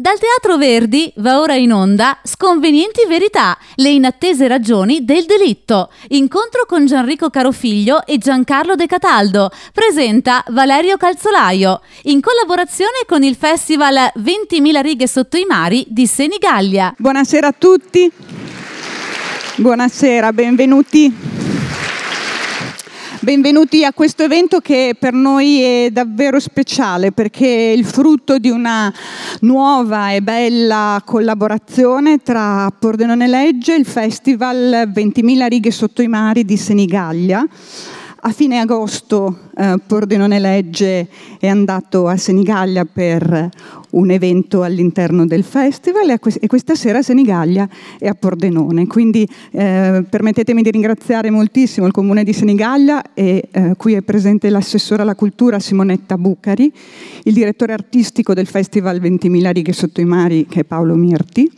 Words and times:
Dal 0.00 0.18
Teatro 0.18 0.56
Verdi 0.56 1.12
va 1.16 1.40
ora 1.40 1.56
in 1.56 1.74
onda 1.74 2.18
Sconvenienti 2.22 3.04
Verità, 3.06 3.58
le 3.74 3.90
inattese 3.90 4.48
ragioni 4.48 5.04
del 5.04 5.26
delitto. 5.26 5.90
Incontro 6.08 6.64
con 6.66 6.86
Gianrico 6.86 7.28
Carofiglio 7.28 8.06
e 8.06 8.16
Giancarlo 8.16 8.76
De 8.76 8.86
Cataldo. 8.86 9.50
Presenta 9.74 10.42
Valerio 10.48 10.96
Calzolaio. 10.96 11.82
In 12.04 12.22
collaborazione 12.22 13.00
con 13.06 13.22
il 13.22 13.36
festival 13.36 14.10
20.000 14.16 14.80
righe 14.80 15.06
sotto 15.06 15.36
i 15.36 15.44
mari 15.46 15.84
di 15.86 16.06
Senigallia. 16.06 16.94
Buonasera 16.96 17.48
a 17.48 17.54
tutti. 17.58 18.10
Buonasera, 19.56 20.32
benvenuti 20.32 21.39
Benvenuti 23.22 23.84
a 23.84 23.92
questo 23.92 24.22
evento 24.22 24.60
che 24.60 24.96
per 24.98 25.12
noi 25.12 25.60
è 25.60 25.90
davvero 25.92 26.40
speciale 26.40 27.12
perché 27.12 27.70
è 27.70 27.76
il 27.76 27.84
frutto 27.84 28.38
di 28.38 28.48
una 28.48 28.90
nuova 29.40 30.12
e 30.12 30.22
bella 30.22 31.02
collaborazione 31.04 32.22
tra 32.22 32.70
Pordenone 32.70 33.26
Legge 33.26 33.74
e 33.74 33.78
il 33.78 33.84
Festival 33.84 34.90
20.000 34.90 35.48
righe 35.48 35.70
sotto 35.70 36.00
i 36.00 36.08
mari 36.08 36.46
di 36.46 36.56
Senigallia 36.56 37.46
a 38.22 38.32
fine 38.32 38.58
agosto 38.58 39.50
eh, 39.56 39.76
Pordenone 39.86 40.38
Legge 40.38 41.08
è 41.38 41.46
andato 41.46 42.06
a 42.06 42.16
Senigallia 42.16 42.84
per 42.84 43.48
un 43.90 44.10
evento 44.10 44.62
all'interno 44.62 45.26
del 45.26 45.42
festival 45.42 46.10
e 46.10 46.46
questa 46.46 46.74
sera 46.74 47.02
Senigallia 47.02 47.68
è 47.98 48.08
a 48.08 48.14
Pordenone. 48.14 48.86
Quindi 48.86 49.26
eh, 49.52 50.04
permettetemi 50.08 50.60
di 50.62 50.70
ringraziare 50.70 51.30
moltissimo 51.30 51.86
il 51.86 51.92
comune 51.92 52.22
di 52.22 52.32
Senigallia 52.32 53.14
e 53.14 53.48
eh, 53.50 53.74
qui 53.76 53.94
è 53.94 54.02
presente 54.02 54.50
l'assessore 54.50 55.02
alla 55.02 55.14
cultura 55.14 55.58
Simonetta 55.58 56.18
Bucari, 56.18 56.70
il 57.24 57.32
direttore 57.32 57.72
artistico 57.72 58.34
del 58.34 58.46
festival 58.46 59.00
20.000 59.00 59.52
righe 59.52 59.72
sotto 59.72 60.00
i 60.00 60.04
mari 60.04 60.46
che 60.46 60.60
è 60.60 60.64
Paolo 60.64 60.94
Mirti 60.94 61.50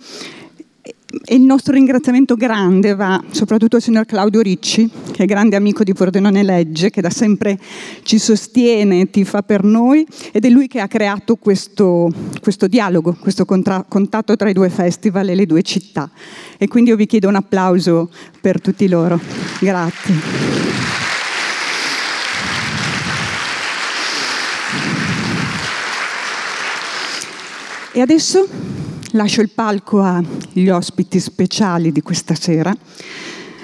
e 1.24 1.34
il 1.34 1.42
nostro 1.42 1.74
ringraziamento 1.74 2.36
grande 2.36 2.94
va 2.94 3.22
soprattutto 3.30 3.76
al 3.76 3.82
signor 3.82 4.06
Claudio 4.06 4.40
Ricci, 4.40 4.88
che 5.12 5.24
è 5.24 5.26
grande 5.26 5.56
amico 5.56 5.84
di 5.84 5.92
Pordenone 5.92 6.42
Legge, 6.42 6.90
che 6.90 7.02
da 7.02 7.10
sempre 7.10 7.58
ci 8.02 8.18
sostiene, 8.18 9.10
ti 9.10 9.24
fa 9.24 9.42
per 9.42 9.62
noi, 9.62 10.06
ed 10.32 10.44
è 10.44 10.48
lui 10.48 10.68
che 10.68 10.80
ha 10.80 10.88
creato 10.88 11.36
questo, 11.36 12.10
questo 12.40 12.66
dialogo, 12.66 13.14
questo 13.20 13.44
contra- 13.44 13.84
contatto 13.86 14.34
tra 14.36 14.48
i 14.48 14.54
due 14.54 14.70
festival 14.70 15.28
e 15.28 15.34
le 15.34 15.46
due 15.46 15.62
città. 15.62 16.10
E 16.56 16.66
quindi 16.68 16.90
io 16.90 16.96
vi 16.96 17.06
chiedo 17.06 17.28
un 17.28 17.34
applauso 17.34 18.10
per 18.40 18.60
tutti 18.60 18.88
loro. 18.88 19.20
Grazie. 19.60 20.14
E 27.94 28.00
adesso 28.00 28.48
Lascio 29.14 29.42
il 29.42 29.50
palco 29.50 30.00
agli 30.00 30.70
ospiti 30.70 31.20
speciali 31.20 31.92
di 31.92 32.00
questa 32.00 32.34
sera, 32.34 32.74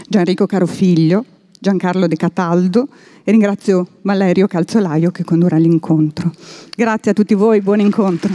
Gianrico 0.07 0.45
Carofiglio, 0.45 1.25
Giancarlo 1.59 2.07
De 2.07 2.17
Cataldo 2.17 2.87
e 3.25 3.31
ringrazio 3.31 3.87
Valerio 4.03 4.47
Calzolaio 4.47 5.11
che 5.11 5.25
condurrà 5.25 5.57
l'incontro. 5.57 6.33
Grazie 6.77 7.13
a 7.13 7.15
tutti 7.15 7.33
voi, 7.33 7.63
buon 7.63 7.81
incontro. 7.81 8.31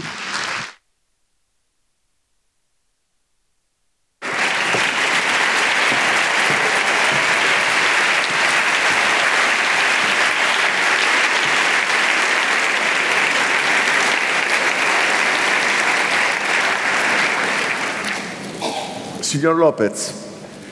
Signor 19.44 19.60
Lopez, 19.60 20.14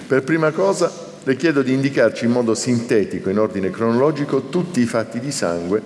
per 0.08 0.24
prima 0.24 0.52
cosa 0.52 0.90
le 1.26 1.36
chiedo 1.36 1.62
di 1.62 1.74
indicarci 1.74 2.24
in 2.24 2.32
modo 2.32 2.56
sintetico, 2.56 3.30
in 3.30 3.38
ordine 3.38 3.70
cronologico, 3.70 4.44
tutti 4.44 4.80
i 4.80 4.86
fatti 4.86 5.20
di 5.20 5.30
sangue 5.30 5.82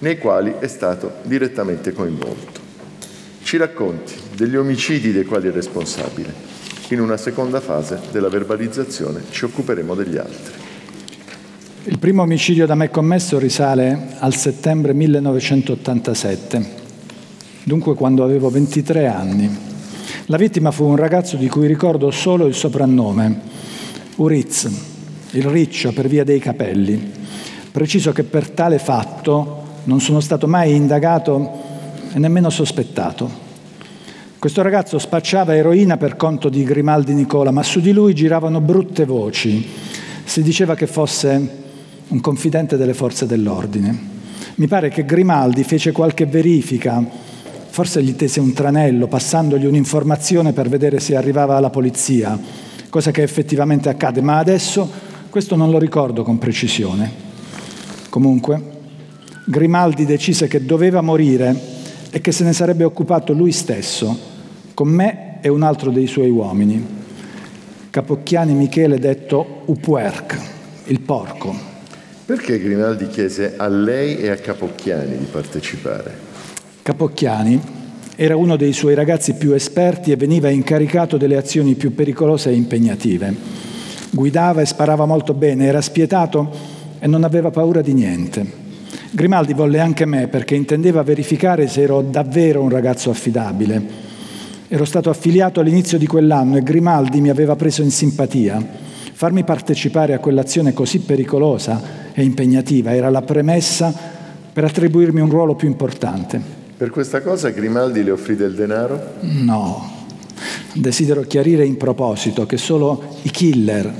nei 0.00 0.18
quali 0.18 0.52
è 0.58 0.66
stato 0.66 1.18
direttamente 1.22 1.92
coinvolto. 1.92 2.60
Ci 3.44 3.56
racconti 3.58 4.14
degli 4.34 4.56
omicidi 4.56 5.12
dei 5.12 5.24
quali 5.24 5.46
è 5.46 5.52
responsabile. 5.52 6.34
In 6.88 7.00
una 7.00 7.16
seconda 7.16 7.60
fase 7.60 8.00
della 8.10 8.28
verbalizzazione 8.28 9.22
ci 9.30 9.44
occuperemo 9.44 9.94
degli 9.94 10.16
altri. 10.16 10.52
Il 11.84 12.00
primo 12.00 12.22
omicidio 12.22 12.66
da 12.66 12.74
me 12.74 12.90
commesso 12.90 13.38
risale 13.38 14.16
al 14.18 14.34
settembre 14.34 14.94
1987, 14.94 16.70
dunque 17.62 17.94
quando 17.94 18.24
avevo 18.24 18.50
23 18.50 19.06
anni. 19.06 19.74
La 20.28 20.36
vittima 20.38 20.72
fu 20.72 20.82
un 20.82 20.96
ragazzo 20.96 21.36
di 21.36 21.46
cui 21.48 21.68
ricordo 21.68 22.10
solo 22.10 22.46
il 22.46 22.54
soprannome, 22.54 23.42
Uriz, 24.16 24.68
il 25.30 25.44
riccio 25.44 25.92
per 25.92 26.08
via 26.08 26.24
dei 26.24 26.40
capelli. 26.40 27.12
Preciso 27.70 28.10
che 28.10 28.24
per 28.24 28.50
tale 28.50 28.80
fatto 28.80 29.62
non 29.84 30.00
sono 30.00 30.18
stato 30.18 30.48
mai 30.48 30.74
indagato 30.74 31.62
e 32.12 32.18
nemmeno 32.18 32.50
sospettato. 32.50 33.30
Questo 34.40 34.62
ragazzo 34.62 34.98
spacciava 34.98 35.54
eroina 35.54 35.96
per 35.96 36.16
conto 36.16 36.48
di 36.48 36.64
Grimaldi 36.64 37.14
Nicola, 37.14 37.52
ma 37.52 37.62
su 37.62 37.78
di 37.78 37.92
lui 37.92 38.12
giravano 38.12 38.60
brutte 38.60 39.04
voci. 39.04 39.64
Si 40.24 40.42
diceva 40.42 40.74
che 40.74 40.88
fosse 40.88 41.50
un 42.08 42.20
confidente 42.20 42.76
delle 42.76 42.94
forze 42.94 43.26
dell'ordine. 43.26 43.96
Mi 44.56 44.66
pare 44.66 44.88
che 44.88 45.04
Grimaldi 45.04 45.62
fece 45.62 45.92
qualche 45.92 46.26
verifica 46.26 47.25
Forse 47.76 48.02
gli 48.02 48.16
tese 48.16 48.40
un 48.40 48.54
tranello, 48.54 49.06
passandogli 49.06 49.66
un'informazione 49.66 50.54
per 50.54 50.70
vedere 50.70 50.98
se 50.98 51.14
arrivava 51.14 51.56
alla 51.56 51.68
polizia, 51.68 52.40
cosa 52.88 53.10
che 53.10 53.20
effettivamente 53.20 53.90
accade, 53.90 54.22
ma 54.22 54.38
adesso 54.38 54.90
questo 55.28 55.56
non 55.56 55.70
lo 55.70 55.78
ricordo 55.78 56.22
con 56.22 56.38
precisione. 56.38 57.12
Comunque, 58.08 58.62
Grimaldi 59.44 60.06
decise 60.06 60.48
che 60.48 60.64
doveva 60.64 61.02
morire 61.02 61.54
e 62.10 62.22
che 62.22 62.32
se 62.32 62.44
ne 62.44 62.54
sarebbe 62.54 62.84
occupato 62.84 63.34
lui 63.34 63.52
stesso, 63.52 64.18
con 64.72 64.88
me 64.88 65.40
e 65.42 65.50
un 65.50 65.62
altro 65.62 65.90
dei 65.90 66.06
suoi 66.06 66.30
uomini. 66.30 66.82
Capocchiani 67.90 68.54
Michele 68.54 68.98
detto 68.98 69.64
Upuerc, 69.66 70.40
il 70.86 71.00
porco. 71.00 71.54
Perché 72.24 72.58
Grimaldi 72.58 73.06
chiese 73.08 73.52
a 73.54 73.68
lei 73.68 74.16
e 74.16 74.30
a 74.30 74.36
Capocchiani 74.36 75.18
di 75.18 75.26
partecipare? 75.30 76.25
Capocchiani 76.86 77.60
era 78.14 78.36
uno 78.36 78.54
dei 78.54 78.72
suoi 78.72 78.94
ragazzi 78.94 79.34
più 79.34 79.54
esperti 79.54 80.12
e 80.12 80.16
veniva 80.16 80.50
incaricato 80.50 81.16
delle 81.16 81.36
azioni 81.36 81.74
più 81.74 81.96
pericolose 81.96 82.50
e 82.50 82.54
impegnative. 82.54 83.34
Guidava 84.12 84.60
e 84.60 84.66
sparava 84.66 85.04
molto 85.04 85.34
bene, 85.34 85.66
era 85.66 85.80
spietato 85.80 86.48
e 87.00 87.08
non 87.08 87.24
aveva 87.24 87.50
paura 87.50 87.82
di 87.82 87.92
niente. 87.92 88.46
Grimaldi 89.10 89.52
volle 89.52 89.80
anche 89.80 90.04
me 90.04 90.28
perché 90.28 90.54
intendeva 90.54 91.02
verificare 91.02 91.66
se 91.66 91.82
ero 91.82 92.02
davvero 92.02 92.62
un 92.62 92.68
ragazzo 92.68 93.10
affidabile. 93.10 93.82
Ero 94.68 94.84
stato 94.84 95.10
affiliato 95.10 95.58
all'inizio 95.58 95.98
di 95.98 96.06
quell'anno 96.06 96.56
e 96.56 96.62
Grimaldi 96.62 97.20
mi 97.20 97.30
aveva 97.30 97.56
preso 97.56 97.82
in 97.82 97.90
simpatia. 97.90 98.64
Farmi 99.12 99.42
partecipare 99.42 100.14
a 100.14 100.20
quell'azione 100.20 100.72
così 100.72 101.00
pericolosa 101.00 102.12
e 102.12 102.22
impegnativa 102.22 102.94
era 102.94 103.10
la 103.10 103.22
premessa 103.22 103.92
per 104.52 104.62
attribuirmi 104.62 105.20
un 105.20 105.28
ruolo 105.28 105.56
più 105.56 105.66
importante. 105.66 106.55
Per 106.76 106.90
questa 106.90 107.22
cosa 107.22 107.48
Grimaldi 107.48 108.04
le 108.04 108.10
offrì 108.10 108.36
del 108.36 108.54
denaro? 108.54 109.14
No. 109.20 109.92
Desidero 110.74 111.22
chiarire 111.22 111.64
in 111.64 111.78
proposito 111.78 112.44
che 112.44 112.58
solo 112.58 113.02
i 113.22 113.30
killer, 113.30 113.90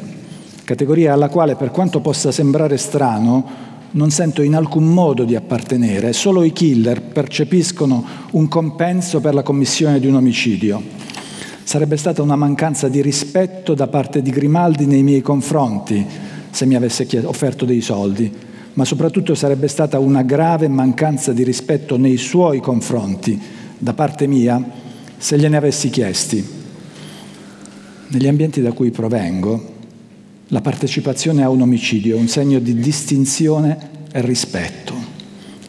categoria 0.62 1.14
alla 1.14 1.31
quale 1.31 1.56
per 1.56 1.70
quanto 1.70 2.00
possa 2.00 2.31
sembrare 2.31 2.76
strano, 2.76 3.64
non 3.92 4.10
sento 4.10 4.42
in 4.42 4.54
alcun 4.54 4.92
modo 4.92 5.25
di 5.25 5.34
appartenere, 5.34 6.12
solo 6.12 6.42
i 6.42 6.53
killer 6.53 7.00
percepiscono 7.00 8.04
un 8.32 8.47
compenso 8.47 9.20
per 9.20 9.32
la 9.32 9.43
commissione 9.43 9.98
di 9.98 10.06
un 10.06 10.16
omicidio. 10.16 10.82
Sarebbe 11.62 11.96
stata 11.96 12.20
una 12.20 12.37
mancanza 12.37 12.88
di 12.88 13.00
rispetto 13.00 13.73
da 13.73 13.87
parte 13.87 14.20
di 14.20 14.28
Grimaldi 14.28 14.84
nei 14.84 15.02
miei 15.02 15.23
confronti 15.23 16.06
se 16.50 16.67
mi 16.67 16.75
avesse 16.75 17.08
offerto 17.25 17.64
dei 17.64 17.81
soldi 17.81 18.55
ma 18.76 18.84
soprattutto 18.84 19.34
sarebbe 19.34 19.69
stata 19.69 19.99
una 19.99 20.23
grave 20.23 20.69
mancanza 20.69 21.32
di 21.32 21.43
rispetto 21.44 21.96
nei 21.96 22.19
suoi 22.19 22.61
confronti 22.61 23.40
da 23.78 23.94
parte 23.94 24.26
mia 24.26 24.62
se 25.17 25.38
gliene 25.38 25.56
avessi 25.56 25.88
chiesti. 25.88 26.46
Negli 28.08 28.28
ambienti 28.28 28.61
da 28.61 28.73
cui 28.73 28.90
provengo, 28.90 29.75
la 30.49 30.61
partecipazione 30.61 31.43
a 31.43 31.49
un 31.49 31.62
omicidio 31.62 32.17
è 32.17 32.20
un 32.20 32.28
segno 32.28 32.58
di 32.58 32.75
distinzione 32.75 33.78
e 34.12 34.20
rispetto. 34.20 34.94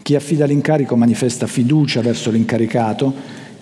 Chi 0.01 0.15
affida 0.15 0.45
l'incarico 0.45 0.97
manifesta 0.97 1.47
fiducia 1.47 2.01
verso 2.01 2.29
l'incaricato, 2.29 3.13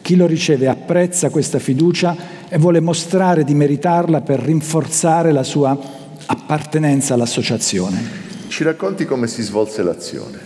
chi 0.01 0.15
lo 0.15 0.25
riceve 0.25 0.67
apprezza 0.67 1.29
questa 1.29 1.59
fiducia 1.59 2.15
e 2.49 2.57
vuole 2.57 2.79
mostrare 2.79 3.43
di 3.43 3.53
meritarla 3.53 4.21
per 4.21 4.39
rinforzare 4.39 5.31
la 5.31 5.43
sua 5.43 5.77
appartenenza 6.25 7.13
all'associazione. 7.13 8.33
Ci 8.47 8.63
racconti 8.63 9.05
come 9.05 9.27
si 9.27 9.41
svolse 9.41 9.83
l'azione? 9.83 10.39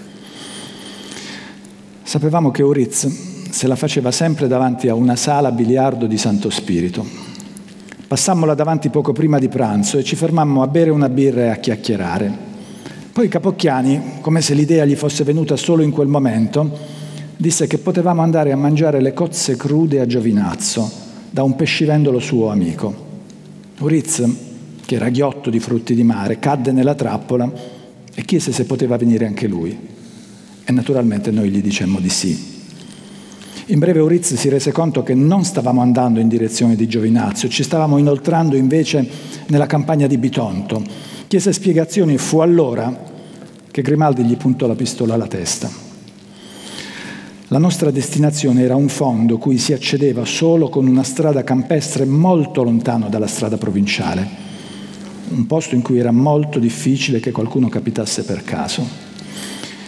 Sapevamo 2.02 2.50
che 2.50 2.64
Uriz 2.64 3.08
se 3.52 3.68
la 3.68 3.76
faceva 3.76 4.12
sempre 4.12 4.48
davanti 4.48 4.88
a 4.88 4.96
una 4.96 5.16
sala 5.16 5.52
biliardo 5.52 6.08
di 6.08 6.18
Santo 6.18 6.50
Spirito. 6.50 7.06
Passammola 8.08 8.56
davanti 8.56 8.90
poco 8.90 9.12
prima 9.12 9.38
di 9.38 9.50
pranzo 9.50 9.98
e 9.98 10.04
ci 10.04 10.16
fermammo 10.16 10.64
a 10.64 10.68
bere 10.68 10.90
una 10.90 11.10
birra 11.10 11.42
e 11.42 11.48
a 11.50 11.56
chiacchierare. 11.58 12.48
Poi 13.12 13.28
Capocchiani, 13.28 14.22
come 14.22 14.42
se 14.42 14.54
l'idea 14.54 14.86
gli 14.86 14.96
fosse 14.96 15.24
venuta 15.24 15.56
solo 15.56 15.84
in 15.84 15.92
quel 15.92 16.08
momento, 16.08 16.72
disse 17.36 17.68
che 17.68 17.78
potevamo 17.78 18.22
andare 18.22 18.52
a 18.52 18.58
mangiare 18.58 19.02
le 19.02 19.14
cozze 19.14 19.56
crude 19.56 20.00
a 20.00 20.08
Giovinazzo 20.08 20.90
da 21.30 21.44
un 21.44 21.56
pescivendolo 21.56 22.20
suo 22.20 22.50
amico. 22.50 23.08
Uriz, 23.80 24.24
che 24.86 24.96
era 24.96 25.10
ghiotto 25.10 25.50
di 25.50 25.60
frutti 25.60 25.94
di 25.94 26.04
mare, 26.04 26.40
cadde 26.40 26.72
nella 26.72 26.96
trappola 26.96 27.78
e 28.20 28.26
chiese 28.26 28.52
se 28.52 28.66
poteva 28.66 28.98
venire 28.98 29.26
anche 29.26 29.48
lui. 29.48 29.80
E 30.66 30.72
naturalmente 30.74 31.32
noi 31.32 31.50
gli 31.50 31.62
dicemmo 31.62 32.02
di 32.02 32.10
sì. 32.10 32.58
In 33.68 33.80
breve 33.80 34.02
Uriz 34.02 34.34
si 34.34 34.50
rese 34.50 34.74
conto 34.74 35.04
che 35.04 35.14
non 35.14 35.46
stavamo 35.46 35.80
andando 35.80 36.20
in 36.20 36.28
direzione 36.28 36.76
di 36.76 36.86
Giovinazzo, 36.86 37.48
ci 37.48 37.64
stavamo 37.64 37.98
inoltrando 37.98 38.58
invece 38.58 39.08
nella 39.48 39.68
campagna 39.68 40.06
di 40.06 40.18
Bitonto. 40.18 40.84
Chiese 41.28 41.54
spiegazioni 41.54 42.16
e 42.16 42.18
fu 42.18 42.40
allora 42.40 42.94
che 43.72 43.82
Grimaldi 43.82 44.26
gli 44.26 44.36
puntò 44.36 44.68
la 44.68 44.76
pistola 44.76 45.14
alla 45.14 45.28
testa. 45.28 45.72
La 47.48 47.58
nostra 47.58 47.90
destinazione 47.90 48.64
era 48.64 48.76
un 48.76 48.90
fondo 48.90 49.38
cui 49.38 49.58
si 49.58 49.72
accedeva 49.72 50.26
solo 50.26 50.68
con 50.68 50.88
una 50.88 51.04
strada 51.04 51.46
campestre 51.46 52.04
molto 52.04 52.64
lontano 52.64 53.08
dalla 53.08 53.28
strada 53.28 53.58
provinciale, 53.58 54.49
un 55.30 55.46
posto 55.46 55.76
in 55.76 55.82
cui 55.82 56.00
era 56.00 56.12
molto 56.12 56.60
difficile 56.60 57.20
che 57.20 57.32
qualcuno 57.32 57.70
capitasse 57.70 58.24
per 58.24 58.44
caso. 58.44 59.08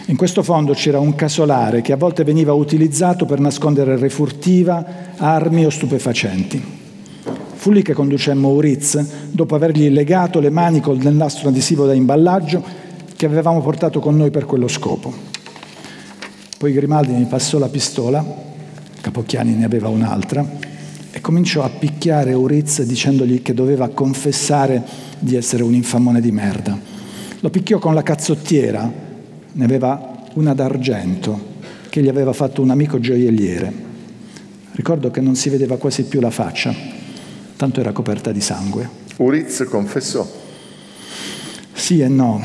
In 0.06 0.16
questo 0.16 0.42
fondo 0.42 0.72
c'era 0.72 0.98
un 0.98 1.14
casolare 1.14 1.80
che 1.80 1.92
a 1.92 1.96
volte 1.96 2.24
veniva 2.24 2.52
utilizzato 2.52 3.24
per 3.24 3.40
nascondere 3.40 3.96
refurtiva, 3.96 4.84
armi 5.16 5.64
o 5.64 5.70
stupefacenti. 5.70 6.80
Fu 7.54 7.70
lì 7.70 7.82
che 7.82 7.92
conducemmo 7.92 8.48
Uriz, 8.48 9.30
dopo 9.30 9.54
avergli 9.54 9.88
legato 9.88 10.40
le 10.40 10.50
mani 10.50 10.80
col 10.80 10.98
nastro 10.98 11.48
adesivo 11.48 11.86
da 11.86 11.94
imballaggio 11.94 12.62
che 13.16 13.26
avevamo 13.26 13.60
portato 13.60 14.00
con 14.00 14.16
noi 14.16 14.30
per 14.30 14.46
quello 14.46 14.66
scopo. 14.66 15.12
Poi 16.58 16.72
Grimaldi 16.72 17.12
mi 17.12 17.26
passò 17.26 17.58
la 17.58 17.68
pistola, 17.68 18.24
Capocchiani 19.00 19.54
ne 19.54 19.64
aveva 19.64 19.88
un'altra, 19.88 20.44
e 21.14 21.20
cominciò 21.20 21.62
a 21.62 21.68
picchiare 21.68 22.32
Uriz 22.32 22.82
dicendogli 22.82 23.42
che 23.42 23.52
doveva 23.52 23.88
confessare 23.88 24.82
di 25.18 25.36
essere 25.36 25.62
un 25.62 25.74
infamone 25.74 26.22
di 26.22 26.32
merda. 26.32 26.76
Lo 27.40 27.50
picchiò 27.50 27.78
con 27.78 27.92
la 27.92 28.02
cazzottiera, 28.02 28.90
ne 29.52 29.64
aveva 29.64 30.24
una 30.34 30.54
d'argento 30.54 31.50
che 31.90 32.02
gli 32.02 32.08
aveva 32.08 32.32
fatto 32.32 32.62
un 32.62 32.70
amico 32.70 32.98
gioielliere. 32.98 33.90
Ricordo 34.72 35.10
che 35.10 35.20
non 35.20 35.36
si 35.36 35.50
vedeva 35.50 35.76
quasi 35.76 36.04
più 36.04 36.18
la 36.18 36.30
faccia, 36.30 36.74
tanto 37.56 37.80
era 37.80 37.92
coperta 37.92 38.32
di 38.32 38.40
sangue. 38.40 38.88
Uriz 39.18 39.66
confessò. 39.68 40.26
Sì 41.74 42.00
e 42.00 42.08
no. 42.08 42.42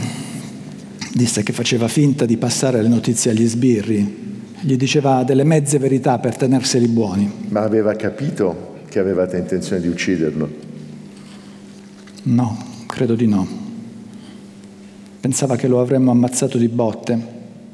Disse 1.14 1.42
che 1.42 1.54
faceva 1.54 1.88
finta 1.88 2.26
di 2.26 2.36
passare 2.36 2.82
le 2.82 2.90
notizie 2.90 3.32
agli 3.32 3.48
sbirri. 3.48 4.26
Gli 4.60 4.76
diceva 4.76 5.24
delle 5.24 5.44
mezze 5.44 5.78
verità 5.78 6.18
per 6.18 6.36
tenerseli 6.36 6.88
buoni. 6.88 7.32
Ma 7.50 7.62
aveva 7.62 7.94
capito 7.96 8.76
che 8.90 8.98
avevate 8.98 9.38
intenzione 9.38 9.80
di 9.82 9.88
ucciderlo? 9.88 10.50
No, 12.24 12.58
credo 12.88 13.14
di 13.14 13.28
no. 13.28 13.48
Pensava 15.20 15.56
che 15.56 15.68
lo 15.68 15.80
avremmo 15.80 16.10
ammazzato 16.10 16.58
di 16.58 16.68
botte, 16.70 17.20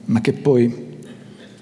ma 0.06 0.20
che 0.20 0.34
poi 0.34 1.00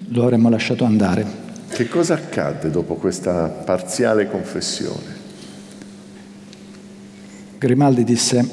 lo 0.07 0.23
avremmo 0.23 0.49
lasciato 0.49 0.85
andare. 0.85 1.25
Che 1.69 1.87
cosa 1.87 2.15
accadde 2.15 2.71
dopo 2.71 2.95
questa 2.95 3.47
parziale 3.47 4.27
confessione? 4.27 5.19
Grimaldi 7.59 8.03
disse 8.03 8.49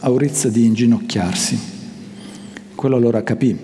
a 0.00 0.10
Uriz 0.10 0.48
di 0.48 0.64
inginocchiarsi. 0.66 1.58
Quello 2.74 2.96
allora 2.96 3.22
capì 3.22 3.56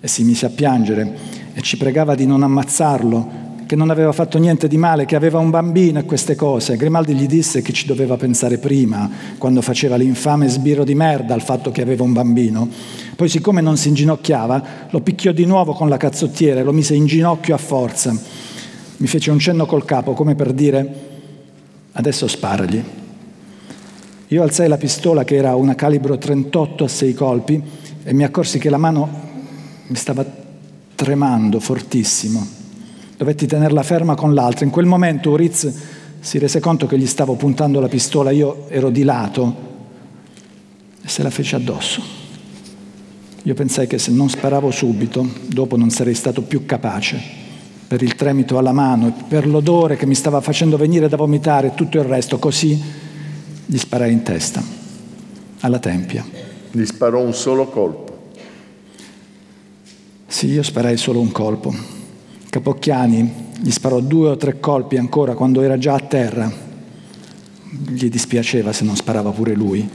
e 0.00 0.08
si 0.08 0.24
mise 0.24 0.46
a 0.46 0.50
piangere 0.50 1.33
e 1.54 1.62
ci 1.62 1.76
pregava 1.76 2.14
di 2.14 2.26
non 2.26 2.42
ammazzarlo 2.42 3.44
che 3.66 3.76
non 3.76 3.90
aveva 3.90 4.12
fatto 4.12 4.38
niente 4.38 4.68
di 4.68 4.76
male, 4.76 5.06
che 5.06 5.16
aveva 5.16 5.38
un 5.38 5.50
bambino 5.50 5.98
e 5.98 6.04
queste 6.04 6.34
cose. 6.34 6.76
Grimaldi 6.76 7.14
gli 7.14 7.26
disse 7.26 7.62
che 7.62 7.72
ci 7.72 7.86
doveva 7.86 8.16
pensare 8.16 8.58
prima, 8.58 9.10
quando 9.38 9.62
faceva 9.62 9.96
l'infame 9.96 10.48
sbirro 10.48 10.84
di 10.84 10.94
merda 10.94 11.34
al 11.34 11.42
fatto 11.42 11.70
che 11.70 11.82
aveva 11.82 12.04
un 12.04 12.12
bambino. 12.12 12.68
Poi, 13.16 13.28
siccome 13.28 13.60
non 13.60 13.76
si 13.76 13.88
inginocchiava, 13.88 14.64
lo 14.90 15.00
picchiò 15.00 15.32
di 15.32 15.44
nuovo 15.46 15.72
con 15.72 15.88
la 15.88 15.96
cazzottiera 15.96 16.60
e 16.60 16.62
lo 16.62 16.72
mise 16.72 16.94
in 16.94 17.06
ginocchio 17.06 17.54
a 17.54 17.58
forza. 17.58 18.14
Mi 18.96 19.06
fece 19.06 19.30
un 19.30 19.38
cenno 19.38 19.66
col 19.66 19.84
capo, 19.84 20.12
come 20.12 20.34
per 20.34 20.52
dire: 20.52 20.94
adesso 21.92 22.26
sparagli. 22.28 22.82
Io 24.28 24.42
alzai 24.42 24.68
la 24.68 24.76
pistola, 24.76 25.24
che 25.24 25.36
era 25.36 25.54
una 25.54 25.74
calibro 25.74 26.18
38 26.18 26.84
a 26.84 26.88
sei 26.88 27.14
colpi, 27.14 27.62
e 28.02 28.12
mi 28.12 28.24
accorsi 28.24 28.58
che 28.58 28.70
la 28.70 28.78
mano 28.78 29.22
mi 29.86 29.96
stava 29.96 30.42
tremando 30.94 31.60
fortissimo. 31.60 32.46
Dovetti 33.16 33.46
tenerla 33.46 33.82
ferma 33.82 34.14
con 34.14 34.34
l'altra. 34.34 34.64
In 34.64 34.70
quel 34.70 34.86
momento 34.86 35.30
Uriz 35.30 35.72
si 36.20 36.38
rese 36.38 36.60
conto 36.60 36.86
che 36.86 36.98
gli 36.98 37.06
stavo 37.06 37.34
puntando 37.34 37.80
la 37.80 37.88
pistola, 37.88 38.30
io 38.30 38.68
ero 38.68 38.90
di 38.90 39.02
lato 39.02 39.72
e 41.02 41.08
se 41.08 41.22
la 41.22 41.30
fece 41.30 41.56
addosso. 41.56 42.02
Io 43.42 43.54
pensai 43.54 43.86
che 43.86 43.98
se 43.98 44.10
non 44.10 44.30
sparavo 44.30 44.70
subito, 44.70 45.28
dopo 45.46 45.76
non 45.76 45.90
sarei 45.90 46.14
stato 46.14 46.40
più 46.40 46.64
capace, 46.64 47.20
per 47.86 48.02
il 48.02 48.14
tremito 48.14 48.56
alla 48.56 48.72
mano, 48.72 49.14
per 49.28 49.46
l'odore 49.46 49.96
che 49.96 50.06
mi 50.06 50.14
stava 50.14 50.40
facendo 50.40 50.78
venire 50.78 51.08
da 51.08 51.18
vomitare 51.18 51.68
e 51.68 51.74
tutto 51.74 51.98
il 51.98 52.04
resto, 52.04 52.38
così 52.38 52.82
gli 53.66 53.76
sparai 53.76 54.10
in 54.10 54.22
testa, 54.22 54.62
alla 55.60 55.78
tempia. 55.78 56.24
Gli 56.70 56.84
sparò 56.84 57.20
un 57.20 57.34
solo 57.34 57.66
colpo? 57.66 58.13
Sì, 60.34 60.48
io 60.48 60.64
sparai 60.64 60.96
solo 60.96 61.20
un 61.20 61.30
colpo. 61.30 61.72
Capocchiani 62.50 63.52
gli 63.60 63.70
sparò 63.70 64.00
due 64.00 64.30
o 64.30 64.36
tre 64.36 64.58
colpi 64.58 64.96
ancora 64.96 65.34
quando 65.34 65.62
era 65.62 65.78
già 65.78 65.94
a 65.94 66.00
terra. 66.00 66.52
Gli 67.86 68.08
dispiaceva 68.08 68.72
se 68.72 68.82
non 68.82 68.96
sparava 68.96 69.30
pure 69.30 69.54
lui. 69.54 69.88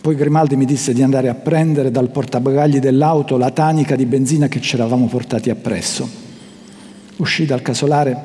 Poi 0.00 0.16
Grimaldi 0.16 0.56
mi 0.56 0.64
disse 0.64 0.92
di 0.92 1.00
andare 1.04 1.28
a 1.28 1.34
prendere 1.34 1.92
dal 1.92 2.10
portabagagli 2.10 2.80
dell'auto 2.80 3.36
la 3.36 3.52
tanica 3.52 3.94
di 3.94 4.04
benzina 4.04 4.48
che 4.48 4.60
ci 4.60 4.74
eravamo 4.74 5.06
portati 5.06 5.48
appresso. 5.48 6.08
Uscì 7.18 7.46
dal 7.46 7.62
casolare 7.62 8.24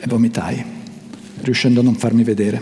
e 0.00 0.06
vomitai, 0.08 0.64
riuscendo 1.42 1.78
a 1.78 1.84
non 1.84 1.94
farmi 1.94 2.24
vedere. 2.24 2.60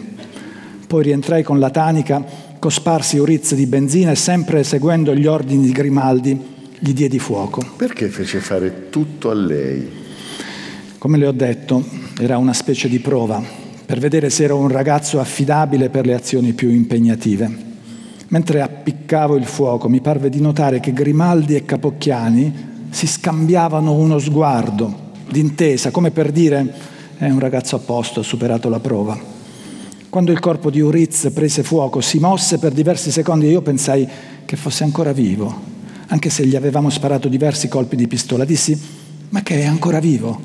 Poi 0.87 1.03
rientrai 1.03 1.43
con 1.43 1.59
la 1.59 1.71
tanica, 1.71 2.23
cosparsi 2.59 3.17
Uriz 3.17 3.55
di 3.55 3.65
benzina 3.65 4.11
e 4.11 4.17
sempre 4.17 4.65
seguendo 4.65 5.15
gli 5.15 5.25
ordini 5.25 5.65
di 5.65 5.73
Grimaldi 5.73 6.59
gli 6.83 6.95
diedi 6.95 7.19
fuoco. 7.19 7.63
Perché 7.77 8.09
fece 8.09 8.41
fare 8.41 8.89
tutto 8.89 9.31
a 9.31 9.35
lei? 9.35 9.87
Come 10.97 11.19
le 11.19 11.27
ho 11.27 11.33
detto, 11.33 11.85
era 12.19 12.39
una 12.39 12.55
specie 12.55 12.89
di 12.89 12.99
prova 12.99 13.43
per 13.85 13.99
vedere 13.99 14.31
se 14.31 14.45
ero 14.45 14.57
un 14.57 14.69
ragazzo 14.69 15.21
affidabile 15.21 15.91
per 15.91 16.07
le 16.07 16.15
azioni 16.15 16.53
più 16.53 16.71
impegnative. 16.71 17.69
Mentre 18.29 18.63
appiccavo 18.63 19.37
il 19.37 19.45
fuoco 19.45 19.89
mi 19.89 20.01
parve 20.01 20.31
di 20.31 20.41
notare 20.41 20.81
che 20.81 20.93
Grimaldi 20.93 21.55
e 21.55 21.65
Capocchiani 21.65 22.69
si 22.91 23.07
scambiavano 23.07 23.93
uno 23.93 24.19
sguardo 24.19 25.09
d'intesa, 25.29 25.91
come 25.91 26.11
per 26.13 26.33
dire 26.33 26.73
è 27.19 27.29
un 27.29 27.41
ragazzo 27.41 27.77
a 27.77 27.81
posto, 27.81 28.21
ha 28.21 28.23
superato 28.23 28.69
la 28.69 28.81
prova. 28.81 29.19
Quando 30.09 30.33
il 30.33 30.39
corpo 30.39 30.71
di 30.71 30.81
Uriz 30.81 31.31
prese 31.35 31.63
fuoco, 31.63 32.01
si 32.01 32.19
mosse 32.19 32.59
per 32.59 32.73
diversi 32.73 33.11
secondi 33.11 33.47
e 33.47 33.51
io 33.51 33.61
pensai 33.61 34.09
che 34.45 34.57
fosse 34.57 34.85
ancora 34.85 35.13
vivo 35.13 35.70
anche 36.11 36.31
se 36.31 36.45
gli 36.45 36.57
avevamo 36.57 36.91
sparato 36.91 37.29
diversi 37.29 37.69
colpi 37.69 37.97
di 37.97 38.09
pistola. 38.09 38.45
Dissi, 38.45 38.79
ma 39.31 39.43
che 39.43 39.61
è 39.61 39.65
ancora 39.65 40.01
vivo? 40.01 40.41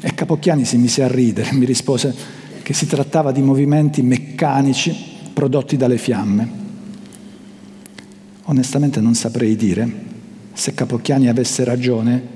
E 0.00 0.14
Capocchiani 0.14 0.64
si 0.64 0.76
mise 0.76 1.02
a 1.02 1.08
ridere, 1.08 1.52
mi 1.52 1.64
rispose 1.64 2.14
che 2.62 2.74
si 2.74 2.86
trattava 2.86 3.32
di 3.32 3.40
movimenti 3.40 4.02
meccanici 4.02 4.94
prodotti 5.32 5.76
dalle 5.76 5.98
fiamme. 5.98 6.64
Onestamente 8.44 9.00
non 9.00 9.14
saprei 9.14 9.56
dire 9.56 10.04
se 10.52 10.74
Capocchiani 10.74 11.28
avesse 11.28 11.64
ragione 11.64 12.34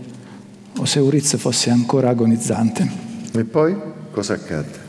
o 0.79 0.85
se 0.85 1.01
Uriz 1.01 1.37
fosse 1.37 1.71
ancora 1.71 2.09
agonizzante. 2.09 2.89
E 3.33 3.45
poi 3.45 3.77
cosa 4.11 4.35
accadde? 4.35 4.89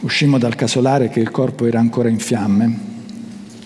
Uscimmo 0.00 0.38
dal 0.38 0.54
casolare 0.54 1.10
che 1.10 1.20
il 1.20 1.30
corpo 1.30 1.66
era 1.66 1.78
ancora 1.78 2.08
in 2.08 2.18
fiamme. 2.18 2.88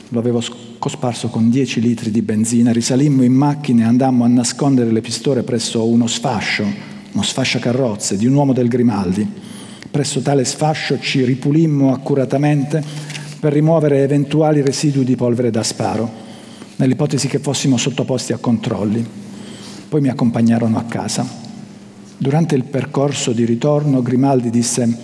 Lo 0.09 0.19
avevo 0.19 0.41
scoperto 0.41 0.64
cosparso 0.85 1.29
con 1.29 1.49
10 1.49 1.81
litri 1.81 2.11
di 2.11 2.21
benzina, 2.21 2.71
risalimmo 2.71 3.23
in 3.23 3.33
macchina 3.33 3.85
e 3.85 3.87
andammo 3.87 4.23
a 4.25 4.29
nascondere 4.29 4.93
le 4.93 5.01
pistole 5.01 5.43
presso 5.43 5.89
uno 5.89 6.07
sfascio, 6.07 6.63
uno 7.11 7.23
sfasciacarrozze 7.23 8.19
di 8.19 8.27
un 8.27 8.35
uomo 8.35 8.53
del 8.53 8.69
Grimaldi. 8.69 9.27
Presso 9.91 10.21
tale 10.21 10.45
sfascio 10.45 11.01
ci 11.01 11.25
ripulimmo 11.25 11.91
accuratamente 11.91 12.85
per 13.41 13.55
rimuovere 13.55 14.03
eventuali 14.03 14.61
residui 14.61 15.05
di 15.05 15.17
polvere 15.17 15.51
da 15.51 15.63
sparo, 15.63 16.13
nell'ipotesi 16.77 17.29
che 17.29 17.39
fossimo 17.39 17.79
sottoposti 17.79 18.35
a 18.35 18.39
controlli. 18.39 19.03
Poi 19.89 20.03
mi 20.03 20.11
accompagnarono 20.11 20.77
a 20.77 20.83
casa. 20.83 21.27
Durante 22.19 22.57
il 22.57 22.65
percorso 22.65 23.33
di 23.33 23.47
ritorno 23.47 24.03
Grimaldi 24.03 24.51
disse 24.51 24.99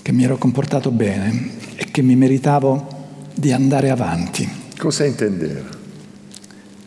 che 0.00 0.12
mi 0.12 0.24
ero 0.24 0.38
comportato 0.38 0.90
bene 0.90 1.50
e 1.76 1.90
che 1.90 2.00
mi 2.00 2.16
meritavo 2.16 2.86
di 3.34 3.52
andare 3.52 3.90
avanti. 3.90 4.59
Cosa 4.80 5.04
intendeva? 5.04 5.68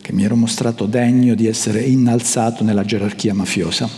Che 0.02 0.12
mi 0.12 0.24
ero 0.24 0.34
mostrato 0.34 0.86
degno 0.86 1.36
di 1.36 1.46
essere 1.46 1.80
innalzato 1.82 2.64
nella 2.64 2.84
gerarchia 2.84 3.32
mafiosa. 3.32 3.88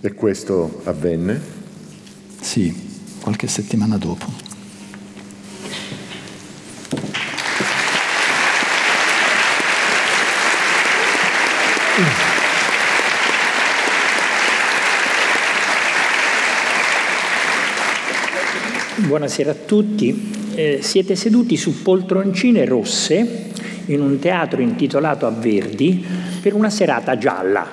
E 0.00 0.14
questo 0.14 0.82
avvenne? 0.84 1.40
Sì, 2.40 2.72
qualche 3.20 3.48
settimana 3.48 3.98
dopo. 3.98 4.26
Buonasera 18.94 19.50
a 19.50 19.54
tutti. 19.54 20.39
Eh, 20.60 20.82
siete 20.82 21.16
seduti 21.16 21.56
su 21.56 21.80
poltroncine 21.80 22.66
rosse 22.66 23.46
in 23.86 24.02
un 24.02 24.18
teatro 24.18 24.60
intitolato 24.60 25.26
a 25.26 25.30
Verdi 25.30 26.04
per 26.38 26.52
una 26.52 26.68
serata 26.68 27.16
gialla. 27.16 27.66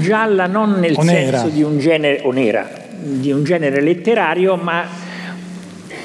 Gialla 0.00 0.48
non 0.48 0.80
nel 0.80 0.96
o 0.96 1.02
senso 1.02 1.46
di 1.46 1.62
un, 1.62 1.78
genere, 1.78 2.22
o 2.24 2.32
nera, 2.32 2.68
di 2.98 3.30
un 3.30 3.44
genere 3.44 3.80
letterario, 3.80 4.56
ma 4.56 4.84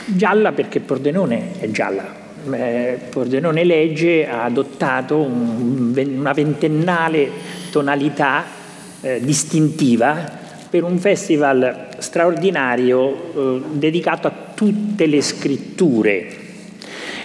gialla 0.06 0.52
perché 0.52 0.82
Pordenone 0.82 1.54
è 1.60 1.72
gialla. 1.72 2.06
Eh, 2.52 3.00
Pordenone 3.10 3.64
Legge 3.64 4.28
ha 4.30 4.44
adottato 4.44 5.18
un, 5.18 5.94
una 6.16 6.34
ventennale 6.34 7.28
tonalità 7.72 8.44
eh, 9.02 9.20
distintiva 9.20 10.42
per 10.70 10.84
un 10.84 11.00
festival 11.00 11.88
straordinario 11.98 13.34
eh, 13.34 13.62
dedicato 13.72 14.28
a 14.28 14.43
tutte 14.54 15.06
le 15.06 15.22
scritture. 15.22 16.42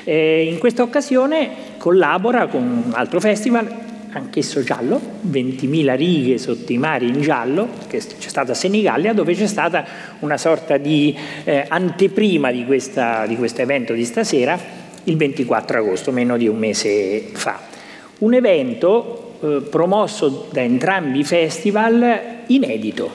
E 0.04 0.44
in 0.44 0.58
questa 0.58 0.82
occasione 0.82 1.50
collabora 1.78 2.46
con 2.46 2.62
un 2.62 2.92
altro 2.94 3.20
festival, 3.20 3.68
anch'esso 4.12 4.62
giallo, 4.62 5.00
20.000 5.30 5.96
righe 5.96 6.38
sotto 6.38 6.72
i 6.72 6.78
mari 6.78 7.08
in 7.08 7.20
giallo, 7.20 7.68
che 7.86 7.98
c'è 7.98 8.28
stata 8.28 8.52
a 8.52 8.54
Senigallia, 8.54 9.12
dove 9.12 9.34
c'è 9.34 9.46
stata 9.46 9.84
una 10.20 10.38
sorta 10.38 10.76
di 10.76 11.16
eh, 11.44 11.64
anteprima 11.68 12.50
di, 12.50 12.64
questa, 12.64 13.26
di 13.26 13.36
questo 13.36 13.62
evento 13.62 13.92
di 13.92 14.04
stasera, 14.04 14.58
il 15.04 15.16
24 15.16 15.78
agosto, 15.78 16.12
meno 16.12 16.36
di 16.36 16.48
un 16.48 16.58
mese 16.58 17.28
fa. 17.32 17.60
Un 18.18 18.34
evento 18.34 19.36
eh, 19.40 19.62
promosso 19.68 20.48
da 20.50 20.62
entrambi 20.62 21.20
i 21.20 21.24
festival 21.24 22.44
inedito, 22.46 23.14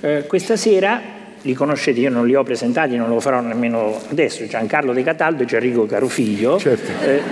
eh, 0.00 0.26
questa 0.26 0.56
sera 0.56 1.11
li 1.42 1.54
conoscete, 1.54 2.00
io 2.00 2.10
non 2.10 2.26
li 2.26 2.34
ho 2.34 2.42
presentati, 2.42 2.96
non 2.96 3.08
lo 3.08 3.20
farò 3.20 3.40
nemmeno 3.40 4.00
adesso, 4.10 4.46
Giancarlo 4.46 4.92
De 4.92 5.02
Cataldo 5.02 5.42
e 5.42 5.46
Gianrico 5.46 5.86
Carofiglio. 5.86 6.58
Certo. 6.58 6.90
Eh, 7.04 7.22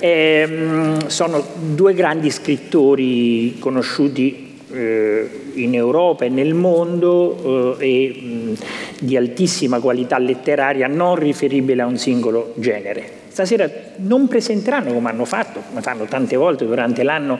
eh, 0.00 0.96
sono 1.06 1.44
due 1.74 1.92
grandi 1.92 2.30
scrittori 2.30 3.58
conosciuti 3.58 4.56
eh, 4.72 5.28
in 5.54 5.74
Europa 5.74 6.24
e 6.24 6.30
nel 6.30 6.54
mondo 6.54 7.76
eh, 7.78 7.86
e 7.86 8.20
mh, 8.20 8.54
di 9.00 9.16
altissima 9.16 9.78
qualità 9.80 10.18
letteraria 10.18 10.86
non 10.86 11.16
riferibile 11.16 11.82
a 11.82 11.86
un 11.86 11.98
singolo 11.98 12.54
genere. 12.56 13.18
Stasera 13.28 13.68
non 13.96 14.26
presenteranno, 14.28 14.92
come 14.92 15.10
hanno 15.10 15.24
fatto, 15.24 15.62
come 15.68 15.82
fanno 15.82 16.04
tante 16.04 16.36
volte 16.36 16.66
durante 16.66 17.02
l'anno, 17.02 17.38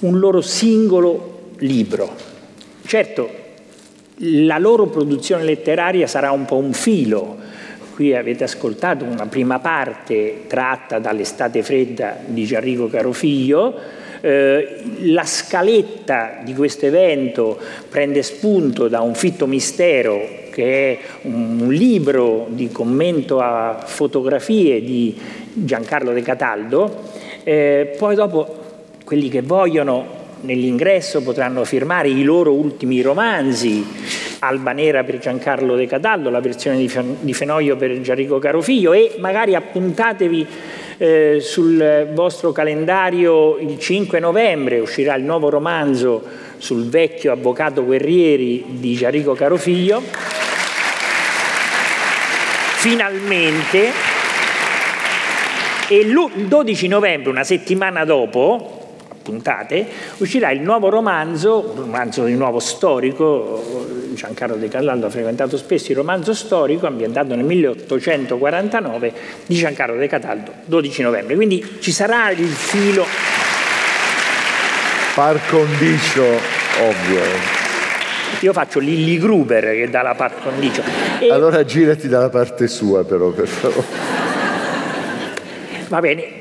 un 0.00 0.18
loro 0.18 0.40
singolo 0.40 1.34
libro, 1.58 2.34
Certo, 2.86 3.28
la 4.18 4.58
loro 4.58 4.86
produzione 4.86 5.44
letteraria 5.44 6.06
sarà 6.06 6.30
un 6.30 6.44
po' 6.44 6.56
un 6.56 6.72
filo. 6.72 7.36
Qui 7.94 8.14
avete 8.14 8.44
ascoltato 8.44 9.04
una 9.04 9.26
prima 9.26 9.58
parte 9.58 10.44
tratta 10.46 10.98
dall'estate 10.98 11.62
fredda 11.62 12.18
di 12.24 12.44
Gianrico 12.44 12.88
Carofiglio. 12.88 13.74
Eh, 14.20 14.82
la 15.02 15.24
scaletta 15.24 16.40
di 16.42 16.54
questo 16.54 16.86
evento 16.86 17.58
prende 17.88 18.22
spunto 18.22 18.88
da 18.88 19.00
un 19.00 19.14
fitto 19.14 19.46
mistero 19.46 20.44
che 20.50 20.92
è 20.92 20.98
un 21.22 21.68
libro 21.68 22.46
di 22.48 22.70
commento 22.70 23.40
a 23.40 23.82
fotografie 23.84 24.82
di 24.82 25.14
Giancarlo 25.52 26.12
De 26.12 26.22
Cataldo. 26.22 27.02
Eh, 27.44 27.94
poi 27.98 28.14
dopo 28.14 28.64
quelli 29.04 29.28
che 29.28 29.42
vogliono 29.42 30.15
nell'ingresso 30.40 31.22
potranno 31.22 31.64
firmare 31.64 32.08
i 32.08 32.22
loro 32.22 32.52
ultimi 32.52 33.00
romanzi, 33.00 33.84
Alba 34.40 34.72
Nera 34.72 35.02
per 35.04 35.18
Giancarlo 35.18 35.76
De 35.76 35.86
Cataldo, 35.86 36.30
la 36.30 36.40
versione 36.40 36.86
di 37.20 37.34
Fenoglio 37.34 37.76
per 37.76 38.00
Gianrico 38.00 38.38
Carofiglio 38.38 38.92
e 38.92 39.14
magari 39.18 39.54
appuntatevi 39.54 40.46
eh, 40.98 41.38
sul 41.40 42.10
vostro 42.12 42.52
calendario 42.52 43.58
il 43.58 43.78
5 43.78 44.18
novembre 44.18 44.78
uscirà 44.78 45.14
il 45.14 45.24
nuovo 45.24 45.50
romanzo 45.50 46.22
sul 46.56 46.88
vecchio 46.88 47.32
avvocato 47.32 47.84
Guerrieri 47.84 48.64
di 48.68 48.94
Gianrico 48.94 49.34
Carofiglio. 49.34 50.02
Finalmente, 52.78 53.90
e 55.88 55.96
il 55.96 56.14
12 56.46 56.88
novembre, 56.88 57.30
una 57.30 57.44
settimana 57.44 58.04
dopo, 58.04 58.85
puntate, 59.26 59.86
uscirà 60.18 60.52
il 60.52 60.60
nuovo 60.60 60.88
romanzo, 60.88 61.72
un 61.74 61.82
romanzo 61.82 62.24
di 62.24 62.34
nuovo 62.34 62.60
storico, 62.60 64.14
Giancarlo 64.14 64.54
De 64.54 64.68
Cataldo 64.68 65.06
ha 65.06 65.10
frequentato 65.10 65.56
spesso 65.56 65.90
il 65.90 65.96
romanzo 65.96 66.32
storico, 66.32 66.86
ambientato 66.86 67.34
nel 67.34 67.44
1849, 67.44 69.12
di 69.46 69.54
Giancarlo 69.56 69.96
De 69.96 70.06
Cataldo, 70.06 70.52
12 70.64 71.02
novembre. 71.02 71.34
Quindi 71.34 71.78
ci 71.80 71.92
sarà 71.92 72.30
il 72.30 72.46
filo... 72.46 73.04
Par 75.14 75.40
condicio, 75.48 76.22
ovvio. 76.22 77.20
Io 78.40 78.52
faccio 78.52 78.80
Lilli 78.80 79.18
Gruber 79.18 79.64
che 79.64 79.88
dà 79.88 80.02
la 80.02 80.14
par 80.14 80.42
condicio. 80.42 80.82
E... 81.18 81.32
Allora 81.32 81.64
girati 81.64 82.06
dalla 82.06 82.28
parte 82.28 82.68
sua 82.68 83.02
però, 83.04 83.30
per 83.30 83.48
favore. 83.48 83.86
Va 85.88 86.00
bene, 86.00 86.35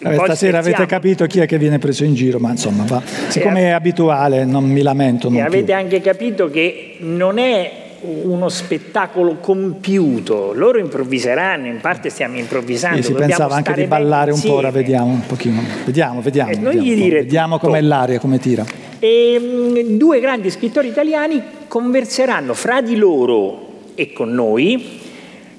Vabbè, 0.00 0.16
stasera 0.16 0.58
avete 0.58 0.86
capito 0.86 1.26
chi 1.26 1.40
è 1.40 1.46
che 1.46 1.58
viene 1.58 1.78
preso 1.78 2.04
in 2.04 2.14
giro, 2.14 2.38
ma 2.38 2.50
insomma, 2.50 2.84
va. 2.86 3.02
siccome 3.28 3.62
è 3.62 3.70
abituale 3.70 4.44
non 4.44 4.64
mi 4.64 4.82
lamento. 4.82 5.28
Non 5.28 5.38
e 5.38 5.42
avete 5.42 5.72
anche 5.72 6.00
capito 6.00 6.50
che 6.50 6.96
non 7.00 7.38
è 7.38 7.86
uno 8.00 8.48
spettacolo 8.48 9.38
compiuto, 9.40 10.52
loro 10.54 10.78
improvviseranno, 10.78 11.66
in 11.66 11.80
parte 11.80 12.10
stiamo 12.10 12.36
improvvisando. 12.38 12.98
Sì, 12.98 13.08
si 13.08 13.12
pensava 13.12 13.56
anche 13.56 13.72
di 13.74 13.86
ballare 13.86 14.30
un 14.30 14.40
po', 14.40 14.54
ora 14.54 14.70
vediamo 14.70 15.06
un 15.06 15.26
pochino. 15.26 15.60
Vediamo, 15.84 16.20
vediamo. 16.20 16.50
Eh, 16.50 16.56
vediamo, 16.56 17.08
vediamo 17.08 17.58
com'è 17.58 17.80
l'aria, 17.80 18.20
come 18.20 18.38
tira. 18.38 18.64
E, 19.00 19.38
mh, 19.38 19.96
due 19.96 20.20
grandi 20.20 20.50
scrittori 20.50 20.88
italiani 20.88 21.42
converseranno 21.66 22.54
fra 22.54 22.80
di 22.80 22.96
loro 22.96 23.66
e 23.94 24.12
con 24.12 24.30
noi 24.30 25.00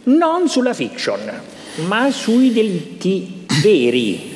non 0.03 0.47
sulla 0.47 0.73
fiction, 0.73 1.19
ma 1.87 2.09
sui 2.09 2.53
delitti 2.53 3.45
veri, 3.61 4.28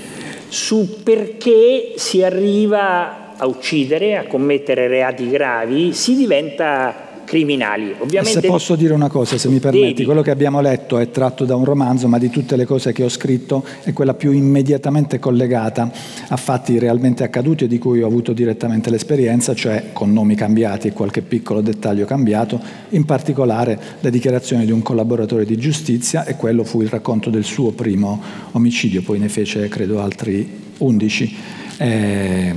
su 0.54 1.02
perché 1.02 1.94
si 1.96 2.22
arriva 2.24 3.34
a 3.36 3.48
uccidere, 3.48 4.18
a 4.18 4.28
commettere 4.28 4.88
reati 4.88 5.28
gravi, 5.28 5.94
si 5.94 6.16
diventa 6.16 7.13
criminali. 7.34 7.96
Ovviamente... 7.98 8.42
Se 8.42 8.48
posso 8.48 8.76
dire 8.76 8.94
una 8.94 9.10
cosa, 9.10 9.40
se 9.40 9.50
mi 9.50 9.60
permetti, 9.60 9.94
Devi. 9.94 10.06
quello 10.06 10.22
che 10.22 10.30
abbiamo 10.30 10.62
letto 10.62 11.00
è 11.00 11.10
tratto 11.10 11.46
da 11.46 11.56
un 11.56 11.66
romanzo, 11.66 12.08
ma 12.08 12.20
di 12.20 12.30
tutte 12.30 12.56
le 12.56 12.66
cose 12.66 12.94
che 12.94 13.04
ho 13.04 13.10
scritto 13.10 13.66
è 13.82 13.92
quella 13.92 14.14
più 14.14 14.32
immediatamente 14.32 15.18
collegata 15.18 15.92
a 16.28 16.38
fatti 16.38 16.78
realmente 16.78 17.24
accaduti 17.24 17.64
e 17.64 17.68
di 17.68 17.80
cui 17.80 18.04
ho 18.04 18.08
avuto 18.08 18.34
direttamente 18.34 18.92
l'esperienza, 18.92 19.56
cioè 19.56 19.90
con 19.94 20.14
nomi 20.14 20.36
cambiati 20.36 20.90
e 20.90 20.94
qualche 20.94 21.22
piccolo 21.22 21.62
dettaglio 21.62 22.06
cambiato, 22.06 22.60
in 22.90 23.06
particolare 23.06 23.80
le 24.00 24.12
dichiarazioni 24.12 24.66
di 24.66 24.72
un 24.72 24.84
collaboratore 24.84 25.46
di 25.46 25.58
giustizia 25.58 26.26
e 26.26 26.36
quello 26.36 26.64
fu 26.64 26.82
il 26.82 26.90
racconto 26.90 27.32
del 27.32 27.44
suo 27.44 27.72
primo 27.72 28.22
omicidio, 28.52 29.02
poi 29.02 29.18
ne 29.18 29.30
fece 29.30 29.68
credo 29.70 30.02
altri 30.02 30.62
11. 30.78 31.36
Eh, 31.78 32.54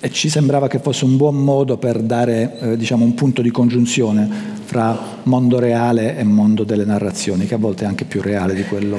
e 0.00 0.10
ci 0.10 0.28
sembrava 0.28 0.68
che 0.68 0.78
fosse 0.78 1.04
un 1.04 1.16
buon 1.16 1.36
modo 1.36 1.76
per 1.76 2.00
dare 2.00 2.58
eh, 2.60 2.76
diciamo, 2.76 3.04
un 3.04 3.14
punto 3.14 3.42
di 3.42 3.50
congiunzione 3.50 4.28
fra 4.64 4.96
mondo 5.24 5.58
reale 5.58 6.16
e 6.16 6.24
mondo 6.24 6.62
delle 6.62 6.84
narrazioni, 6.84 7.46
che 7.46 7.54
a 7.54 7.58
volte 7.58 7.84
è 7.84 7.86
anche 7.86 8.04
più 8.04 8.20
reale 8.20 8.54
di 8.54 8.64
quello 8.64 8.98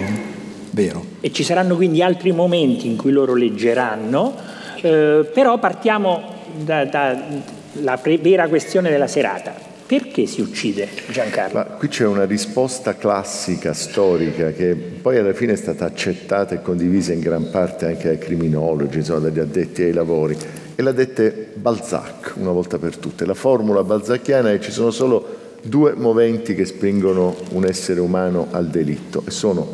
vero. 0.72 1.04
E 1.22 1.32
ci 1.32 1.44
saranno 1.44 1.76
quindi 1.76 2.02
altri 2.02 2.32
momenti 2.32 2.88
in 2.88 2.98
cui 2.98 3.12
loro 3.12 3.34
leggeranno, 3.34 4.34
eh, 4.82 5.30
però 5.34 5.58
partiamo 5.60 6.22
dalla 6.64 8.00
vera 8.22 8.48
questione 8.48 8.90
della 8.90 9.08
serata. 9.08 9.68
Perché 9.86 10.28
si 10.28 10.42
uccide 10.42 10.88
Giancarlo? 11.10 11.58
Ma 11.58 11.64
qui 11.64 11.88
c'è 11.88 12.06
una 12.06 12.26
risposta 12.26 12.96
classica, 12.96 13.74
storica, 13.74 14.52
che 14.52 14.76
poi 14.76 15.18
alla 15.18 15.34
fine 15.34 15.54
è 15.54 15.56
stata 15.56 15.86
accettata 15.86 16.54
e 16.54 16.62
condivisa 16.62 17.12
in 17.12 17.20
gran 17.22 17.50
parte 17.50 17.88
anche 17.88 18.08
dai 18.08 18.20
criminologi, 18.20 18.98
insomma, 18.98 19.22
dagli 19.22 19.40
addetti 19.40 19.82
ai 19.82 19.94
lavori 19.94 20.38
e 20.80 20.82
la 20.82 20.94
dette 20.94 21.50
Balzac 21.56 22.36
una 22.38 22.52
volta 22.52 22.78
per 22.78 22.96
tutte. 22.96 23.26
La 23.26 23.34
formula 23.34 23.84
balzacchiana 23.84 24.50
è 24.50 24.60
che 24.60 24.64
ci 24.64 24.72
sono 24.72 24.92
solo 24.92 25.58
due 25.62 25.94
moventi 25.94 26.56
che 26.56 26.64
spingono 26.64 27.36
un 27.50 27.66
essere 27.66 28.00
umano 28.00 28.48
al 28.52 28.68
delitto 28.68 29.22
e 29.28 29.30
sono 29.30 29.68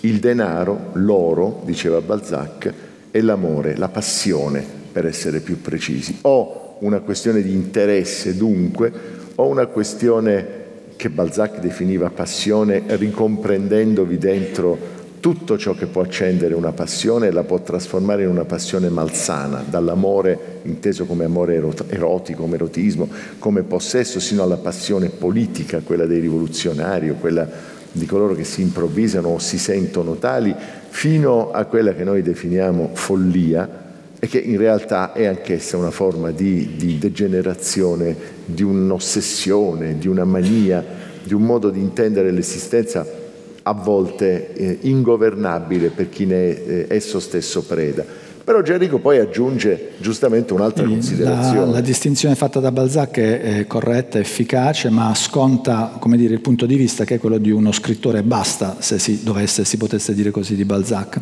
il 0.00 0.18
denaro, 0.18 0.90
l'oro, 0.94 1.62
diceva 1.64 2.02
Balzac, 2.02 2.74
e 3.10 3.22
l'amore, 3.22 3.74
la 3.78 3.88
passione, 3.88 4.62
per 4.92 5.06
essere 5.06 5.40
più 5.40 5.62
precisi. 5.62 6.18
O 6.22 6.76
una 6.80 7.00
questione 7.00 7.40
di 7.40 7.54
interesse, 7.54 8.36
dunque, 8.36 8.92
o 9.36 9.46
una 9.46 9.64
questione 9.64 10.60
che 10.94 11.08
Balzac 11.08 11.58
definiva 11.58 12.10
passione, 12.10 12.82
ricomprendendovi 12.86 14.18
dentro 14.18 14.78
tutto 15.22 15.56
ciò 15.56 15.72
che 15.74 15.86
può 15.86 16.02
accendere 16.02 16.52
una 16.52 16.72
passione 16.72 17.30
la 17.30 17.44
può 17.44 17.60
trasformare 17.60 18.24
in 18.24 18.28
una 18.28 18.44
passione 18.44 18.88
malsana, 18.88 19.62
dall'amore 19.64 20.58
inteso 20.64 21.04
come 21.04 21.22
amore 21.22 21.62
erotico, 21.86 22.42
come 22.42 22.56
erotismo, 22.56 23.08
come 23.38 23.62
possesso, 23.62 24.18
sino 24.18 24.42
alla 24.42 24.56
passione 24.56 25.10
politica, 25.10 25.78
quella 25.84 26.06
dei 26.06 26.18
rivoluzionari 26.18 27.08
o 27.08 27.14
quella 27.20 27.48
di 27.92 28.04
coloro 28.04 28.34
che 28.34 28.42
si 28.42 28.62
improvvisano 28.62 29.28
o 29.28 29.38
si 29.38 29.58
sentono 29.58 30.16
tali, 30.16 30.52
fino 30.88 31.52
a 31.52 31.66
quella 31.66 31.94
che 31.94 32.02
noi 32.02 32.20
definiamo 32.22 32.90
follia 32.92 33.80
e 34.18 34.26
che 34.26 34.38
in 34.38 34.56
realtà 34.56 35.12
è 35.12 35.26
anch'essa 35.26 35.76
una 35.76 35.92
forma 35.92 36.32
di, 36.32 36.74
di 36.76 36.98
degenerazione, 36.98 38.16
di 38.44 38.64
un'ossessione, 38.64 39.98
di 39.98 40.08
una 40.08 40.24
mania, 40.24 40.84
di 41.22 41.32
un 41.32 41.42
modo 41.42 41.70
di 41.70 41.78
intendere 41.78 42.32
l'esistenza 42.32 43.20
a 43.62 43.72
volte 43.72 44.52
eh, 44.54 44.78
ingovernabile 44.82 45.88
per 45.88 46.08
chi 46.08 46.26
ne 46.26 46.34
è 46.34 46.62
eh, 46.66 46.86
esso 46.88 47.20
stesso 47.20 47.62
preda. 47.62 48.04
Però 48.44 48.60
Gerico 48.60 48.98
poi 48.98 49.18
aggiunge 49.18 49.90
giustamente 49.98 50.52
un'altra 50.52 50.84
considerazione. 50.84 51.60
La, 51.60 51.66
la, 51.66 51.80
distinzione 51.80 52.34
fatta 52.34 52.58
da 52.58 52.72
Balzac 52.72 53.16
è, 53.18 53.40
è 53.40 53.66
corretta, 53.68 54.18
efficace, 54.18 54.90
ma 54.90 55.14
sconta 55.14 55.96
dire, 56.16 56.34
il 56.34 56.40
punto 56.40 56.66
di 56.66 56.74
vista 56.74 57.04
che 57.04 57.14
è 57.14 57.18
quello 57.20 57.38
di 57.38 57.52
uno 57.52 57.70
scrittore 57.70 58.24
basta, 58.24 58.78
se 58.80 58.98
si, 58.98 59.22
dovesse, 59.22 59.64
si 59.64 59.76
potesse 59.76 60.12
dire 60.12 60.32
così 60.32 60.56
di 60.56 60.64
Balzac, 60.64 61.20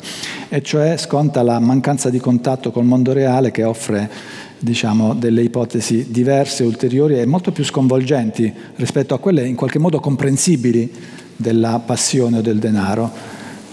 e 0.48 0.62
cioè 0.62 0.96
sconta 0.96 1.42
la 1.42 1.58
mancanza 1.58 2.08
di 2.08 2.18
contatto 2.18 2.70
col 2.70 2.86
mondo 2.86 3.12
reale 3.12 3.50
che 3.50 3.64
offre 3.64 4.08
diciamo, 4.58 5.14
delle 5.14 5.42
ipotesi 5.42 6.06
diverse, 6.10 6.64
ulteriori 6.64 7.18
e 7.18 7.26
molto 7.26 7.52
più 7.52 7.64
sconvolgenti 7.64 8.50
rispetto 8.76 9.12
a 9.12 9.18
quelle 9.18 9.46
in 9.46 9.56
qualche 9.56 9.78
modo 9.78 10.00
comprensibili 10.00 11.18
della 11.40 11.80
passione 11.84 12.38
o 12.38 12.40
del 12.42 12.58
denaro, 12.58 13.10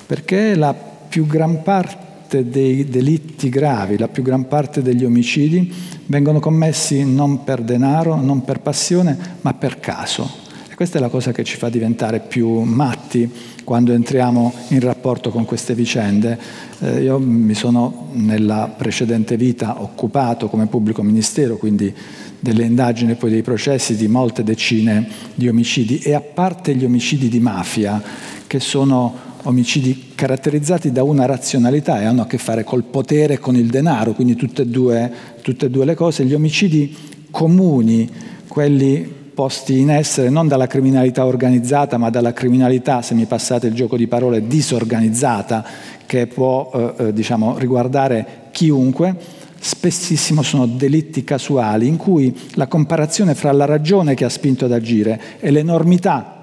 perché 0.06 0.56
la 0.56 0.74
più 0.74 1.28
gran 1.28 1.62
parte 1.64 2.50
dei 2.50 2.88
delitti 2.88 3.50
gravi, 3.50 3.98
la 3.98 4.08
più 4.08 4.24
gran 4.24 4.48
parte 4.48 4.82
degli 4.82 5.04
omicidi 5.04 5.74
vengono 6.06 6.40
commessi 6.40 7.04
non 7.06 7.44
per 7.44 7.62
denaro, 7.62 8.16
non 8.16 8.44
per 8.44 8.62
passione, 8.62 9.18
ma 9.42 9.54
per 9.54 9.80
caso. 9.80 10.46
E 10.70 10.76
questa 10.76 10.98
è 10.98 11.02
la 11.02 11.10
cosa 11.10 11.32
che 11.32 11.44
ci 11.44 11.58
fa 11.58 11.70
diventare 11.70 12.20
più 12.20 12.62
matti 12.62 13.30
quando 13.64 13.92
entriamo 13.92 14.54
in 14.70 14.80
rapporto 14.80 15.30
con 15.30 15.44
queste 15.44 15.76
vicende. 15.76 16.40
Eh, 16.80 17.02
io 17.02 17.20
mi 17.20 17.54
sono 17.54 18.10
nella 18.14 18.74
precedente 18.76 19.36
vita 19.36 19.82
occupato 19.82 20.48
come 20.48 20.68
pubblico 20.68 21.04
ministero, 21.04 21.58
quindi 21.58 21.94
delle 22.40 22.64
indagini 22.64 23.12
e 23.12 23.16
poi 23.16 23.32
dei 23.32 23.42
processi 23.42 23.96
di 23.96 24.08
molte 24.08 24.44
decine 24.44 25.08
di 25.34 25.48
omicidi 25.48 26.00
e 26.00 26.14
a 26.14 26.22
parte 26.22 26.76
gli 26.76 26.86
omicidi 26.86 27.30
di 27.30 27.40
mafia, 27.40 28.02
che 28.46 28.60
sono 28.60 29.26
omicidi 29.44 30.12
caratterizzati 30.16 30.92
da 30.92 31.04
una 31.04 31.26
razionalità 31.26 32.02
e 32.02 32.06
hanno 32.06 32.24
a 32.24 32.28
che 32.28 32.38
fare 32.38 32.64
col 32.64 32.84
potere 32.84 33.36
e 33.36 33.40
con 33.40 33.56
il 33.56 33.68
denaro, 33.68 34.14
quindi 34.14 34.36
tutte 34.36 34.64
e 34.64 34.68
due, 34.68 35.12
tutte 35.42 35.68
e 35.68 35.70
due 35.70 35.86
le 35.86 35.96
cose, 35.96 36.26
gli 36.26 36.34
omicidi 36.34 36.96
comuni, 37.32 38.10
quelli 38.48 39.16
posti 39.34 39.80
in 39.80 39.92
essere 39.92 40.30
non 40.30 40.48
dalla 40.48 40.66
criminalità 40.66 41.26
organizzata, 41.26 41.98
ma 41.98 42.10
dalla 42.10 42.34
criminalità, 42.34 43.04
se 43.04 43.14
mi 43.14 43.26
passate 43.26 43.68
il 43.68 43.76
gioco 43.76 43.96
di 43.96 44.08
parole, 44.08 44.48
disorganizzata, 44.48 45.64
che 46.08 46.26
può 46.26 46.72
eh, 46.74 47.06
eh 47.06 47.14
diciamo, 47.14 47.58
riguardare 47.58 48.46
chiunque, 48.52 49.16
spessissimo 49.60 50.42
sono 50.42 50.66
delitti 50.66 51.24
casuali 51.24 51.88
in 51.88 51.98
cui 51.98 52.36
la 52.54 52.68
comparazione 52.68 53.36
fra 53.36 53.52
la 53.52 53.66
ragione 53.66 54.14
che 54.14 54.26
ha 54.26 54.30
spinto 54.30 54.66
ad 54.66 54.72
agire 54.72 55.20
e 55.40 55.52
l'enormità 55.52 56.34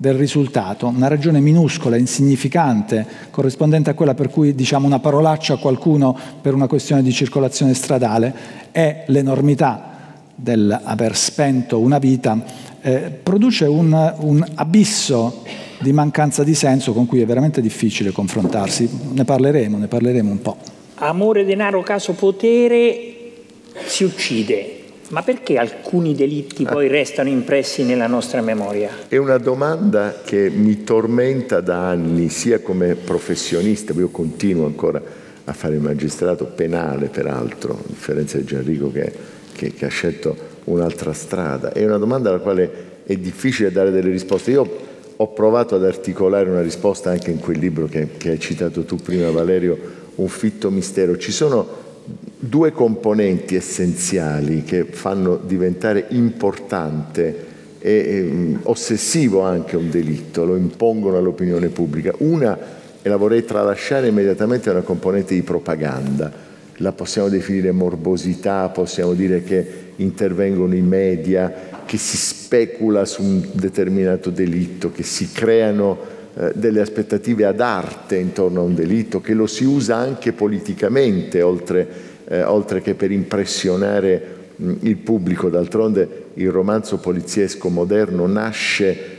del 0.00 0.14
risultato, 0.14 0.86
una 0.86 1.08
ragione 1.08 1.40
minuscola, 1.40 1.98
insignificante, 1.98 3.06
corrispondente 3.30 3.90
a 3.90 3.94
quella 3.94 4.14
per 4.14 4.30
cui 4.30 4.54
diciamo 4.54 4.86
una 4.86 4.98
parolaccia 4.98 5.54
a 5.54 5.58
qualcuno 5.58 6.16
per 6.40 6.54
una 6.54 6.66
questione 6.68 7.02
di 7.02 7.12
circolazione 7.12 7.74
stradale, 7.74 8.34
è 8.70 9.04
l'enormità 9.08 9.88
dell'aver 10.34 11.14
spento 11.14 11.80
una 11.80 11.98
vita, 11.98 12.42
eh, 12.80 13.10
produce 13.22 13.66
un, 13.66 14.14
un 14.20 14.46
abisso 14.54 15.42
di 15.80 15.92
mancanza 15.92 16.44
di 16.44 16.54
senso 16.54 16.94
con 16.94 17.04
cui 17.04 17.20
è 17.20 17.26
veramente 17.26 17.60
difficile 17.60 18.10
confrontarsi. 18.10 18.88
Ne 19.12 19.24
parleremo, 19.24 19.76
ne 19.76 19.86
parleremo 19.86 20.30
un 20.30 20.40
po' 20.40 20.69
amore, 21.00 21.44
denaro, 21.44 21.82
caso, 21.82 22.12
potere, 22.12 23.14
si 23.86 24.04
uccide. 24.04 24.76
Ma 25.10 25.22
perché 25.22 25.56
alcuni 25.56 26.14
delitti 26.14 26.64
poi 26.64 26.86
restano 26.86 27.28
impressi 27.28 27.82
nella 27.82 28.06
nostra 28.06 28.40
memoria? 28.42 28.90
È 29.08 29.16
una 29.16 29.38
domanda 29.38 30.20
che 30.24 30.48
mi 30.50 30.84
tormenta 30.84 31.60
da 31.60 31.88
anni, 31.88 32.28
sia 32.28 32.60
come 32.60 32.94
professionista, 32.94 33.92
io 33.92 34.10
continuo 34.10 34.66
ancora 34.66 35.02
a 35.44 35.52
fare 35.52 35.74
il 35.74 35.80
magistrato 35.80 36.44
penale, 36.44 37.06
peraltro, 37.06 37.72
a 37.72 37.88
differenza 37.88 38.38
di 38.38 38.44
Gianrico 38.44 38.92
che, 38.92 39.12
che, 39.52 39.74
che 39.74 39.84
ha 39.84 39.88
scelto 39.88 40.36
un'altra 40.64 41.12
strada. 41.12 41.72
È 41.72 41.84
una 41.84 41.98
domanda 41.98 42.28
alla 42.28 42.38
quale 42.38 42.70
è 43.04 43.16
difficile 43.16 43.72
dare 43.72 43.90
delle 43.90 44.10
risposte. 44.10 44.52
Io 44.52 44.78
ho 45.16 45.28
provato 45.32 45.74
ad 45.74 45.84
articolare 45.84 46.48
una 46.48 46.62
risposta 46.62 47.10
anche 47.10 47.32
in 47.32 47.40
quel 47.40 47.58
libro 47.58 47.86
che, 47.86 48.10
che 48.16 48.30
hai 48.30 48.38
citato 48.38 48.84
tu 48.84 48.94
prima, 48.94 49.28
Valerio, 49.30 49.99
un 50.16 50.28
fitto 50.28 50.70
mistero. 50.70 51.16
Ci 51.16 51.32
sono 51.32 51.88
due 52.38 52.72
componenti 52.72 53.54
essenziali 53.54 54.62
che 54.64 54.84
fanno 54.84 55.36
diventare 55.36 56.06
importante 56.10 57.48
e, 57.78 57.90
e 57.90 58.56
ossessivo 58.62 59.42
anche 59.42 59.76
un 59.76 59.90
delitto, 59.90 60.44
lo 60.44 60.56
impongono 60.56 61.16
all'opinione 61.16 61.68
pubblica. 61.68 62.12
Una, 62.18 62.58
e 63.02 63.08
la 63.08 63.16
vorrei 63.16 63.44
tralasciare 63.44 64.08
immediatamente, 64.08 64.68
è 64.68 64.72
una 64.72 64.82
componente 64.82 65.34
di 65.34 65.42
propaganda. 65.42 66.48
La 66.76 66.92
possiamo 66.92 67.28
definire 67.28 67.72
morbosità, 67.72 68.68
possiamo 68.68 69.12
dire 69.12 69.42
che 69.42 69.88
intervengono 69.96 70.74
i 70.74 70.80
media, 70.80 71.52
che 71.84 71.98
si 71.98 72.16
specula 72.16 73.04
su 73.04 73.22
un 73.22 73.46
determinato 73.52 74.30
delitto, 74.30 74.90
che 74.92 75.02
si 75.02 75.30
creano 75.30 75.98
eh, 75.98 76.19
delle 76.54 76.80
aspettative 76.80 77.44
ad 77.44 77.60
arte 77.60 78.16
intorno 78.16 78.60
a 78.60 78.64
un 78.64 78.74
delitto, 78.74 79.20
che 79.20 79.34
lo 79.34 79.46
si 79.46 79.64
usa 79.64 79.96
anche 79.96 80.32
politicamente, 80.32 81.42
oltre, 81.42 81.88
eh, 82.28 82.42
oltre 82.42 82.80
che 82.80 82.94
per 82.94 83.10
impressionare 83.10 84.22
mh, 84.56 84.74
il 84.80 84.96
pubblico. 84.96 85.48
D'altronde 85.48 86.26
il 86.34 86.50
romanzo 86.50 86.98
poliziesco 86.98 87.68
moderno 87.68 88.26
nasce 88.26 89.18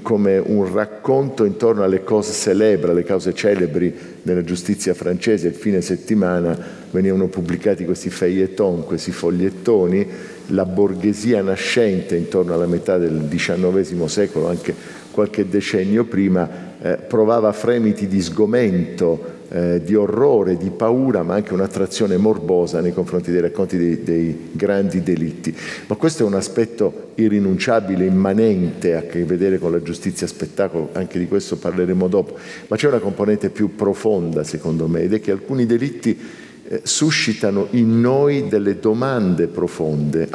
come 0.00 0.38
un 0.38 0.72
racconto 0.72 1.44
intorno 1.44 1.82
alle 1.82 2.02
cose 2.02 2.32
celebri, 2.32 2.90
alle 2.90 3.04
cause 3.04 3.34
celebri 3.34 3.94
della 4.22 4.42
giustizia 4.42 4.94
francese. 4.94 5.48
Il 5.48 5.54
fine 5.54 5.82
settimana 5.82 6.56
venivano 6.90 7.26
pubblicati 7.26 7.84
questi 7.84 8.08
feuilleton, 8.08 8.84
questi 8.84 9.10
fogliettoni, 9.10 10.06
la 10.48 10.64
borghesia 10.64 11.42
nascente 11.42 12.16
intorno 12.16 12.54
alla 12.54 12.66
metà 12.66 12.96
del 12.96 13.26
XIX 13.28 14.04
secolo, 14.06 14.48
anche 14.48 15.02
qualche 15.14 15.48
decennio 15.48 16.04
prima 16.04 16.72
eh, 16.82 16.96
provava 16.96 17.52
fremiti 17.52 18.08
di 18.08 18.20
sgomento, 18.20 19.32
eh, 19.48 19.80
di 19.84 19.94
orrore, 19.94 20.56
di 20.56 20.70
paura, 20.70 21.22
ma 21.22 21.34
anche 21.34 21.54
un'attrazione 21.54 22.16
morbosa 22.16 22.80
nei 22.80 22.92
confronti 22.92 23.30
dei 23.30 23.40
racconti 23.40 23.78
dei, 23.78 24.02
dei, 24.02 24.50
grandi 24.50 25.04
delitti. 25.04 25.54
Ma 25.86 25.94
questo 25.94 26.24
è 26.24 26.26
un 26.26 26.34
aspetto 26.34 27.12
irrinunciabile, 27.14 28.04
immanente, 28.04 28.96
a 28.96 29.02
che 29.02 29.24
vedere 29.24 29.58
con 29.58 29.70
la 29.70 29.80
giustizia 29.80 30.26
spettacolo, 30.26 30.90
anche 30.92 31.20
di 31.20 31.28
questo 31.28 31.56
parleremo 31.56 32.08
dopo. 32.08 32.36
Ma 32.66 32.74
c'è 32.74 32.88
una 32.88 32.98
componente 32.98 33.50
più 33.50 33.76
profonda, 33.76 34.42
secondo 34.42 34.88
me, 34.88 35.02
ed 35.02 35.14
è 35.14 35.20
che 35.20 35.30
alcuni 35.30 35.66
delitti 35.66 36.18
eh, 36.66 36.80
suscitano 36.82 37.68
in 37.70 38.00
noi 38.00 38.48
delle 38.48 38.80
domande 38.80 39.46
profonde, 39.46 40.28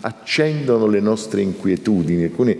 accendono 0.00 0.86
le 0.86 1.00
nostre 1.00 1.42
inquietudini. 1.42 2.24
Alcuni 2.24 2.58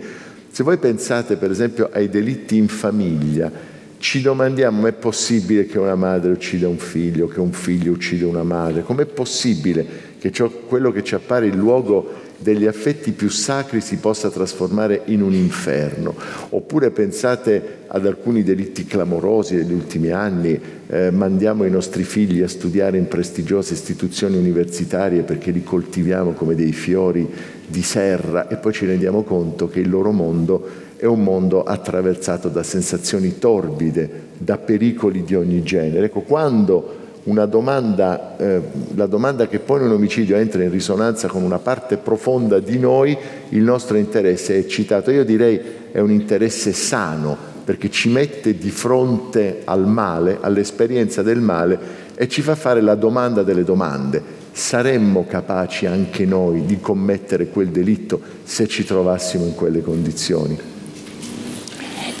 se 0.55 0.63
voi 0.63 0.77
pensate 0.77 1.35
per 1.35 1.51
esempio 1.51 1.89
ai 1.91 2.07
delitti 2.07 2.55
in 2.55 2.69
famiglia, 2.69 3.51
ci 3.97 4.21
domandiamo 4.21 4.79
ma 4.79 4.87
è 4.87 4.93
possibile 4.93 5.65
che 5.65 5.77
una 5.77 5.95
madre 5.95 6.31
uccida 6.31 6.69
un 6.69 6.77
figlio, 6.77 7.27
che 7.27 7.41
un 7.41 7.51
figlio 7.51 7.91
uccida 7.91 8.25
una 8.25 8.43
madre? 8.43 8.81
Com'è 8.81 9.03
possibile 9.03 9.85
che 10.17 10.31
ciò, 10.31 10.49
quello 10.49 10.93
che 10.93 11.03
ci 11.03 11.13
appare 11.13 11.47
il 11.47 11.57
luogo 11.57 12.09
degli 12.37 12.65
affetti 12.65 13.11
più 13.11 13.29
sacri 13.29 13.81
si 13.81 13.97
possa 13.97 14.29
trasformare 14.29 15.01
in 15.05 15.21
un 15.21 15.33
inferno. 15.33 16.15
Oppure 16.49 16.91
pensate 16.91 17.83
ad 17.87 18.05
alcuni 18.05 18.43
delitti 18.43 18.85
clamorosi 18.85 19.55
degli 19.55 19.73
ultimi 19.73 20.09
anni, 20.11 20.59
eh, 20.87 21.11
mandiamo 21.11 21.63
i 21.63 21.69
nostri 21.69 22.03
figli 22.03 22.41
a 22.41 22.47
studiare 22.47 22.97
in 22.97 23.07
prestigiose 23.07 23.73
istituzioni 23.73 24.37
universitarie 24.37 25.21
perché 25.21 25.51
li 25.51 25.63
coltiviamo 25.63 26.31
come 26.31 26.55
dei 26.55 26.73
fiori 26.73 27.27
di 27.67 27.81
serra 27.81 28.47
e 28.47 28.57
poi 28.57 28.73
ci 28.73 28.85
rendiamo 28.85 29.23
conto 29.23 29.67
che 29.67 29.79
il 29.79 29.89
loro 29.89 30.11
mondo 30.11 30.83
è 30.97 31.05
un 31.05 31.23
mondo 31.23 31.63
attraversato 31.63 32.49
da 32.49 32.63
sensazioni 32.63 33.37
torbide, 33.37 34.09
da 34.37 34.57
pericoli 34.57 35.23
di 35.23 35.35
ogni 35.35 35.63
genere. 35.63 36.05
Ecco, 36.05 36.21
quando 36.21 37.03
domanda, 37.47 38.37
eh, 38.37 38.61
la 38.93 39.07
domanda 39.07 39.47
che 39.47 39.59
pone 39.59 39.85
un 39.85 39.91
omicidio 39.91 40.35
entra 40.35 40.63
in 40.63 40.69
risonanza 40.69 41.27
con 41.27 41.41
una 41.41 41.57
parte 41.57 41.97
profonda 41.97 42.59
di 42.59 42.77
noi, 42.77 43.17
il 43.49 43.63
nostro 43.63 43.97
interesse 43.97 44.53
è 44.53 44.57
eccitato. 44.57 45.09
Io 45.11 45.25
direi 45.25 45.59
è 45.91 45.99
un 45.99 46.11
interesse 46.11 46.71
sano, 46.71 47.35
perché 47.65 47.89
ci 47.89 48.09
mette 48.09 48.57
di 48.57 48.69
fronte 48.69 49.61
al 49.63 49.87
male, 49.87 50.37
all'esperienza 50.39 51.23
del 51.23 51.39
male 51.39 51.79
e 52.13 52.27
ci 52.27 52.43
fa 52.43 52.53
fare 52.53 52.79
la 52.81 52.95
domanda 52.95 53.41
delle 53.41 53.63
domande. 53.63 54.21
Saremmo 54.51 55.25
capaci 55.25 55.87
anche 55.87 56.25
noi 56.25 56.65
di 56.65 56.79
commettere 56.79 57.47
quel 57.47 57.69
delitto 57.69 58.21
se 58.43 58.67
ci 58.67 58.85
trovassimo 58.85 59.45
in 59.45 59.55
quelle 59.55 59.81
condizioni? 59.81 60.73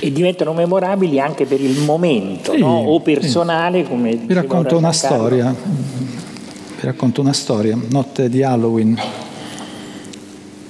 E 0.07 0.11
diventano 0.11 0.53
memorabili 0.53 1.19
anche 1.19 1.45
per 1.45 1.59
il 1.59 1.79
momento 1.79 2.51
sì, 2.51 2.59
no? 2.59 2.83
o 2.83 2.99
personale 2.99 3.83
sì. 3.83 3.89
come 3.89 4.15
vi 4.15 4.33
racconto 4.33 4.77
una 4.77 4.91
storia. 4.91 5.53
Vi 5.53 6.85
racconto 6.85 7.21
una 7.21 7.33
storia. 7.33 7.75
Notte 7.89 8.29
di 8.29 8.43
Halloween. 8.43 8.99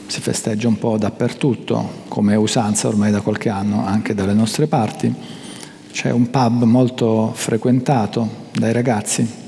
Si 0.08 0.22
festeggia 0.22 0.70
un 0.70 0.78
po' 0.78 0.98
dappertutto 0.98 2.04
come 2.08 2.36
usanza 2.36 2.88
ormai 2.88 3.12
da 3.12 3.20
qualche 3.20 3.50
anno 3.50 3.86
anche 3.86 4.14
dalle 4.14 4.34
nostre 4.34 4.68
parti. 4.68 5.14
C'è 5.92 6.12
un 6.12 6.30
pub 6.30 6.64
molto 6.64 7.32
frequentato 7.34 8.44
dai 8.54 8.72
ragazzi 8.72 9.44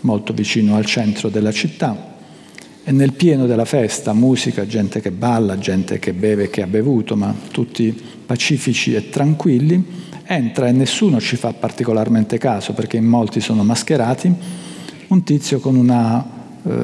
molto 0.00 0.32
vicino 0.32 0.76
al 0.76 0.84
centro 0.84 1.28
della 1.28 1.52
città 1.52 2.07
e 2.88 2.92
nel 2.92 3.12
pieno 3.12 3.44
della 3.44 3.66
festa 3.66 4.14
musica, 4.14 4.66
gente 4.66 5.02
che 5.02 5.10
balla, 5.10 5.58
gente 5.58 5.98
che 5.98 6.14
beve 6.14 6.44
e 6.44 6.48
che 6.48 6.62
ha 6.62 6.66
bevuto, 6.66 7.16
ma 7.16 7.34
tutti 7.50 7.94
pacifici 8.24 8.94
e 8.94 9.10
tranquilli, 9.10 9.84
entra 10.24 10.68
e 10.68 10.72
nessuno 10.72 11.20
ci 11.20 11.36
fa 11.36 11.52
particolarmente 11.52 12.38
caso 12.38 12.72
perché 12.72 12.96
in 12.96 13.04
molti 13.04 13.40
sono 13.40 13.62
mascherati, 13.62 14.32
un 15.08 15.22
tizio 15.22 15.60
con 15.60 15.76
una 15.76 16.24
eh, 16.62 16.80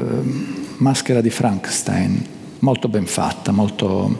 maschera 0.76 1.22
di 1.22 1.30
Frankenstein, 1.30 2.22
molto 2.58 2.88
ben 2.88 3.06
fatta, 3.06 3.50
molto, 3.50 4.14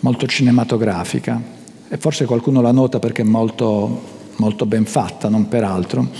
molto, 0.00 0.26
cinematografica. 0.26 1.40
E 1.88 1.96
forse 1.96 2.26
qualcuno 2.26 2.60
la 2.60 2.72
nota 2.72 2.98
perché 2.98 3.22
è 3.22 3.24
molto, 3.24 4.02
molto 4.36 4.66
ben 4.66 4.84
fatta, 4.84 5.30
non 5.30 5.48
per 5.48 5.64
altro. 5.64 6.10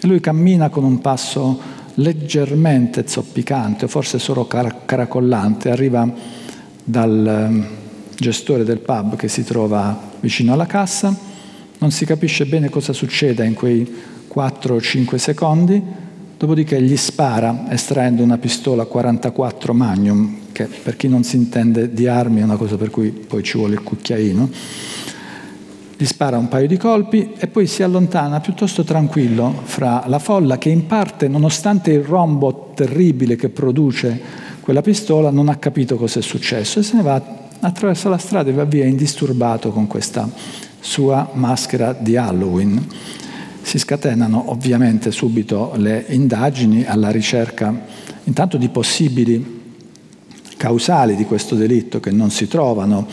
E 0.00 0.08
lui 0.08 0.18
cammina 0.18 0.70
con 0.70 0.82
un 0.82 0.98
passo 0.98 1.78
leggermente 1.94 3.06
zoppicante, 3.06 3.88
forse 3.88 4.18
solo 4.18 4.46
caracollante, 4.46 5.70
arriva 5.70 6.08
dal 6.82 7.66
gestore 8.16 8.64
del 8.64 8.78
pub 8.78 9.16
che 9.16 9.28
si 9.28 9.44
trova 9.44 9.98
vicino 10.20 10.52
alla 10.52 10.66
cassa, 10.66 11.16
non 11.78 11.90
si 11.90 12.04
capisce 12.04 12.44
bene 12.46 12.68
cosa 12.68 12.92
succeda 12.92 13.44
in 13.44 13.54
quei 13.54 13.90
4-5 14.32 15.16
secondi, 15.16 15.82
dopodiché 16.36 16.80
gli 16.80 16.96
spara 16.96 17.66
estraendo 17.70 18.22
una 18.22 18.38
pistola 18.38 18.84
44 18.84 19.72
Magnum, 19.72 20.38
che 20.52 20.64
per 20.64 20.96
chi 20.96 21.08
non 21.08 21.22
si 21.22 21.36
intende 21.36 21.92
di 21.92 22.06
armi 22.06 22.40
è 22.40 22.44
una 22.44 22.56
cosa 22.56 22.76
per 22.76 22.90
cui 22.90 23.10
poi 23.10 23.42
ci 23.42 23.56
vuole 23.56 23.74
il 23.74 23.82
cucchiaino, 23.82 24.50
gli 26.00 26.06
spara 26.06 26.38
un 26.38 26.48
paio 26.48 26.66
di 26.66 26.78
colpi 26.78 27.34
e 27.36 27.46
poi 27.46 27.66
si 27.66 27.82
allontana 27.82 28.40
piuttosto 28.40 28.84
tranquillo 28.84 29.60
fra 29.64 30.04
la 30.06 30.18
folla 30.18 30.56
che 30.56 30.70
in 30.70 30.86
parte, 30.86 31.28
nonostante 31.28 31.90
il 31.92 32.00
rombo 32.00 32.72
terribile 32.74 33.36
che 33.36 33.50
produce 33.50 34.18
quella 34.62 34.80
pistola, 34.80 35.28
non 35.30 35.50
ha 35.50 35.56
capito 35.56 35.96
cosa 35.96 36.20
è 36.20 36.22
successo 36.22 36.78
e 36.78 36.84
se 36.84 36.96
ne 36.96 37.02
va 37.02 37.22
attraversa 37.60 38.08
la 38.08 38.16
strada 38.16 38.48
e 38.48 38.54
va 38.54 38.64
via 38.64 38.86
indisturbato 38.86 39.72
con 39.72 39.86
questa 39.86 40.26
sua 40.80 41.28
maschera 41.34 41.92
di 41.92 42.16
Halloween. 42.16 42.82
Si 43.60 43.78
scatenano 43.78 44.44
ovviamente 44.52 45.10
subito 45.10 45.74
le 45.76 46.06
indagini 46.08 46.82
alla 46.86 47.10
ricerca 47.10 47.78
intanto 48.24 48.56
di 48.56 48.70
possibili 48.70 49.58
causali 50.56 51.14
di 51.14 51.26
questo 51.26 51.56
delitto 51.56 52.00
che 52.00 52.10
non 52.10 52.30
si 52.30 52.48
trovano, 52.48 53.06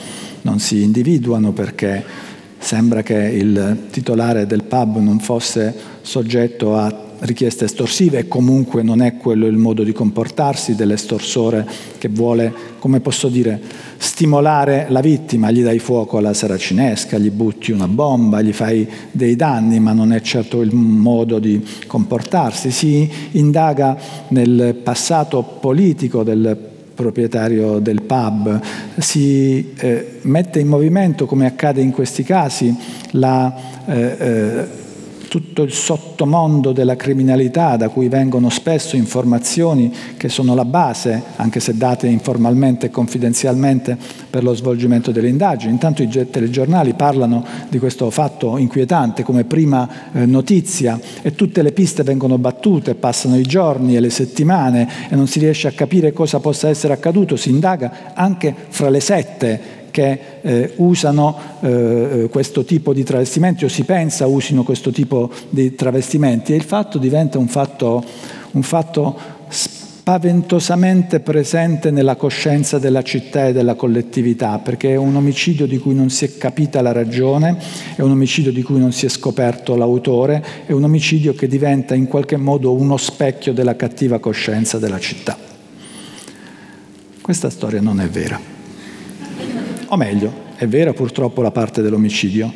non 0.43 0.59
si 0.59 0.83
individuano 0.83 1.51
perché 1.51 2.35
sembra 2.57 3.01
che 3.01 3.15
il 3.15 3.85
titolare 3.91 4.45
del 4.45 4.63
pub 4.63 4.97
non 4.97 5.19
fosse 5.19 5.73
soggetto 6.01 6.75
a 6.75 7.05
richieste 7.19 7.65
estorsive 7.65 8.19
e 8.19 8.27
comunque 8.27 8.83
non 8.83 9.01
è 9.01 9.17
quello 9.17 9.47
il 9.47 9.57
modo 9.57 9.83
di 9.83 9.91
comportarsi 9.91 10.75
dell'estorsore 10.75 11.67
che 11.97 12.09
vuole, 12.09 12.53
come 12.79 12.99
posso 12.99 13.27
dire, 13.27 13.59
stimolare 13.97 14.85
la 14.89 14.99
vittima, 14.99 15.51
gli 15.51 15.63
dai 15.63 15.79
fuoco 15.79 16.17
alla 16.17 16.33
saracinesca, 16.33 17.17
gli 17.17 17.31
butti 17.31 17.71
una 17.71 17.87
bomba, 17.87 18.41
gli 18.41 18.53
fai 18.53 18.87
dei 19.11 19.35
danni, 19.35 19.79
ma 19.79 19.93
non 19.93 20.13
è 20.13 20.21
certo 20.21 20.61
il 20.61 20.73
modo 20.73 21.39
di 21.39 21.63
comportarsi. 21.87 22.71
Si 22.71 23.09
indaga 23.31 23.97
nel 24.29 24.75
passato 24.83 25.41
politico 25.41 26.23
del 26.23 26.75
proprietario 26.97 27.77
del 27.77 28.01
pub, 28.01 28.59
si 28.97 29.73
eh, 29.77 30.17
mette 30.23 30.59
in 30.59 30.67
movimento, 30.67 31.27
come 31.27 31.45
accade 31.45 31.79
in 31.79 31.91
questi 31.91 32.23
casi, 32.23 32.75
la 33.11 33.55
eh, 33.85 34.15
eh, 34.19 34.67
tutto 35.27 35.63
il 35.63 35.71
sottomondo 35.71 36.71
della 36.71 36.95
criminalità 36.95 37.77
da 37.77 37.89
cui 37.89 38.07
vengono 38.07 38.49
spesso 38.49 38.95
informazioni 38.95 39.93
che 40.17 40.29
sono 40.29 40.55
la 40.55 40.65
base, 40.65 41.21
anche 41.35 41.59
se 41.59 41.75
date 41.77 42.07
informalmente 42.07 42.87
e 42.87 42.89
confidenzialmente, 42.89 43.97
per 44.29 44.43
lo 44.43 44.53
svolgimento 44.53 45.11
delle 45.11 45.29
indagini. 45.29 45.71
Intanto 45.71 46.01
i 46.01 46.09
telegiornali 46.09 46.93
parlano 46.93 47.45
di 47.69 47.79
questo 47.79 48.09
fatto 48.09 48.57
inquietante 48.57 49.23
come 49.23 49.43
prima 49.43 49.87
eh, 50.13 50.25
notizia 50.25 50.99
e 51.21 51.35
tutte 51.35 51.61
le 51.61 51.71
piste 51.71 52.03
vengono 52.03 52.37
battute, 52.37 52.95
passano 52.95 53.37
i 53.37 53.43
giorni 53.43 53.95
e 53.95 53.99
le 53.99 54.09
settimane 54.09 54.87
e 55.09 55.15
non 55.15 55.27
si 55.27 55.39
riesce 55.39 55.67
a 55.67 55.71
capire 55.71 56.13
cosa 56.13 56.39
possa 56.39 56.69
essere 56.69 56.93
accaduto, 56.93 57.35
si 57.35 57.49
indaga 57.49 58.13
anche 58.13 58.53
fra 58.69 58.89
le 58.89 58.99
sette 58.99 59.76
che 59.97 60.19
eh, 60.41 60.73
usano 60.75 61.35
eh, 61.61 62.27
questo 62.29 62.63
tipo 62.63 62.93
di 62.93 63.03
travestimenti 63.03 63.65
o 63.65 63.67
si 63.67 63.83
pensa 63.83 64.27
usino 64.27 64.61
questo 64.61 64.91
tipo 64.91 65.31
di 65.49 65.73
travestimenti 65.73 66.53
e 66.53 66.55
il 66.55 66.61
fatto 66.61 66.99
diventa 66.99 67.39
un 67.39 67.47
fatto, 67.47 68.03
un 68.51 68.61
fatto 68.61 69.17
spaventosamente 69.49 71.19
presente 71.19 71.89
nella 71.89 72.15
coscienza 72.15 72.77
della 72.77 73.01
città 73.01 73.47
e 73.47 73.53
della 73.53 73.73
collettività, 73.73 74.59
perché 74.59 74.91
è 74.91 74.97
un 74.97 75.15
omicidio 75.15 75.65
di 75.65 75.79
cui 75.79 75.95
non 75.95 76.11
si 76.11 76.25
è 76.25 76.37
capita 76.37 76.83
la 76.83 76.91
ragione, 76.91 77.57
è 77.95 78.01
un 78.01 78.11
omicidio 78.11 78.51
di 78.51 78.61
cui 78.61 78.77
non 78.77 78.91
si 78.91 79.07
è 79.07 79.09
scoperto 79.09 79.75
l'autore, 79.75 80.45
è 80.67 80.73
un 80.73 80.83
omicidio 80.83 81.33
che 81.33 81.47
diventa 81.47 81.95
in 81.95 82.05
qualche 82.05 82.37
modo 82.37 82.71
uno 82.73 82.97
specchio 82.97 83.51
della 83.51 83.75
cattiva 83.75 84.19
coscienza 84.19 84.77
della 84.77 84.99
città. 84.99 85.35
Questa 87.19 87.49
storia 87.49 87.81
non 87.81 87.99
è 87.99 88.07
vera. 88.07 88.56
O 89.89 89.95
meglio, 89.95 90.45
è 90.55 90.67
vera 90.67 90.91
purtroppo 90.91 91.41
la 91.41 91.51
parte 91.51 91.81
dell'omicidio 91.81 92.51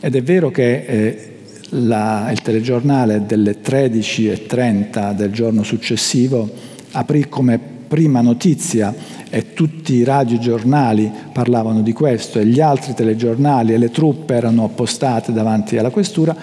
ed 0.00 0.14
è 0.14 0.22
vero 0.22 0.50
che 0.50 0.84
eh, 0.86 1.30
la, 1.70 2.30
il 2.30 2.40
telegiornale 2.40 3.26
delle 3.26 3.58
13.30 3.62 5.12
del 5.14 5.30
giorno 5.30 5.62
successivo 5.62 6.48
aprì 6.92 7.28
come 7.28 7.58
prima 7.58 8.20
notizia 8.20 8.94
e 9.28 9.52
tutti 9.52 9.94
i 9.94 10.04
radiogiornali 10.04 11.10
parlavano 11.32 11.82
di 11.82 11.92
questo 11.92 12.38
e 12.38 12.46
gli 12.46 12.60
altri 12.60 12.94
telegiornali 12.94 13.74
e 13.74 13.78
le 13.78 13.90
truppe 13.90 14.34
erano 14.34 14.64
appostate 14.64 15.32
davanti 15.32 15.76
alla 15.76 15.90
questura, 15.90 16.34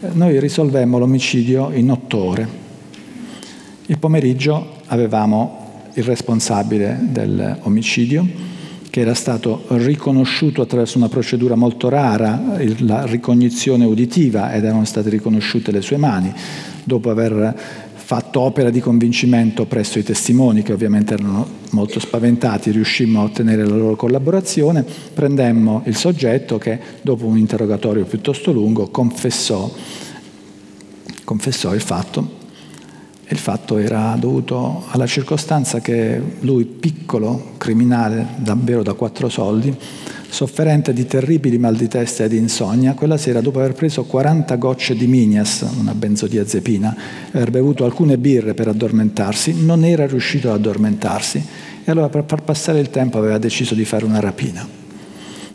eh, 0.00 0.08
noi 0.12 0.40
risolvemmo 0.40 0.98
l'omicidio 0.98 1.70
in 1.72 1.90
otto 1.90 2.18
ore. 2.18 2.48
Il 3.86 3.98
pomeriggio 3.98 4.76
avevamo 4.86 5.58
il 5.94 6.04
responsabile 6.04 6.98
dell'omicidio, 7.02 8.51
che 8.92 9.00
era 9.00 9.14
stato 9.14 9.64
riconosciuto 9.68 10.60
attraverso 10.60 10.98
una 10.98 11.08
procedura 11.08 11.54
molto 11.54 11.88
rara, 11.88 12.58
la 12.80 13.06
ricognizione 13.06 13.86
uditiva, 13.86 14.52
ed 14.52 14.64
erano 14.64 14.84
state 14.84 15.08
riconosciute 15.08 15.72
le 15.72 15.80
sue 15.80 15.96
mani, 15.96 16.30
dopo 16.84 17.08
aver 17.08 17.58
fatto 17.94 18.40
opera 18.40 18.68
di 18.68 18.80
convincimento 18.80 19.64
presso 19.64 19.98
i 19.98 20.02
testimoni, 20.02 20.62
che 20.62 20.74
ovviamente 20.74 21.14
erano 21.14 21.46
molto 21.70 22.00
spaventati, 22.00 22.70
riuscimmo 22.70 23.20
a 23.20 23.24
ottenere 23.24 23.66
la 23.66 23.76
loro 23.76 23.96
collaborazione, 23.96 24.84
prendemmo 25.14 25.84
il 25.86 25.96
soggetto 25.96 26.58
che, 26.58 26.78
dopo 27.00 27.24
un 27.24 27.38
interrogatorio 27.38 28.04
piuttosto 28.04 28.52
lungo, 28.52 28.88
confessò, 28.88 29.72
confessò 31.24 31.74
il 31.74 31.80
fatto 31.80 32.41
Il 33.32 33.38
fatto 33.38 33.78
era 33.78 34.14
dovuto 34.20 34.84
alla 34.90 35.06
circostanza 35.06 35.80
che 35.80 36.20
lui, 36.40 36.66
piccolo, 36.66 37.52
criminale, 37.56 38.26
davvero 38.36 38.82
da 38.82 38.92
quattro 38.92 39.30
soldi, 39.30 39.74
sofferente 40.28 40.92
di 40.92 41.06
terribili 41.06 41.56
mal 41.56 41.74
di 41.74 41.88
testa 41.88 42.24
e 42.24 42.28
di 42.28 42.36
insonnia, 42.36 42.92
quella 42.92 43.16
sera, 43.16 43.40
dopo 43.40 43.58
aver 43.58 43.72
preso 43.72 44.04
40 44.04 44.54
gocce 44.56 44.94
di 44.94 45.06
Minias, 45.06 45.64
una 45.78 45.94
benzodiazepina, 45.94 46.94
e 47.32 47.38
aver 47.38 47.50
bevuto 47.50 47.86
alcune 47.86 48.18
birre 48.18 48.52
per 48.52 48.68
addormentarsi, 48.68 49.64
non 49.64 49.82
era 49.82 50.06
riuscito 50.06 50.50
ad 50.50 50.56
addormentarsi 50.56 51.42
e 51.84 51.90
allora 51.90 52.10
per 52.10 52.24
far 52.26 52.42
passare 52.42 52.80
il 52.80 52.90
tempo 52.90 53.16
aveva 53.16 53.38
deciso 53.38 53.74
di 53.74 53.86
fare 53.86 54.04
una 54.04 54.20
rapina. 54.20 54.68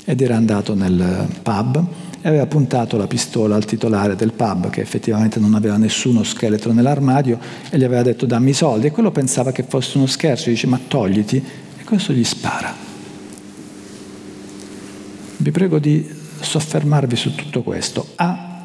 Ed 0.04 0.20
era 0.20 0.36
andato 0.36 0.74
nel 0.74 1.28
pub 1.44 1.86
e 2.28 2.30
aveva 2.30 2.46
puntato 2.46 2.98
la 2.98 3.08
pistola 3.08 3.56
al 3.56 3.64
titolare 3.64 4.18
del 4.18 4.34
pub, 4.34 4.70
che 4.70 4.82
effettivamente 4.82 5.40
non 5.40 5.54
aveva 5.54 5.78
nessuno 5.78 6.24
scheletro 6.24 6.74
nell'armadio, 6.74 7.40
e 7.70 7.78
gli 7.78 7.86
aveva 7.86 8.02
detto 8.02 8.26
dammi 8.26 8.50
i 8.50 8.54
soldi. 8.54 8.88
E 8.88 8.92
quello 8.92 9.12
pensava 9.12 9.54
che 9.54 9.64
fosse 9.64 9.98
uno 9.98 10.08
scherzo, 10.08 10.50
dice 10.50 10.68
ma 10.68 10.78
togliti, 10.90 11.38
e 11.38 11.84
questo 11.86 12.12
gli 12.12 12.26
spara. 12.26 12.76
Vi 15.38 15.52
prego 15.52 15.80
di 15.80 16.06
soffermarvi 16.42 17.16
su 17.16 17.34
tutto 17.34 17.64
questo. 17.64 18.10
A 18.16 18.62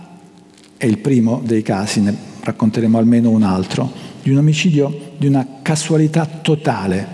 è 0.77 0.85
il 0.85 0.98
primo 0.98 1.40
dei 1.44 1.62
casi, 1.62 2.01
ne 2.01 2.16
racconteremo 2.40 2.98
almeno 2.98 3.31
un 3.31 3.44
altro, 3.44 3.92
di 4.25 4.31
un 4.31 4.38
omicidio 4.38 5.12
di 5.16 5.29
una 5.29 5.46
casualità 5.62 6.27
totale, 6.27 7.07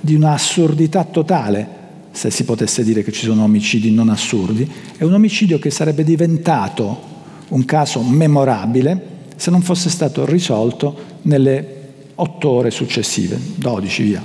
di 0.00 0.16
una 0.16 0.32
assurdità 0.32 1.04
totale, 1.04 1.81
se 2.12 2.30
si 2.30 2.44
potesse 2.44 2.84
dire 2.84 3.02
che 3.02 3.10
ci 3.10 3.24
sono 3.24 3.42
omicidi 3.42 3.90
non 3.90 4.08
assurdi, 4.08 4.70
è 4.96 5.02
un 5.02 5.14
omicidio 5.14 5.58
che 5.58 5.70
sarebbe 5.70 6.04
diventato 6.04 7.10
un 7.48 7.64
caso 7.64 8.02
memorabile 8.02 9.10
se 9.36 9.50
non 9.50 9.62
fosse 9.62 9.90
stato 9.90 10.24
risolto 10.24 11.18
nelle 11.22 11.80
otto 12.14 12.48
ore 12.48 12.70
successive, 12.70 13.38
12 13.56 14.02
via. 14.02 14.22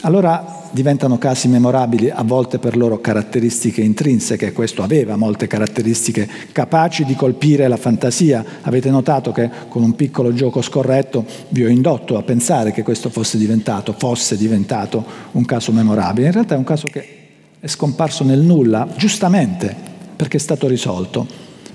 Allora 0.00 0.53
diventano 0.74 1.18
casi 1.18 1.46
memorabili 1.46 2.10
a 2.10 2.24
volte 2.24 2.58
per 2.58 2.76
loro 2.76 3.00
caratteristiche 3.00 3.80
intrinseche, 3.80 4.52
questo 4.52 4.82
aveva 4.82 5.14
molte 5.14 5.46
caratteristiche 5.46 6.28
capaci 6.50 7.04
di 7.04 7.14
colpire 7.14 7.68
la 7.68 7.76
fantasia. 7.76 8.44
Avete 8.62 8.90
notato 8.90 9.30
che 9.30 9.48
con 9.68 9.84
un 9.84 9.94
piccolo 9.94 10.34
gioco 10.34 10.62
scorretto 10.62 11.24
vi 11.50 11.64
ho 11.64 11.68
indotto 11.68 12.18
a 12.18 12.22
pensare 12.22 12.72
che 12.72 12.82
questo 12.82 13.08
fosse 13.08 13.38
diventato, 13.38 13.94
fosse 13.96 14.36
diventato 14.36 15.04
un 15.32 15.44
caso 15.44 15.70
memorabile. 15.70 16.26
In 16.26 16.32
realtà 16.32 16.56
è 16.56 16.58
un 16.58 16.64
caso 16.64 16.88
che 16.88 17.06
è 17.60 17.66
scomparso 17.68 18.24
nel 18.24 18.40
nulla, 18.40 18.88
giustamente, 18.96 19.74
perché 20.16 20.38
è 20.38 20.40
stato 20.40 20.66
risolto. 20.66 21.24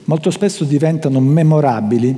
Molto 0.03 0.29
spesso 0.29 0.65
diventano 0.65 1.21
memorabili 1.21 2.17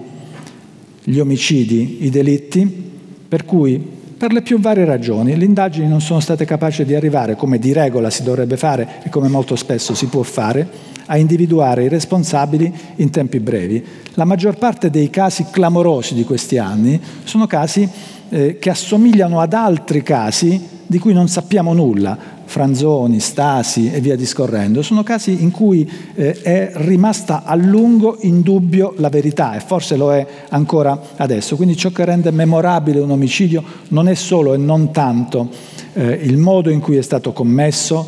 gli 1.03 1.19
omicidi, 1.19 2.05
i 2.05 2.09
delitti, 2.09 2.89
per 3.27 3.45
cui 3.45 3.99
per 4.21 4.33
le 4.33 4.43
più 4.43 4.59
varie 4.59 4.85
ragioni. 4.85 5.35
Le 5.35 5.45
indagini 5.45 5.87
non 5.87 5.99
sono 5.99 6.19
state 6.19 6.45
capaci 6.45 6.85
di 6.85 6.93
arrivare, 6.93 7.35
come 7.35 7.57
di 7.57 7.73
regola 7.73 8.11
si 8.11 8.21
dovrebbe 8.21 8.55
fare 8.55 9.01
e 9.01 9.09
come 9.09 9.27
molto 9.27 9.55
spesso 9.55 9.95
si 9.95 10.05
può 10.05 10.21
fare, 10.21 10.69
a 11.07 11.17
individuare 11.17 11.85
i 11.85 11.87
responsabili 11.87 12.71
in 12.97 13.09
tempi 13.09 13.39
brevi. 13.39 13.83
La 14.13 14.23
maggior 14.25 14.59
parte 14.59 14.91
dei 14.91 15.09
casi 15.09 15.47
clamorosi 15.49 16.13
di 16.13 16.23
questi 16.23 16.59
anni 16.59 17.01
sono 17.23 17.47
casi 17.47 17.89
eh, 18.29 18.59
che 18.59 18.69
assomigliano 18.69 19.39
ad 19.39 19.53
altri 19.53 20.03
casi 20.03 20.67
di 20.85 20.99
cui 20.99 21.13
non 21.13 21.27
sappiamo 21.27 21.73
nulla, 21.73 22.15
Franzoni, 22.51 23.21
Stasi 23.21 23.89
e 23.93 24.01
via 24.01 24.17
discorrendo, 24.17 24.81
sono 24.81 25.03
casi 25.03 25.41
in 25.41 25.51
cui 25.51 25.89
eh, 26.15 26.41
è 26.41 26.71
rimasta 26.73 27.43
a 27.45 27.55
lungo 27.55 28.17
in 28.21 28.41
dubbio 28.41 28.93
la 28.97 29.07
verità 29.07 29.55
e 29.55 29.61
forse 29.61 29.95
lo 29.95 30.13
è 30.13 30.27
ancora 30.49 30.99
adesso. 31.15 31.55
Quindi 31.55 31.77
ciò 31.77 31.91
che 31.91 32.03
rende 32.03 32.29
memorabile 32.29 32.99
un 32.99 33.11
omicidio 33.11 33.63
non 33.89 34.09
è 34.09 34.15
solo 34.15 34.53
e 34.53 34.57
non 34.57 34.91
tanto 34.91 35.47
eh, 35.93 36.19
il 36.23 36.35
modo 36.35 36.69
in 36.69 36.81
cui 36.81 36.97
è 36.97 37.01
stato 37.01 37.31
commesso, 37.31 38.05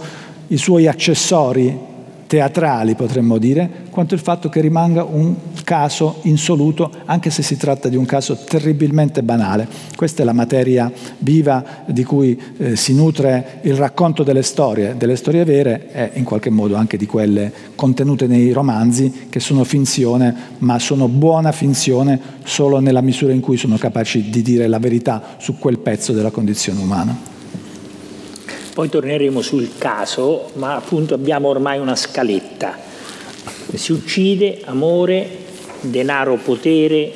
i 0.48 0.58
suoi 0.58 0.88
accessori 0.88 1.92
teatrali, 2.34 2.96
potremmo 2.96 3.38
dire, 3.38 3.70
quanto 3.92 4.16
il 4.16 4.20
fatto 4.20 4.50
che 4.50 4.60
rimanga 4.60 5.04
un 5.04 5.36
caso 5.64 6.18
insoluto, 6.24 6.90
anche 7.06 7.30
se 7.30 7.44
si 7.44 7.58
tratta 7.58 7.90
di 7.90 7.96
un 7.96 8.06
caso 8.06 8.36
terribilmente 8.44 9.22
banale. 9.22 9.68
Questa 9.96 10.24
è 10.24 10.26
la 10.26 10.34
materia 10.34 10.92
viva 11.20 11.64
di 11.86 12.04
cui 12.04 12.42
eh, 12.58 12.76
si 12.76 12.96
nutre 12.96 13.60
il 13.62 13.76
racconto 13.76 14.24
delle 14.24 14.42
storie, 14.42 14.98
delle 14.98 15.16
storie 15.16 15.44
vere 15.44 15.92
e 15.94 16.10
in 16.16 16.24
qualche 16.24 16.50
modo 16.50 16.76
anche 16.76 16.98
di 16.98 17.06
quelle 17.06 17.54
contenute 17.76 18.26
nei 18.26 18.52
romanzi, 18.52 19.28
che 19.30 19.40
sono 19.40 19.64
finzione, 19.64 20.36
ma 20.58 20.80
sono 20.80 21.08
buona 21.08 21.52
finzione 21.52 22.20
solo 22.46 22.80
nella 22.80 23.02
misura 23.02 23.32
in 23.32 23.42
cui 23.42 23.58
sono 23.58 23.78
capaci 23.78 24.32
di 24.32 24.42
dire 24.42 24.66
la 24.66 24.80
verità 24.80 25.36
su 25.38 25.60
quel 25.60 25.78
pezzo 25.78 26.14
della 26.14 26.32
condizione 26.32 26.82
umana. 26.82 27.33
Poi 28.74 28.90
torneremo 28.90 29.42
sul 29.42 29.78
caso, 29.78 30.50
ma 30.54 30.76
appunto 30.76 31.14
abbiamo 31.14 31.48
ormai 31.48 31.78
una 31.78 31.96
scaletta. 31.96 32.76
Si 33.72 33.92
uccide, 33.92 34.62
amore, 34.66 35.30
denaro, 35.82 36.38
potere, 36.38 37.12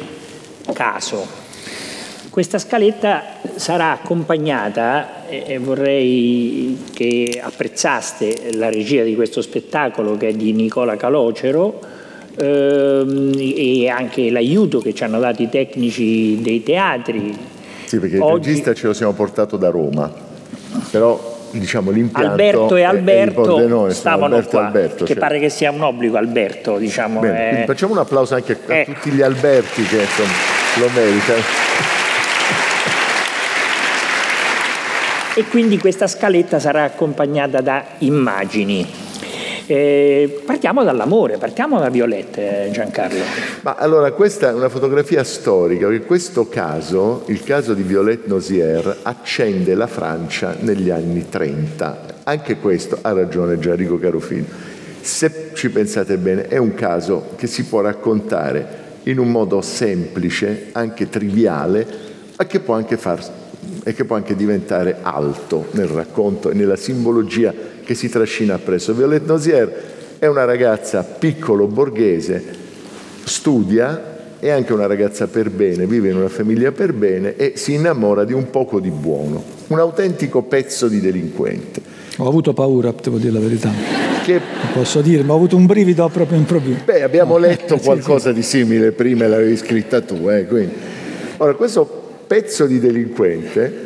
caso. 0.73 1.25
Questa 2.29 2.59
scaletta 2.59 3.39
sarà 3.55 3.93
accompagnata, 3.93 5.27
e 5.27 5.57
vorrei 5.57 6.77
che 6.93 7.39
apprezzaste 7.41 8.53
la 8.53 8.69
regia 8.69 9.03
di 9.03 9.15
questo 9.15 9.41
spettacolo 9.41 10.15
che 10.15 10.27
è 10.27 10.33
di 10.33 10.53
Nicola 10.53 10.95
Calocero, 10.95 11.79
ehm, 12.35 13.33
e 13.35 13.89
anche 13.89 14.29
l'aiuto 14.29 14.79
che 14.79 14.93
ci 14.93 15.03
hanno 15.03 15.19
dato 15.19 15.41
i 15.41 15.49
tecnici 15.49 16.39
dei 16.39 16.61
teatri. 16.61 17.35
Sì, 17.85 17.97
perché 17.97 18.19
Oggi... 18.19 18.49
il 18.49 18.55
regista 18.55 18.73
ce 18.75 18.85
lo 18.85 18.93
siamo 18.93 19.13
portato 19.13 19.57
da 19.57 19.69
Roma, 19.69 20.13
però 20.91 21.35
diciamo, 21.59 21.91
l'impianto 21.91 22.31
Alberto 22.31 22.75
e 22.75 22.83
Alberto 22.83 23.67
noi, 23.67 23.93
stavano 23.93 24.35
Alberto 24.35 24.49
qua, 24.49 24.65
Alberto, 24.65 25.03
che 25.05 25.13
cioè. 25.13 25.21
pare 25.21 25.39
che 25.39 25.49
sia 25.49 25.71
un 25.71 25.81
obbligo 25.81 26.17
Alberto, 26.17 26.77
diciamo. 26.77 27.19
Bene, 27.19 27.63
è... 27.63 27.65
Facciamo 27.65 27.93
un 27.93 27.99
applauso 27.99 28.35
anche 28.35 28.57
a 28.65 28.73
eh. 28.73 28.85
tutti 28.85 29.11
gli 29.11 29.21
Alberti 29.21 29.83
che 29.83 29.97
insomma, 29.97 30.31
lo 30.79 30.89
meritano. 30.93 31.41
E 35.35 35.43
quindi 35.45 35.77
questa 35.77 36.07
scaletta 36.07 36.59
sarà 36.59 36.83
accompagnata 36.83 37.61
da 37.61 37.83
immagini. 37.99 39.06
Eh, 39.69 40.43
partiamo 40.45 40.85
dall'amore, 40.85 41.37
partiamo 41.37 41.77
da 41.77 41.89
Violette, 41.89 42.69
Giancarlo. 42.71 43.19
Ma 43.63 43.75
allora 43.75 44.13
questa 44.13 44.49
è 44.49 44.53
una 44.53 44.69
fotografia 44.69 45.25
storica, 45.25 45.87
perché 45.87 46.05
questo 46.05 46.47
caso, 46.47 47.23
il 47.25 47.43
caso 47.43 47.73
di 47.73 47.81
Violette 47.81 48.29
Nosier, 48.29 48.99
accende 49.01 49.75
la 49.75 49.87
Francia 49.87 50.55
negli 50.57 50.89
anni 50.89 51.27
30. 51.27 52.05
Anche 52.23 52.59
questo 52.59 52.99
ha 53.01 53.11
ragione 53.11 53.59
Gianrico 53.59 53.99
Carofino. 53.99 54.45
Se 55.01 55.49
ci 55.53 55.69
pensate 55.69 56.15
bene, 56.15 56.47
è 56.47 56.55
un 56.55 56.73
caso 56.73 57.31
che 57.35 57.47
si 57.47 57.65
può 57.65 57.81
raccontare 57.81 58.85
in 59.03 59.19
un 59.19 59.29
modo 59.29 59.59
semplice, 59.59 60.69
anche 60.71 61.09
triviale, 61.09 61.85
ma 62.37 62.45
che 62.45 62.61
può 62.61 62.73
anche, 62.75 62.95
far, 62.95 63.21
e 63.83 63.93
che 63.93 64.05
può 64.05 64.15
anche 64.15 64.33
diventare 64.33 64.99
alto 65.01 65.67
nel 65.71 65.87
racconto 65.87 66.51
e 66.51 66.53
nella 66.53 66.77
simbologia 66.77 67.75
che 67.87 67.95
si 67.95 68.09
trascina 68.09 68.55
appresso. 68.55 68.93
Violette 68.93 69.25
Nosier 69.25 69.83
è 70.19 70.25
una 70.25 70.43
ragazza 70.43 71.03
piccolo 71.03 71.67
borghese, 71.67 72.43
studia, 73.23 74.35
è 74.39 74.49
anche 74.49 74.73
una 74.73 74.87
ragazza 74.87 75.27
per 75.27 75.49
bene, 75.49 75.87
vive 75.87 76.09
in 76.09 76.17
una 76.17 76.27
famiglia 76.27 76.73
per 76.73 76.91
bene 76.91 77.37
e 77.37 77.53
si 77.55 77.75
innamora 77.75 78.25
di 78.25 78.33
un 78.33 78.49
poco 78.49 78.81
di 78.81 78.89
buono, 78.89 79.41
un 79.67 79.79
autentico 79.79 80.41
pezzo 80.41 80.89
di 80.89 80.99
delinquente. 80.99 81.81
Ho 82.17 82.27
avuto 82.27 82.51
paura, 82.51 82.93
devo 83.01 83.19
dire 83.19 83.31
la 83.31 83.39
verità. 83.39 83.71
Che... 84.25 84.41
Posso 84.73 84.99
dire, 84.99 85.23
ma 85.23 85.31
ho 85.31 85.37
avuto 85.37 85.55
un 85.55 85.65
brivido 85.65 86.09
proprio 86.09 86.37
improvviso. 86.37 86.81
Beh, 86.83 87.03
abbiamo 87.03 87.37
letto 87.37 87.77
qualcosa 87.77 88.33
sì, 88.35 88.41
sì. 88.43 88.57
di 88.57 88.65
simile 88.65 88.91
prima 88.91 89.23
e 89.23 89.27
l'avevi 89.29 89.55
scritta 89.55 90.01
tu. 90.01 90.29
Eh, 90.29 90.45
quindi. 90.45 90.73
Ora, 91.37 91.53
questo 91.53 91.85
pezzo 92.27 92.65
di 92.65 92.79
delinquente 92.79 93.85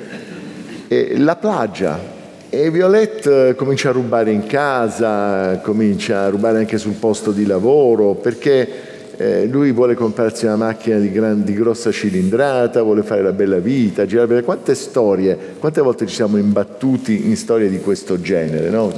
eh, 0.87 1.19
la 1.19 1.35
plagia 1.35 2.11
e 2.53 2.69
Violette 2.69 3.47
eh, 3.47 3.55
comincia 3.55 3.89
a 3.89 3.91
rubare 3.93 4.29
in 4.29 4.45
casa, 4.45 5.61
comincia 5.63 6.23
a 6.23 6.29
rubare 6.29 6.57
anche 6.57 6.77
sul 6.77 6.95
posto 6.95 7.31
di 7.31 7.45
lavoro, 7.45 8.15
perché 8.15 8.67
eh, 9.15 9.45
lui 9.45 9.71
vuole 9.71 9.95
comprarsi 9.95 10.43
una 10.43 10.57
macchina 10.57 10.97
di, 10.97 11.13
gran, 11.13 11.45
di, 11.45 11.53
grossa 11.53 11.93
cilindrata, 11.93 12.81
vuole 12.81 13.03
fare 13.03 13.21
la 13.21 13.31
bella 13.31 13.59
vita, 13.59 14.05
girare 14.05 14.27
bene. 14.27 14.41
Quante 14.41 14.75
storie, 14.75 15.37
quante 15.59 15.79
volte 15.79 16.05
ci 16.07 16.13
siamo 16.13 16.35
imbattuti 16.35 17.29
in 17.29 17.37
storie 17.37 17.69
di 17.69 17.79
questo 17.79 18.19
genere, 18.19 18.69
no? 18.69 18.91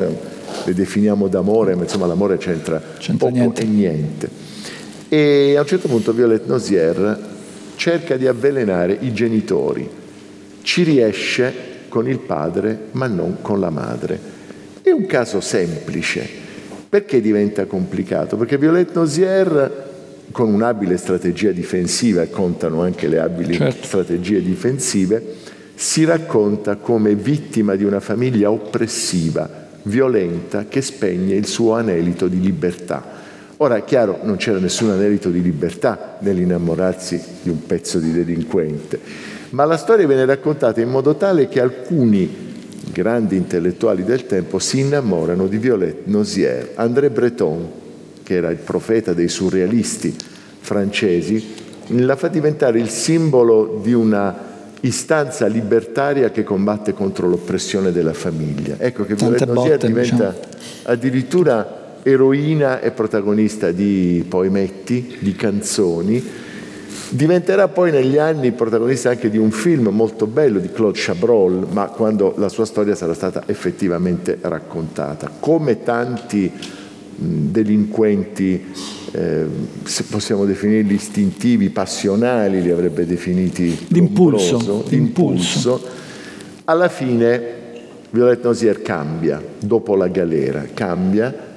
Le 0.65 0.73
definiamo 0.73 1.27
d'amore, 1.27 1.75
ma 1.75 1.83
insomma 1.83 2.07
l'amore 2.07 2.37
c'entra, 2.37 2.81
c'entra 2.97 3.27
poco 3.27 3.37
niente. 3.37 3.61
e 3.61 3.65
niente. 3.65 4.29
E 5.09 5.55
a 5.57 5.61
un 5.61 5.67
certo 5.67 5.87
punto 5.87 6.11
Violette 6.11 6.47
Nosier 6.47 7.19
cerca 7.75 8.17
di 8.17 8.25
avvelenare 8.25 8.97
i 8.99 9.13
genitori, 9.13 9.87
ci 10.63 10.81
riesce 10.81 11.72
con 11.93 12.10
il 12.10 12.17
padre 12.17 12.88
ma 12.93 13.06
non 13.06 13.38
con 13.43 13.60
la 13.60 13.69
madre. 13.69 14.19
È 14.82 14.89
un 14.89 15.06
caso 15.06 15.39
semplice. 15.41 16.27
Perché 16.89 17.21
diventa 17.21 17.67
complicato? 17.67 18.36
Perché 18.36 18.58
Violette 18.58 18.93
Nosier 18.95 19.91
con 20.32 20.51
un'abile 20.51 20.97
strategia 20.97 21.51
difensiva, 21.51 22.23
e 22.23 22.32
contano 22.32 22.82
anche 22.82 23.08
le 23.08 23.19
abili 23.19 23.53
certo. 23.53 23.86
strategie 23.86 24.41
difensive, 24.41 25.23
si 25.75 26.03
racconta 26.03 26.77
come 26.77 27.13
vittima 27.13 27.75
di 27.75 27.84
una 27.84 27.99
famiglia 27.99 28.49
oppressiva, 28.49 29.67
violenta, 29.84 30.65
che 30.67 30.82
spegne 30.82 31.36
il 31.36 31.45
suo 31.45 31.73
anelito 31.73 32.27
di 32.27 32.39
libertà. 32.39 33.21
Ora 33.58 33.75
è 33.75 33.84
chiaro, 33.84 34.21
non 34.23 34.38
c'era 34.38 34.58
nessun 34.58 34.89
anelito 34.89 35.29
di 35.29 35.43
libertà 35.43 36.17
nell'innamorarsi 36.21 37.21
di 37.43 37.49
un 37.49 37.63
pezzo 37.67 37.99
di 37.99 38.12
delinquente, 38.12 38.99
ma 39.53 39.65
la 39.65 39.77
storia 39.77 40.07
viene 40.07 40.25
raccontata 40.25 40.81
in 40.81 40.89
modo 40.89 41.15
tale 41.15 41.47
che 41.47 41.59
alcuni 41.59 42.51
grandi 42.91 43.35
intellettuali 43.35 44.03
del 44.03 44.25
tempo 44.25 44.57
si 44.57 44.79
innamorano 44.79 45.47
di 45.47 45.57
Violette 45.57 46.09
Nozière. 46.09 46.71
André 46.75 47.11
Breton, 47.11 47.69
che 48.23 48.35
era 48.35 48.49
il 48.49 48.57
profeta 48.57 49.13
dei 49.13 49.27
surrealisti 49.27 50.15
francesi, 50.59 51.53
la 51.87 52.15
fa 52.15 52.29
diventare 52.29 52.79
il 52.79 52.89
simbolo 52.89 53.79
di 53.83 53.93
una 53.93 54.51
istanza 54.81 55.45
libertaria 55.45 56.31
che 56.31 56.43
combatte 56.43 56.93
contro 56.93 57.27
l'oppressione 57.27 57.91
della 57.91 58.13
famiglia. 58.13 58.75
Ecco 58.79 59.05
che 59.05 59.13
Violette 59.13 59.45
Nozière 59.45 59.85
diventa 59.85 60.29
diciamo. 60.29 60.83
addirittura 60.83 61.81
eroina 62.01 62.81
e 62.81 62.89
protagonista 62.89 63.71
di 63.71 64.25
poemetti, 64.27 65.17
di 65.19 65.33
canzoni, 65.33 66.23
Diventerà 67.10 67.67
poi 67.67 67.91
negli 67.91 68.17
anni 68.17 68.51
protagonista 68.51 69.10
anche 69.10 69.29
di 69.29 69.38
un 69.38 69.51
film 69.51 69.89
molto 69.89 70.25
bello 70.25 70.60
di 70.60 70.71
Claude 70.71 70.97
Chabrol, 70.99 71.67
ma 71.69 71.86
quando 71.86 72.34
la 72.38 72.49
sua 72.49 72.65
storia 72.65 72.95
sarà 72.95 73.13
stata 73.13 73.43
effettivamente 73.45 74.38
raccontata. 74.41 75.29
Come 75.39 75.84
tanti 75.84 76.51
delinquenti, 77.15 78.65
eh, 79.12 79.45
se 79.84 80.03
possiamo 80.03 80.45
definirli 80.45 80.95
istintivi, 80.95 81.69
passionali, 81.69 82.62
li 82.62 82.71
avrebbe 82.71 83.06
definiti 83.06 83.86
d'impulso, 83.88 84.84
d'impulso. 84.88 85.82
Alla 86.65 86.89
fine 86.89 87.62
Violette 88.10 88.47
Nosier 88.47 88.82
cambia, 88.82 89.41
dopo 89.60 89.95
la 89.95 90.08
galera, 90.08 90.65
cambia 90.73 91.51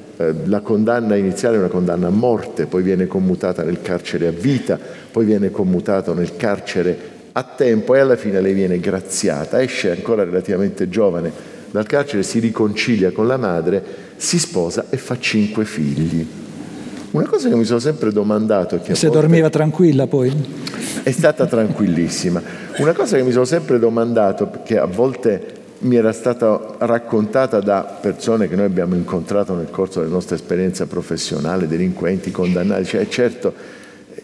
la 0.45 0.61
condanna 0.61 1.15
iniziale 1.17 1.57
è 1.57 1.59
una 1.59 1.69
condanna 1.69 2.07
a 2.07 2.11
morte, 2.11 2.67
poi 2.67 2.83
viene 2.83 3.07
commutata 3.07 3.63
nel 3.63 3.83
carcere 3.83 4.27
a 4.29 4.31
vita, 4.31 4.79
poi 5.11 5.25
viene 5.25 5.51
commutato 5.51 6.15
nel 6.15 6.37
carcere 6.37 7.15
a 7.33 7.43
tempo 7.43 7.95
e 7.95 7.99
alla 7.99 8.17
fine 8.17 8.41
lei 8.41 8.55
viene 8.55 8.81
graziata, 8.81 9.61
esce 9.61 9.91
ancora 9.91 10.25
relativamente 10.25 10.89
giovane 10.89 11.31
dal 11.71 11.87
carcere, 11.87 12.23
si 12.23 12.39
riconcilia 12.39 13.11
con 13.11 13.27
la 13.27 13.37
madre, 13.37 13.85
si 14.17 14.39
sposa 14.39 14.87
e 14.89 14.97
fa 14.97 15.19
cinque 15.19 15.67
figli. 15.67 16.27
Una 17.11 17.27
cosa 17.27 17.49
che 17.49 17.57
mi 17.57 17.65
sono 17.65 17.79
sempre 17.79 18.11
domandato... 18.13 18.81
Che 18.81 18.95
se 18.95 19.11
dormiva 19.11 19.51
tranquilla 19.51 20.07
poi? 20.07 20.33
È 21.03 21.11
stata 21.11 21.47
tranquillissima. 21.47 22.43
Una 22.79 22.93
cosa 22.93 23.17
che 23.17 23.23
mi 23.23 23.33
sono 23.33 23.45
sempre 23.45 23.79
domandato, 23.79 24.51
che 24.65 24.79
a 24.79 24.87
volte 24.87 25.56
mi 25.81 25.97
era 25.97 26.13
stata 26.13 26.77
raccontata 26.79 27.61
da 27.61 27.99
persone 28.01 28.49
che 28.49 28.57
noi 28.57 28.65
abbiamo 28.65 28.95
incontrato 28.95 29.55
nel 29.55 29.71
corso 29.71 30.01
della 30.01 30.13
nostra 30.13 30.35
esperienza 30.35 30.87
professionale, 30.87 31.69
delinquenti, 31.69 32.31
condannati, 32.31 32.85
cioè 32.85 33.09
certo 33.09 33.53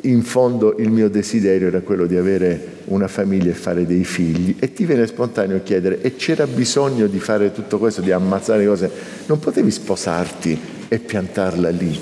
in 0.04 0.22
fondo 0.22 0.76
il 0.78 0.90
mio 0.90 1.08
desiderio 1.08 1.68
era 1.68 1.80
quello 1.80 2.06
di 2.06 2.16
avere 2.16 2.80
una 2.86 3.06
famiglia 3.06 3.50
e 3.50 3.54
fare 3.54 3.86
dei 3.86 4.04
figli 4.04 4.56
e 4.58 4.72
ti 4.72 4.84
viene 4.84 5.06
spontaneo 5.06 5.60
chiedere 5.62 6.00
e 6.00 6.16
c'era 6.16 6.46
bisogno 6.46 7.06
di 7.06 7.20
fare 7.20 7.52
tutto 7.52 7.78
questo, 7.78 8.00
di 8.00 8.10
ammazzare 8.10 8.66
cose, 8.66 8.90
non 9.26 9.38
potevi 9.38 9.70
sposarti 9.70 10.58
e 10.88 10.98
piantarla 10.98 11.68
lì. 11.68 12.00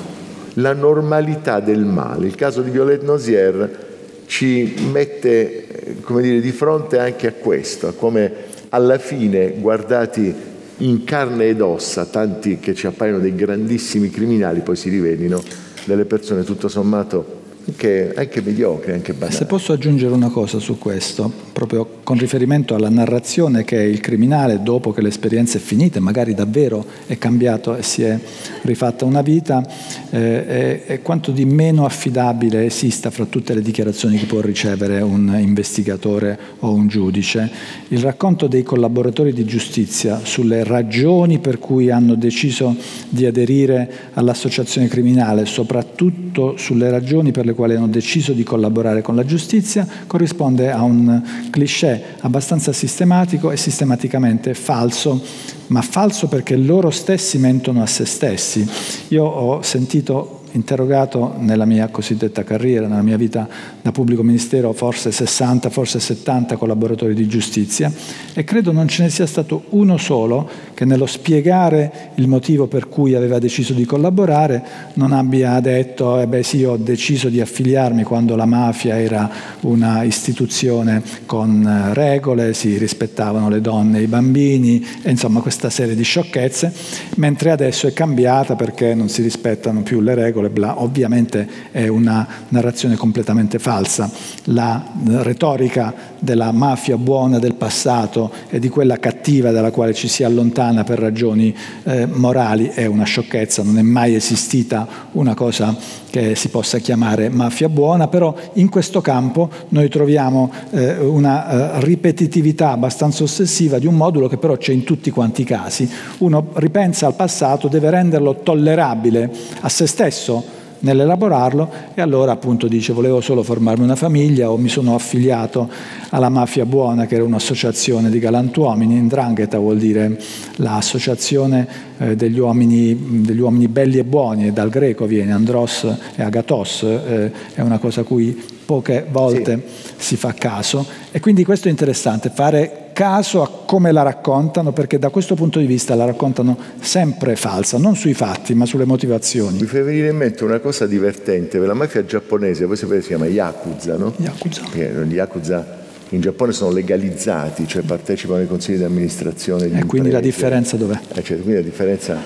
La 0.54 0.72
normalità 0.72 1.60
del 1.60 1.84
male, 1.84 2.26
il 2.26 2.34
caso 2.36 2.62
di 2.62 2.70
Violette 2.70 3.04
Nozière 3.04 3.88
ci 4.26 4.74
mette 4.90 5.66
come 6.02 6.22
dire, 6.22 6.40
di 6.40 6.52
fronte 6.52 6.98
anche 6.98 7.26
a 7.26 7.32
questo, 7.32 7.88
a 7.88 7.92
come 7.92 8.39
alla 8.70 8.98
fine 8.98 9.52
guardati 9.58 10.34
in 10.78 11.04
carne 11.04 11.48
ed 11.48 11.60
ossa, 11.60 12.06
tanti 12.06 12.58
che 12.58 12.74
ci 12.74 12.86
appaiono 12.86 13.18
dei 13.18 13.34
grandissimi 13.34 14.10
criminali, 14.10 14.60
poi 14.60 14.76
si 14.76 14.88
rivelino 14.88 15.42
delle 15.84 16.04
persone 16.04 16.42
tutto 16.42 16.68
sommato 16.68 17.39
anche, 17.66 18.12
anche 18.14 18.40
mediocre, 18.40 18.94
anche 18.94 19.12
banali. 19.12 19.36
Se 19.36 19.46
posso 19.46 19.72
aggiungere 19.72 20.12
una 20.12 20.30
cosa 20.30 20.58
su 20.58 20.78
questo, 20.78 21.30
proprio 21.52 21.98
con 22.02 22.18
riferimento 22.18 22.74
alla 22.74 22.88
narrazione 22.88 23.64
che 23.64 23.76
il 23.76 24.00
criminale, 24.00 24.62
dopo 24.62 24.92
che 24.92 25.02
l'esperienza 25.02 25.58
è 25.58 25.60
finita, 25.60 26.00
magari 26.00 26.34
davvero 26.34 26.84
è 27.06 27.18
cambiato 27.18 27.76
e 27.76 27.82
si 27.82 28.02
è 28.02 28.18
rifatta 28.62 29.04
una 29.04 29.22
vita, 29.22 29.64
eh, 30.10 30.46
è, 30.46 30.84
è 30.86 31.02
quanto 31.02 31.30
di 31.30 31.44
meno 31.44 31.84
affidabile 31.84 32.64
esista 32.64 33.10
fra 33.10 33.26
tutte 33.26 33.54
le 33.54 33.62
dichiarazioni 33.62 34.18
che 34.18 34.26
può 34.26 34.40
ricevere 34.40 35.00
un 35.00 35.36
investigatore 35.38 36.38
o 36.60 36.72
un 36.72 36.88
giudice. 36.88 37.50
Il 37.88 38.00
racconto 38.00 38.46
dei 38.46 38.62
collaboratori 38.62 39.32
di 39.32 39.44
giustizia 39.44 40.20
sulle 40.24 40.64
ragioni 40.64 41.38
per 41.38 41.58
cui 41.58 41.90
hanno 41.90 42.14
deciso 42.14 42.74
di 43.08 43.26
aderire 43.26 44.10
all'associazione 44.14 44.88
criminale, 44.88 45.46
soprattutto 45.46 46.56
sulle 46.56 46.90
ragioni 46.90 47.32
per 47.32 47.44
le 47.44 47.49
quali 47.54 47.74
hanno 47.74 47.88
deciso 47.88 48.32
di 48.32 48.42
collaborare 48.42 49.02
con 49.02 49.14
la 49.14 49.24
giustizia, 49.24 49.86
corrisponde 50.06 50.70
a 50.70 50.82
un 50.82 51.22
cliché 51.50 52.16
abbastanza 52.20 52.72
sistematico 52.72 53.50
e 53.50 53.56
sistematicamente 53.56 54.54
falso, 54.54 55.22
ma 55.68 55.82
falso 55.82 56.28
perché 56.28 56.56
loro 56.56 56.90
stessi 56.90 57.38
mentono 57.38 57.82
a 57.82 57.86
se 57.86 58.04
stessi. 58.04 58.68
Io 59.08 59.24
ho 59.24 59.62
sentito 59.62 60.39
interrogato 60.52 61.34
nella 61.38 61.64
mia 61.64 61.88
cosiddetta 61.88 62.44
carriera, 62.44 62.86
nella 62.86 63.02
mia 63.02 63.16
vita 63.16 63.48
da 63.80 63.92
pubblico 63.92 64.22
ministero, 64.22 64.72
forse 64.72 65.12
60, 65.12 65.70
forse 65.70 66.00
70 66.00 66.56
collaboratori 66.56 67.14
di 67.14 67.26
giustizia. 67.26 67.92
E 68.32 68.44
credo 68.44 68.72
non 68.72 68.88
ce 68.88 69.02
ne 69.02 69.10
sia 69.10 69.26
stato 69.26 69.64
uno 69.70 69.96
solo 69.96 70.48
che 70.74 70.84
nello 70.84 71.06
spiegare 71.06 72.12
il 72.16 72.28
motivo 72.28 72.66
per 72.66 72.88
cui 72.88 73.14
aveva 73.14 73.38
deciso 73.38 73.72
di 73.72 73.84
collaborare 73.84 74.62
non 74.94 75.12
abbia 75.12 75.58
detto, 75.60 76.20
eh 76.20 76.26
beh 76.26 76.42
sì, 76.42 76.64
ho 76.64 76.76
deciso 76.76 77.28
di 77.28 77.40
affiliarmi 77.40 78.02
quando 78.02 78.36
la 78.36 78.46
mafia 78.46 78.98
era 78.98 79.30
una 79.60 80.02
istituzione 80.02 81.02
con 81.26 81.66
eh, 81.66 81.94
regole, 81.94 82.54
si 82.54 82.78
rispettavano 82.78 83.48
le 83.48 83.60
donne 83.60 83.98
e 83.98 84.02
i 84.02 84.06
bambini, 84.06 84.84
e 85.02 85.10
insomma 85.10 85.40
questa 85.40 85.70
serie 85.70 85.94
di 85.94 86.02
sciocchezze, 86.02 86.72
mentre 87.16 87.50
adesso 87.50 87.86
è 87.86 87.92
cambiata 87.92 88.56
perché 88.56 88.94
non 88.94 89.08
si 89.08 89.22
rispettano 89.22 89.82
più 89.82 90.00
le 90.00 90.14
regole 90.14 90.39
regole, 90.40 90.50
bla, 90.50 90.80
ovviamente 90.82 91.48
è 91.70 91.86
una 91.88 92.26
narrazione 92.48 92.96
completamente 92.96 93.58
falsa. 93.58 94.10
La 94.44 94.82
retorica 95.04 95.94
della 96.20 96.52
mafia 96.52 96.96
buona 96.96 97.38
del 97.38 97.54
passato 97.54 98.30
e 98.48 98.58
di 98.58 98.68
quella 98.68 98.98
cattiva 98.98 99.50
dalla 99.50 99.70
quale 99.70 99.94
ci 99.94 100.08
si 100.08 100.22
allontana 100.22 100.84
per 100.84 100.98
ragioni 100.98 101.54
eh, 101.84 102.06
morali 102.06 102.68
è 102.68 102.86
una 102.86 103.04
sciocchezza, 103.04 103.62
non 103.62 103.78
è 103.78 103.82
mai 103.82 104.14
esistita 104.14 104.86
una 105.12 105.34
cosa 105.34 105.76
che 106.10 106.34
si 106.34 106.48
possa 106.48 106.78
chiamare 106.78 107.28
mafia 107.28 107.68
buona, 107.68 108.08
però 108.08 108.34
in 108.54 108.68
questo 108.68 109.00
campo 109.00 109.48
noi 109.68 109.88
troviamo 109.88 110.50
eh, 110.70 110.98
una 110.98 111.78
eh, 111.78 111.84
ripetitività 111.84 112.72
abbastanza 112.72 113.22
ossessiva 113.22 113.78
di 113.78 113.86
un 113.86 113.94
modulo 113.94 114.28
che 114.28 114.36
però 114.36 114.56
c'è 114.56 114.72
in 114.72 114.84
tutti 114.84 115.10
quanti 115.10 115.42
i 115.42 115.44
casi. 115.44 115.88
Uno 116.18 116.48
ripensa 116.54 117.06
al 117.06 117.14
passato, 117.14 117.68
deve 117.68 117.90
renderlo 117.90 118.40
tollerabile 118.42 119.30
a 119.60 119.68
se 119.68 119.86
stesso 119.86 120.58
nell'elaborarlo 120.80 121.70
e 121.94 122.00
allora 122.00 122.32
appunto 122.32 122.68
dice 122.68 122.92
volevo 122.92 123.20
solo 123.20 123.42
formarmi 123.42 123.84
una 123.84 123.96
famiglia 123.96 124.50
o 124.50 124.56
mi 124.56 124.68
sono 124.68 124.94
affiliato 124.94 125.68
alla 126.10 126.28
Mafia 126.28 126.64
Buona 126.66 127.06
che 127.06 127.16
era 127.16 127.24
un'associazione 127.24 128.10
di 128.10 128.18
galantuomini, 128.18 128.94
Ndrangheta 128.94 129.58
vuol 129.58 129.78
dire 129.78 130.18
l'associazione 130.56 131.66
eh, 131.98 132.16
degli, 132.16 132.38
uomini, 132.38 133.22
degli, 133.22 133.40
uomini, 133.40 133.68
belli 133.68 133.98
e 133.98 134.04
buoni 134.04 134.46
e 134.46 134.52
dal 134.52 134.68
greco 134.68 135.06
viene 135.06 135.32
andros 135.32 135.86
e 136.16 136.22
agatos, 136.22 136.82
eh, 136.82 137.32
è 137.54 137.60
una 137.60 137.78
cosa 137.78 138.00
a 138.02 138.04
cui 138.04 138.58
poche 138.64 139.04
volte 139.10 139.62
sì. 139.66 139.92
si 139.96 140.16
fa 140.16 140.32
caso 140.32 140.86
e 141.10 141.20
quindi 141.20 141.44
questo 141.44 141.68
è 141.68 141.70
interessante, 141.70 142.30
fare 142.32 142.89
caso 142.92 143.42
a 143.42 143.48
come 143.48 143.92
la 143.92 144.02
raccontano, 144.02 144.72
perché 144.72 144.98
da 144.98 145.10
questo 145.10 145.34
punto 145.34 145.58
di 145.58 145.66
vista 145.66 145.94
la 145.94 146.04
raccontano 146.04 146.56
sempre 146.80 147.36
falsa, 147.36 147.78
non 147.78 147.96
sui 147.96 148.14
fatti, 148.14 148.54
ma 148.54 148.66
sulle 148.66 148.84
motivazioni. 148.84 149.58
Mi 149.60 149.66
fa 149.66 149.82
venire 149.82 150.08
in 150.08 150.16
mente 150.16 150.44
una 150.44 150.58
cosa 150.58 150.86
divertente, 150.86 151.58
la 151.58 151.74
mafia 151.74 152.04
giapponese, 152.04 152.64
voi 152.64 152.76
sapete 152.76 153.02
si 153.02 153.08
chiama 153.08 153.26
Yakuza, 153.26 153.96
no? 153.96 154.12
Yakuza. 154.16 154.62
Gli 154.72 155.14
Yakuza 155.14 155.78
in 156.10 156.20
Giappone 156.20 156.52
sono 156.52 156.72
legalizzati, 156.72 157.66
cioè 157.66 157.82
partecipano 157.82 158.40
ai 158.40 158.46
consigli 158.46 158.78
di 158.78 158.84
amministrazione 158.84 159.70
E 159.78 159.84
quindi 159.84 160.10
la 160.10 160.20
differenza 160.20 160.76
dov'è? 160.76 160.98
Eh, 161.14 161.22
cioè, 161.22 161.36
quindi 161.38 161.54
la 161.54 161.60
differenza... 161.60 162.18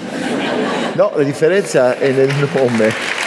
No, 0.95 1.13
la 1.17 1.23
differenza 1.23 1.99
è 1.99 2.13
nel 2.13 2.31
nome. 2.53 3.24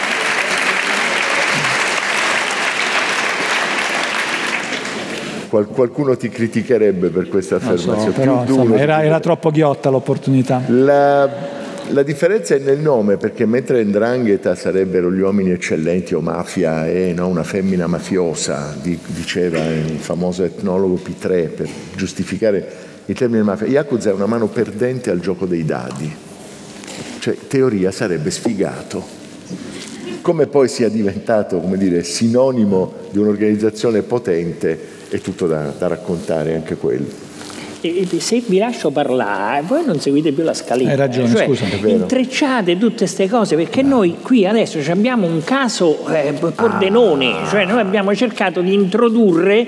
Qualcuno 5.48 6.16
ti 6.16 6.28
criticherebbe 6.28 7.08
per 7.08 7.28
questa 7.28 7.56
affermazione. 7.56 8.00
So, 8.02 8.10
però, 8.12 8.42
insomma, 8.46 8.76
era, 8.76 9.02
era, 9.02 9.20
troppo 9.20 9.50
ghiotta 9.50 9.90
l'opportunità. 9.90 10.62
La, 10.68 11.56
La 11.90 12.02
differenza 12.02 12.54
è 12.54 12.58
nel 12.58 12.80
nome, 12.80 13.16
perché 13.16 13.46
mentre 13.46 13.82
Ndrangheta 13.82 14.54
sarebbero 14.54 15.10
gli 15.10 15.20
uomini 15.20 15.52
eccellenti 15.52 16.14
o 16.14 16.20
mafia 16.20 16.86
e 16.86 17.14
no, 17.16 17.28
una 17.28 17.44
femmina 17.44 17.86
mafiosa, 17.86 18.76
diceva 18.82 19.64
il 19.64 19.96
famoso 19.98 20.44
etnologo 20.44 21.00
P3 21.02 21.48
per 21.48 21.68
giustificare 21.96 22.86
il 23.06 23.14
termine 23.14 23.42
mafia, 23.42 23.66
Yakuza 23.66 24.10
è 24.10 24.12
una 24.12 24.26
mano 24.26 24.48
perdente 24.48 25.10
al 25.10 25.20
gioco 25.20 25.46
dei 25.46 25.64
dadi, 25.64 26.14
cioè 27.20 27.34
teoria 27.48 27.90
sarebbe 27.90 28.30
sfigato. 28.30 29.16
Come 30.20 30.46
poi 30.46 30.68
sia 30.68 30.90
diventato 30.90 31.58
come 31.58 31.78
dire, 31.78 32.02
sinonimo 32.02 32.92
di 33.10 33.16
un'organizzazione 33.16 34.02
potente 34.02 34.78
è 35.08 35.20
tutto 35.20 35.46
da, 35.46 35.72
da 35.76 35.86
raccontare 35.86 36.54
anche 36.54 36.76
quello 36.76 37.26
se 38.18 38.42
vi 38.44 38.58
lascio 38.58 38.90
parlare, 38.90 39.62
voi 39.62 39.84
non 39.84 40.00
seguite 40.00 40.32
più 40.32 40.42
la 40.42 40.54
scaletta. 40.54 40.90
Hai 40.90 40.96
ragione, 40.96 41.28
cioè, 41.28 41.44
scusa. 41.44 41.64
Intrecciate 41.86 42.76
tutte 42.76 42.96
queste 42.96 43.28
cose 43.28 43.54
perché 43.54 43.82
no. 43.82 43.96
noi 43.96 44.16
qui 44.20 44.46
adesso 44.46 44.78
abbiamo 44.90 45.26
un 45.26 45.44
caso 45.44 46.06
eh, 46.08 46.32
Pordenone, 46.32 47.42
ah. 47.42 47.46
cioè 47.48 47.64
noi 47.66 47.78
abbiamo 47.78 48.14
cercato 48.16 48.60
di 48.62 48.72
introdurre, 48.72 49.66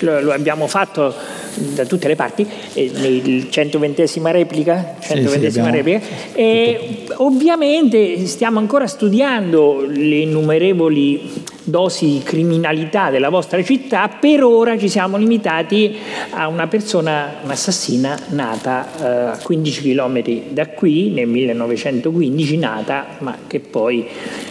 lo, 0.00 0.20
lo 0.20 0.32
abbiamo 0.32 0.66
fatto 0.66 1.14
da 1.54 1.84
tutte 1.84 2.08
le 2.08 2.16
parti, 2.16 2.46
eh, 2.72 2.90
nel 2.94 3.50
120 3.50 4.04
replica, 4.24 4.94
120 4.98 5.50
sì, 5.50 5.60
sì, 5.60 5.70
replica 5.70 6.00
e 6.32 7.04
ovviamente 7.16 8.26
stiamo 8.26 8.58
ancora 8.58 8.86
studiando 8.86 9.84
le 9.86 10.16
innumerevoli 10.16 11.41
dosi 11.64 12.06
di 12.06 12.20
criminalità 12.22 13.10
della 13.10 13.28
vostra 13.28 13.62
città, 13.62 14.08
per 14.08 14.42
ora 14.42 14.76
ci 14.78 14.88
siamo 14.88 15.16
limitati 15.16 15.96
a 16.30 16.48
una 16.48 16.66
persona, 16.66 17.36
un'assassina 17.42 18.18
nata 18.30 18.88
eh, 18.98 19.06
a 19.32 19.38
15 19.42 19.82
km 19.82 20.22
da 20.50 20.68
qui, 20.68 21.10
nel 21.10 21.28
1915 21.28 22.56
nata, 22.58 23.06
ma 23.18 23.36
che 23.46 23.60
poi 23.60 24.06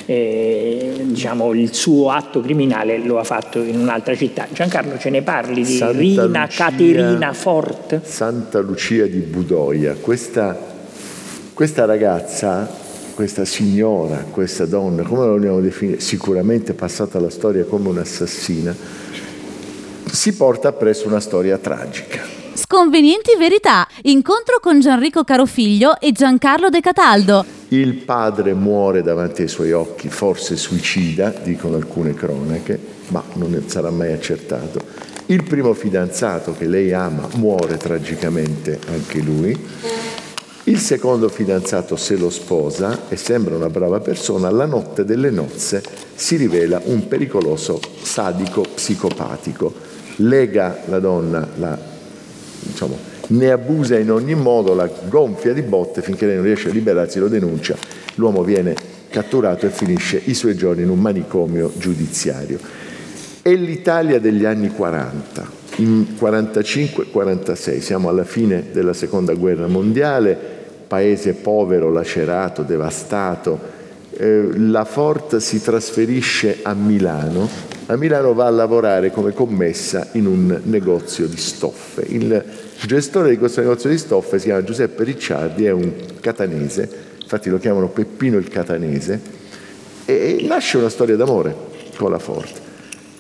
eh, 0.06 1.02
diciamo, 1.04 1.54
il 1.54 1.74
suo 1.74 2.12
atto 2.12 2.42
criminale 2.42 2.98
lo 2.98 3.20
ha 3.20 3.24
fatto 3.24 3.62
in 3.62 3.80
un'altra 3.80 4.16
città. 4.16 4.48
Giancarlo, 4.52 4.98
ce 4.98 5.10
ne 5.10 5.22
parli 5.22 5.64
di 5.64 5.76
Santa 5.76 5.98
Rina 5.98 6.24
Lucia, 6.24 6.48
Caterina 6.48 7.34
Fort? 7.34 8.02
Santa 8.04 8.60
Lucia 8.60 9.06
di 9.06 9.20
Budoia, 9.20 9.96
questa, 10.00 10.58
questa 11.54 11.86
ragazza 11.86 12.90
questa 13.14 13.46
signora, 13.46 14.26
questa 14.30 14.66
donna, 14.66 15.04
come 15.04 15.22
la 15.22 15.32
vogliamo 15.32 15.60
definire, 15.60 16.00
sicuramente 16.00 16.74
passata 16.74 17.18
alla 17.18 17.30
storia 17.30 17.66
come 17.66 17.90
un'assassina, 17.90 18.76
si 20.12 20.34
porta 20.34 20.70
appresso 20.70 21.08
una 21.08 21.20
storia 21.20 21.58
tragica. 21.58 22.40
Sconvenienti 22.54 23.36
verità, 23.38 23.88
incontro 24.04 24.60
con 24.60 24.80
Gianrico 24.80 25.24
Carofiglio 25.24 26.00
e 26.00 26.12
Giancarlo 26.12 26.70
De 26.70 26.80
Cataldo. 26.82 27.46
Il 27.70 27.96
padre 27.96 28.54
muore 28.54 29.02
davanti 29.02 29.44
ai 29.44 29.48
suoi 29.48 29.72
occhi, 29.72 30.10
forse 30.10 30.58
suicida, 30.58 31.34
dicono 31.44 31.78
alcune 31.78 32.14
cronache, 32.14 32.80
ma 33.08 33.24
non 33.34 33.62
sarà 33.68 33.90
mai 33.92 34.12
accertato. 34.12 34.80
Il 35.28 35.44
primo 35.44 35.74
fidanzato 35.74 36.54
che 36.58 36.68
lei 36.68 36.92
ama 36.92 37.28
muore 37.36 37.78
tragicamente 37.78 38.80
anche 38.88 39.20
lui 39.22 39.58
il 40.66 40.78
secondo 40.78 41.28
fidanzato 41.28 41.96
se 41.96 42.16
lo 42.16 42.30
sposa 42.30 43.10
e 43.10 43.16
sembra 43.16 43.56
una 43.56 43.70
brava 43.70 44.00
persona, 44.00 44.52
la 44.52 44.66
notte 44.66 45.04
delle 45.04 45.32
nozze 45.32 45.82
si 46.14 46.36
rivela 46.36 46.80
un 46.86 47.08
pericoloso 47.08 47.80
sadico 48.02 48.62
psicopatico. 48.62 49.74
Lega 50.18 50.82
la 50.86 51.00
donna, 51.00 51.48
la, 51.58 51.76
diciamo, 52.60 52.96
ne 53.28 53.50
abusa 53.50 53.98
in 53.98 54.12
ogni 54.12 54.36
modo, 54.36 54.76
la 54.76 54.88
gonfia 55.08 55.52
di 55.52 55.64
botte 55.64 56.04
finché 56.04 56.28
lei 56.28 56.36
non 56.36 56.44
riesce 56.44 56.70
a 56.70 56.74
liberarsi, 56.74 57.18
lo 57.18 57.28
denuncia, 57.28 57.76
l'uomo 58.16 58.44
viene 58.44 58.76
catturato 59.10 59.66
e 59.66 59.70
finisce 59.70 60.22
i 60.26 60.36
suoi 60.36 60.56
giorni 60.56 60.84
in 60.84 60.90
un 60.90 61.00
manicomio 61.00 61.72
giudiziario. 61.76 62.60
È 63.42 63.52
l'Italia 63.52 64.20
degli 64.20 64.46
anni 64.46 64.70
40, 64.70 65.42
in 65.42 65.61
45-46, 65.88 67.80
siamo 67.80 68.10
alla 68.10 68.24
fine 68.24 68.66
della 68.72 68.94
seconda 68.94 69.34
guerra 69.34 69.68
mondiale, 69.68 70.38
paese 70.88 71.34
povero, 71.34 71.92
lacerato, 71.92 72.64
devastato. 72.64 73.80
Eh, 74.18 74.50
la 74.58 74.86
Ford 74.86 75.38
si 75.38 75.62
trasferisce 75.62 76.60
a 76.62 76.74
Milano, 76.74 77.48
a 77.88 77.96
Milano 77.96 78.34
va 78.34 78.48
a 78.48 78.50
lavorare 78.50 79.12
come 79.12 79.34
commessa 79.34 80.10
in 80.14 80.26
un 80.26 80.60
negozio 80.64 81.28
di 81.28 81.38
stoffe. 81.38 82.04
Il 82.08 82.44
gestore 82.86 83.30
di 83.30 83.38
questo 83.38 83.62
negozio 83.62 83.90
di 83.90 83.98
stoffe 83.98 84.40
si 84.40 84.46
chiama 84.46 84.64
Giuseppe 84.64 85.04
Ricciardi, 85.04 85.66
è 85.66 85.72
un 85.72 85.92
catanese, 86.20 86.90
infatti 87.22 87.50
lo 87.50 87.58
chiamano 87.58 87.88
Peppino 87.90 88.38
il 88.38 88.50
Catanese, 88.50 89.20
e 90.06 90.46
nasce 90.48 90.78
una 90.78 90.90
storia 90.90 91.16
d'amore 91.16 91.56
con 91.96 92.12
la 92.12 92.20
Ford. 92.20 92.50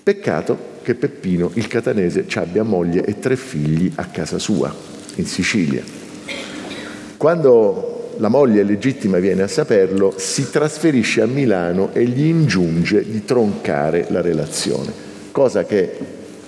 Peccato 0.03 0.70
che 0.81 0.95
Peppino, 0.95 1.51
il 1.53 1.67
catanese, 1.67 2.25
abbia 2.35 2.63
moglie 2.63 3.05
e 3.05 3.19
tre 3.19 3.35
figli 3.35 3.91
a 3.95 4.05
casa 4.05 4.39
sua, 4.39 4.73
in 5.15 5.25
Sicilia. 5.25 5.83
Quando 7.17 8.15
la 8.17 8.29
moglie 8.29 8.63
legittima 8.63 9.19
viene 9.19 9.43
a 9.43 9.47
saperlo, 9.47 10.13
si 10.17 10.49
trasferisce 10.49 11.21
a 11.21 11.27
Milano 11.27 11.89
e 11.93 12.05
gli 12.05 12.25
ingiunge 12.25 13.03
di 13.03 13.23
troncare 13.25 14.07
la 14.09 14.21
relazione, 14.21 14.91
cosa 15.31 15.63
che 15.65 15.97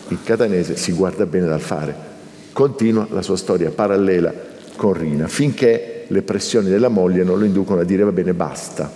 il 0.07 0.19
catanese 0.23 0.75
si 0.75 0.91
guarda 0.91 1.25
bene 1.25 1.47
dal 1.47 1.61
fare. 1.61 2.11
Continua 2.51 3.07
la 3.11 3.21
sua 3.21 3.37
storia 3.37 3.71
parallela 3.71 4.33
con 4.75 4.93
Rina, 4.93 5.27
finché 5.27 6.05
le 6.07 6.21
pressioni 6.21 6.69
della 6.69 6.89
moglie 6.89 7.23
non 7.23 7.39
lo 7.39 7.45
inducono 7.45 7.81
a 7.81 7.83
dire 7.83 8.03
va 8.03 8.11
bene, 8.11 8.33
basta. 8.33 8.91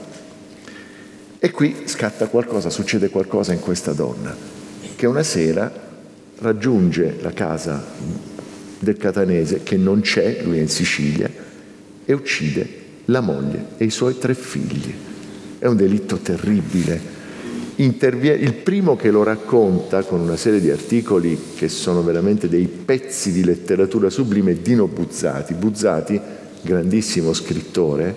E 1.40 1.52
qui 1.52 1.84
scatta 1.86 2.28
qualcosa, 2.28 2.70
succede 2.70 3.10
qualcosa 3.10 3.54
in 3.54 3.60
questa 3.60 3.94
donna 3.94 4.57
che 4.98 5.06
una 5.06 5.22
sera 5.22 5.72
raggiunge 6.40 7.18
la 7.22 7.32
casa 7.32 7.86
del 8.80 8.98
catanese 8.98 9.62
che 9.62 9.78
non 9.78 10.02
c'è, 10.02 10.42
lui 10.44 10.58
è 10.58 10.62
in 10.62 10.70
Sicilia, 10.70 11.30
e 12.04 12.14
uccide 12.14 12.68
la 13.06 13.22
moglie 13.22 13.66
e 13.78 13.86
i 13.86 13.92
suoi 13.92 14.18
tre 14.18 14.34
figli. 14.34 14.92
È 15.60 15.68
un 15.68 15.76
delitto 15.76 16.18
terribile. 16.18 17.16
Intervie- 17.76 18.34
il 18.34 18.54
primo 18.54 18.96
che 18.96 19.12
lo 19.12 19.22
racconta 19.22 20.02
con 20.02 20.20
una 20.20 20.36
serie 20.36 20.60
di 20.60 20.72
articoli 20.72 21.40
che 21.56 21.70
sono 21.70 22.02
veramente 22.02 22.50
dei 22.50 22.66
pezzi 22.66 23.32
di 23.32 23.44
letteratura 23.44 24.10
sublime 24.10 24.54
è 24.54 24.56
Dino 24.56 24.88
Buzzati. 24.88 25.54
Buzzati, 25.54 26.20
grandissimo 26.64 27.34
scrittore, 27.34 28.16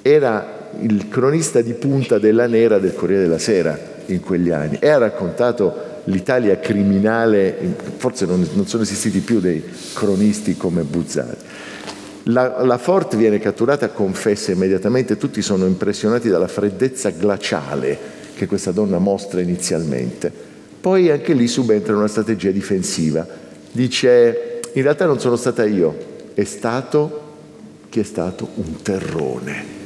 era 0.00 0.70
il 0.80 1.08
cronista 1.10 1.60
di 1.60 1.74
punta 1.74 2.18
della 2.18 2.46
Nera 2.46 2.78
del 2.78 2.94
Corriere 2.94 3.24
della 3.24 3.38
Sera 3.38 3.96
in 4.06 4.20
quegli 4.20 4.50
anni 4.50 4.78
e 4.80 4.88
ha 4.88 4.96
raccontato 4.96 5.87
l'Italia 6.08 6.58
criminale, 6.58 7.56
forse 7.96 8.26
non, 8.26 8.46
non, 8.54 8.66
sono 8.66 8.82
esistiti 8.82 9.20
più 9.20 9.40
dei 9.40 9.62
cronisti 9.94 10.56
come 10.56 10.82
Buzzati. 10.82 11.44
La, 12.24 12.62
la 12.62 12.78
Fort 12.78 13.16
viene 13.16 13.38
catturata, 13.38 13.88
confessa 13.88 14.52
immediatamente, 14.52 15.16
tutti 15.16 15.40
sono 15.40 15.66
impressionati 15.66 16.28
dalla 16.28 16.48
freddezza 16.48 17.10
glaciale 17.10 18.16
che 18.34 18.46
questa 18.46 18.72
donna 18.72 18.98
mostra 18.98 19.40
inizialmente. 19.40 20.30
Poi 20.80 21.10
anche 21.10 21.32
lì 21.32 21.48
subentra 21.48 21.96
una 21.96 22.08
strategia 22.08 22.50
difensiva. 22.50 23.26
Dice, 23.72 24.60
in 24.72 24.82
realtà 24.82 25.06
non 25.06 25.20
sono 25.20 25.36
stata 25.36 25.64
io, 25.64 25.96
è 26.34 26.44
stato 26.44 27.26
chi 27.88 28.00
è 28.00 28.04
stato 28.04 28.48
un 28.54 28.82
terrone. 28.82 29.76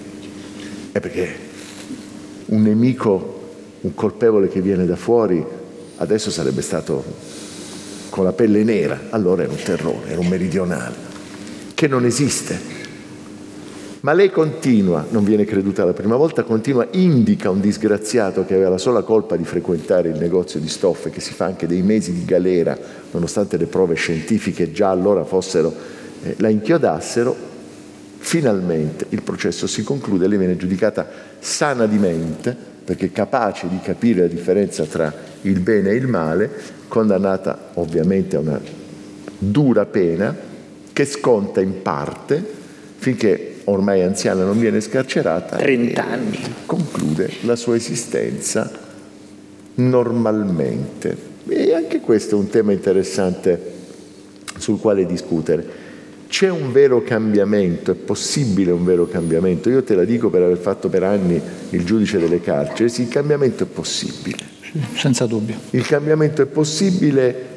È 0.93 1.01
perché 1.01 1.51
un 2.47 2.63
nemico, 2.63 3.41
un 3.81 3.95
colpevole 3.95 4.49
che 4.49 4.61
viene 4.61 4.85
da 4.85 4.97
fuori, 4.97 5.45
adesso 6.03 6.31
sarebbe 6.31 6.63
stato 6.63 7.05
con 8.11 8.25
la 8.25 8.33
pelle 8.33 8.63
nera, 8.65 9.05
allora 9.11 9.45
era 9.45 9.53
un 9.53 9.63
terrore, 9.63 10.11
era 10.11 10.21
un 10.21 10.27
meridionale, 10.27 10.95
che 11.75 11.87
non 11.87 12.05
esiste. 12.05 12.81
Ma 14.01 14.13
lei 14.13 14.31
continua, 14.31 15.07
non 15.11 15.23
viene 15.23 15.45
creduta 15.45 15.85
la 15.85 15.93
prima 15.93 16.17
volta, 16.17 16.43
continua, 16.43 16.89
indica 16.91 17.51
un 17.51 17.61
disgraziato 17.61 18.45
che 18.45 18.55
aveva 18.55 18.71
la 18.71 18.79
sola 18.79 19.03
colpa 19.03 19.37
di 19.37 19.45
frequentare 19.45 20.09
il 20.09 20.19
negozio 20.19 20.59
di 20.59 20.69
stoffe, 20.69 21.11
che 21.11 21.21
si 21.21 21.33
fa 21.33 21.45
anche 21.45 21.69
dei 21.69 21.83
mesi 21.83 22.13
di 22.13 22.25
galera, 22.25 22.77
nonostante 23.13 23.57
le 23.57 23.67
prove 23.67 23.95
scientifiche 23.95 24.73
già 24.73 24.91
allora 24.91 25.25
fossero, 25.25 25.73
eh, 26.25 26.35
la 26.39 26.49
inchiodassero, 26.49 27.35
finalmente 28.19 29.07
il 29.11 29.23
processo 29.23 29.69
si 29.69 29.85
conclude, 29.85 30.27
lei 30.27 30.39
viene 30.39 30.57
giudicata 30.57 31.09
sana 31.39 31.87
di 31.87 31.97
mente, 31.97 32.55
perché 32.85 33.13
capace 33.13 33.69
di 33.69 33.79
capire 33.81 34.23
la 34.23 34.27
differenza 34.27 34.85
tra 34.85 35.32
il 35.43 35.61
bene 35.61 35.91
e 35.91 35.95
il 35.95 36.07
male, 36.07 36.51
condannata 36.89 37.71
ovviamente 37.75 38.37
a 38.37 38.41
una 38.41 38.61
dura 39.39 39.87
pena 39.87 40.35
che 40.93 41.05
sconta 41.05 41.61
in 41.61 41.83
parte 41.83 42.61
finché 42.97 43.61
ormai 43.65 44.03
anziana 44.03 44.45
non 44.45 44.59
viene 44.59 44.81
scarcerata 44.81 45.57
30 45.57 46.07
anni 46.07 46.39
conclude 46.67 47.31
la 47.41 47.57
sua 47.57 47.75
esistenza 47.75 48.71
normalmente 49.75 51.31
e 51.49 51.75
anche 51.75 52.01
questo 52.01 52.37
è 52.37 52.39
un 52.39 52.49
tema 52.49 52.73
interessante 52.73 53.73
sul 54.59 54.79
quale 54.79 55.07
discutere 55.07 55.81
c'è 56.33 56.49
un 56.49 56.73
vero 56.73 57.03
cambiamento, 57.03 57.91
è 57.91 57.95
possibile 57.95 58.71
un 58.71 58.87
vero 58.87 59.07
cambiamento. 59.07 59.69
Io 59.69 59.83
te 59.83 59.95
la 59.95 60.05
dico 60.05 60.31
per 60.31 60.41
aver 60.41 60.57
fatto 60.57 60.89
per 60.89 61.03
anni 61.03 61.39
il 61.69 61.85
giudice 61.85 62.19
delle 62.19 62.41
carceri, 62.41 62.89
sì, 62.89 63.03
il 63.03 63.09
cambiamento 63.09 63.65
è 63.65 63.67
possibile. 63.67 64.52
Senza 64.95 65.27
dubbio. 65.27 65.57
Il 65.71 65.87
cambiamento 65.87 66.43
è 66.43 66.47
possibile 66.47 67.51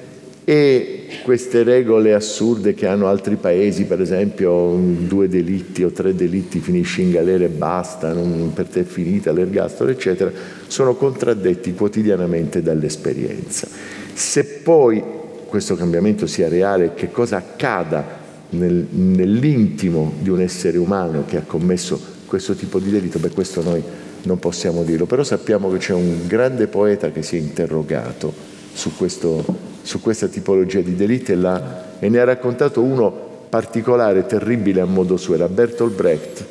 e 0.44 1.08
queste 1.24 1.64
regole 1.64 2.14
assurde 2.14 2.76
che 2.76 2.86
hanno 2.86 3.08
altri 3.08 3.36
paesi, 3.36 3.86
per 3.86 4.00
esempio 4.00 4.78
due 4.78 5.28
delitti 5.28 5.84
o 5.84 5.92
tre 5.92 6.14
delitti 6.14 6.60
finisci 6.60 7.02
in 7.02 7.12
galera 7.12 7.46
e 7.46 7.50
basta, 7.50 8.14
non, 8.14 8.52
per 8.54 8.68
te 8.68 8.82
è 8.82 8.84
finita 8.84 9.32
l'ergastolo, 9.32 9.90
eccetera, 9.90 10.32
sono 10.68 10.96
contraddetti 10.96 11.74
quotidianamente 11.74 12.62
dall'esperienza. 12.62 13.68
Se 14.14 14.44
poi 14.44 15.02
questo 15.48 15.76
cambiamento 15.76 16.28
sia 16.28 16.48
reale, 16.48 16.94
che 16.94 17.10
cosa 17.10 17.38
accada 17.38 18.06
nel, 18.50 18.86
nell'intimo 18.92 20.14
di 20.20 20.30
un 20.30 20.42
essere 20.42 20.78
umano 20.78 21.24
che 21.26 21.38
ha 21.38 21.44
commesso 21.46 22.00
questo 22.26 22.54
tipo 22.54 22.80
di 22.80 22.92
delitto, 22.92 23.18
beh 23.18 23.30
questo 23.30 23.64
noi 23.64 23.82
non 24.26 24.40
possiamo 24.40 24.84
dirlo, 24.84 25.06
però 25.06 25.24
sappiamo 25.24 25.72
che 25.72 25.78
c'è 25.78 25.94
un 25.94 26.28
grande 26.28 26.68
poeta 26.68 27.12
che 27.12 27.22
si 27.22 27.38
è 27.38 27.40
interrogato 27.40 28.34
su, 28.74 28.96
questo, 28.96 29.44
su 29.82 30.02
questa 30.02 30.28
tipologia 30.28 30.82
di 30.82 30.96
delitti 30.96 31.32
e, 31.32 31.62
e 32.00 32.10
ne 32.10 32.20
ha 32.20 32.24
raccontato 32.24 32.82
uno 32.82 33.24
particolare, 33.50 34.26
terribile 34.26 34.82
a 34.82 34.86
modo 34.86 35.18
suo, 35.18 35.36
era 35.36 35.48
Bertolt 35.48 35.96
Brecht 35.96 36.46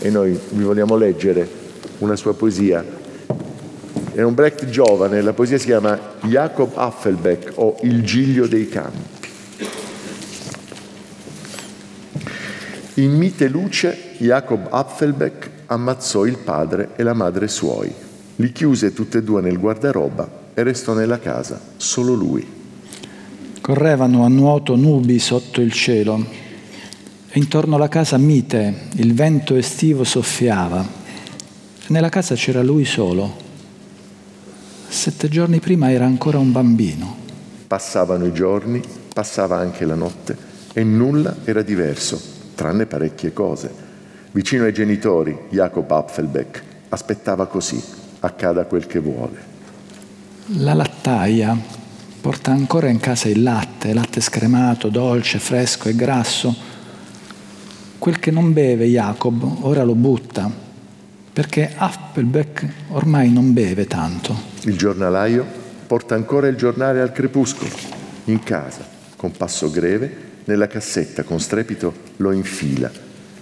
e 0.00 0.10
noi 0.10 0.38
vi 0.50 0.62
vogliamo 0.62 0.96
leggere 0.96 1.48
una 1.98 2.16
sua 2.16 2.34
poesia. 2.34 2.84
È 4.12 4.22
un 4.22 4.34
Brecht 4.34 4.66
giovane, 4.66 5.22
la 5.22 5.32
poesia 5.32 5.56
si 5.56 5.66
chiama 5.66 5.98
Jacob 6.22 6.72
Affelbeck 6.74 7.52
o 7.54 7.76
Il 7.82 8.02
giglio 8.02 8.46
dei 8.46 8.68
campi. 8.68 9.18
In 12.94 13.16
mite 13.16 13.48
luce 13.48 13.96
Jacob 14.18 14.66
Apfelbeck 14.68 15.59
ammazzò 15.72 16.26
il 16.26 16.38
padre 16.38 16.90
e 16.96 17.02
la 17.04 17.14
madre 17.14 17.46
suoi. 17.46 17.92
Li 18.36 18.52
chiuse 18.52 18.92
tutte 18.92 19.18
e 19.18 19.22
due 19.22 19.40
nel 19.40 19.58
guardaroba 19.58 20.28
e 20.52 20.62
restò 20.64 20.94
nella 20.94 21.20
casa 21.20 21.60
solo 21.76 22.14
lui. 22.14 22.44
Correvano 23.60 24.24
a 24.24 24.28
nuoto 24.28 24.74
nubi 24.74 25.18
sotto 25.20 25.60
il 25.60 25.70
cielo 25.72 26.24
e 27.28 27.38
intorno 27.38 27.76
alla 27.76 27.88
casa 27.88 28.18
mite 28.18 28.88
il 28.94 29.14
vento 29.14 29.54
estivo 29.54 30.02
soffiava. 30.02 30.84
Nella 31.88 32.08
casa 32.08 32.34
c'era 32.34 32.62
lui 32.62 32.84
solo. 32.84 33.48
Sette 34.88 35.28
giorni 35.28 35.60
prima 35.60 35.92
era 35.92 36.04
ancora 36.04 36.38
un 36.38 36.50
bambino. 36.50 37.16
Passavano 37.68 38.26
i 38.26 38.32
giorni, 38.32 38.82
passava 39.12 39.58
anche 39.58 39.84
la 39.84 39.94
notte 39.94 40.36
e 40.72 40.82
nulla 40.82 41.36
era 41.44 41.62
diverso 41.62 42.38
tranne 42.60 42.84
parecchie 42.84 43.32
cose. 43.32 43.89
Vicino 44.32 44.64
ai 44.64 44.72
genitori, 44.72 45.36
Jacob 45.48 45.90
Apfelbeck 45.90 46.62
aspettava 46.90 47.46
così, 47.46 47.82
accada 48.20 48.64
quel 48.64 48.86
che 48.86 49.00
vuole. 49.00 49.48
La 50.58 50.74
lattaia 50.74 51.56
porta 52.20 52.50
ancora 52.50 52.88
in 52.88 53.00
casa 53.00 53.28
il 53.28 53.42
latte, 53.42 53.92
latte 53.92 54.20
scremato, 54.20 54.88
dolce, 54.88 55.38
fresco 55.38 55.88
e 55.88 55.96
grasso. 55.96 56.54
Quel 57.98 58.18
che 58.18 58.30
non 58.30 58.52
beve 58.52 58.86
Jacob 58.86 59.42
ora 59.62 59.82
lo 59.82 59.94
butta, 59.94 60.50
perché 61.32 61.72
Apfelbeck 61.76 62.66
ormai 62.90 63.32
non 63.32 63.52
beve 63.52 63.86
tanto. 63.86 64.36
Il 64.62 64.76
giornalaio 64.76 65.44
porta 65.86 66.14
ancora 66.14 66.46
il 66.46 66.56
giornale 66.56 67.00
al 67.00 67.12
crepuscolo, 67.12 67.70
in 68.26 68.42
casa, 68.44 68.86
con 69.16 69.32
passo 69.32 69.70
greve 69.70 70.28
nella 70.44 70.66
cassetta 70.66 71.22
con 71.22 71.40
strepito 71.40 71.92
lo 72.16 72.32
infila, 72.32 72.90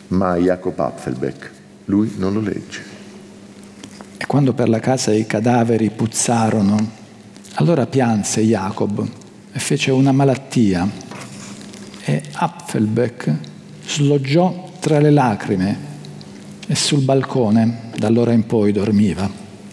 ma 0.08 0.36
Jacob 0.36 0.78
Apfelbeck, 0.78 1.50
lui 1.86 2.14
non 2.16 2.32
lo 2.32 2.40
legge. 2.40 2.96
E 4.16 4.26
quando 4.26 4.52
per 4.52 4.68
la 4.68 4.80
casa 4.80 5.12
i 5.12 5.26
cadaveri 5.26 5.90
puzzarono, 5.90 6.76
allora 7.54 7.86
pianse 7.86 8.42
Jacob 8.42 9.06
e 9.52 9.58
fece 9.58 9.90
una 9.90 10.12
malattia 10.12 10.88
e 12.04 12.22
Apfelbeck 12.32 13.34
sloggiò 13.84 14.70
tra 14.80 14.98
le 15.00 15.10
lacrime 15.10 15.86
e 16.66 16.74
sul 16.74 17.02
balcone 17.02 17.90
da 17.96 18.06
allora 18.06 18.32
in 18.32 18.46
poi 18.46 18.72
dormiva. 18.72 19.28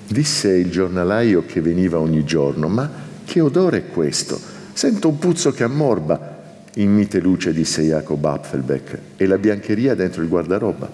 Disse 0.08 0.50
il 0.50 0.70
giornalaio 0.70 1.46
che 1.46 1.62
veniva 1.62 2.00
ogni 2.00 2.24
giorno, 2.24 2.68
ma 2.68 2.90
che 3.26 3.42
odore 3.42 3.78
è 3.78 3.88
questo? 3.88 4.40
Sento 4.74 5.10
un 5.10 5.18
puzzo 5.18 5.52
che 5.52 5.64
ammorba 5.64 6.35
in 6.76 6.92
mite 6.94 7.20
luce, 7.20 7.54
disse 7.54 7.84
Jacob 7.84 8.24
Apfelbeck, 8.26 9.00
e 9.18 9.26
la 9.26 9.38
biancheria 9.38 9.96
dentro 9.96 10.22
il 10.22 10.28
guardaroba. 10.28 10.90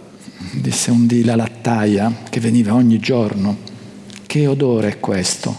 Disse 0.53 0.91
un 0.91 1.07
dì 1.07 1.23
la 1.23 1.35
lattaia 1.35 2.13
che 2.29 2.39
veniva 2.39 2.73
ogni 2.73 2.99
giorno. 2.99 3.57
Che 4.25 4.47
odore 4.47 4.89
è 4.89 4.99
questo? 4.99 5.55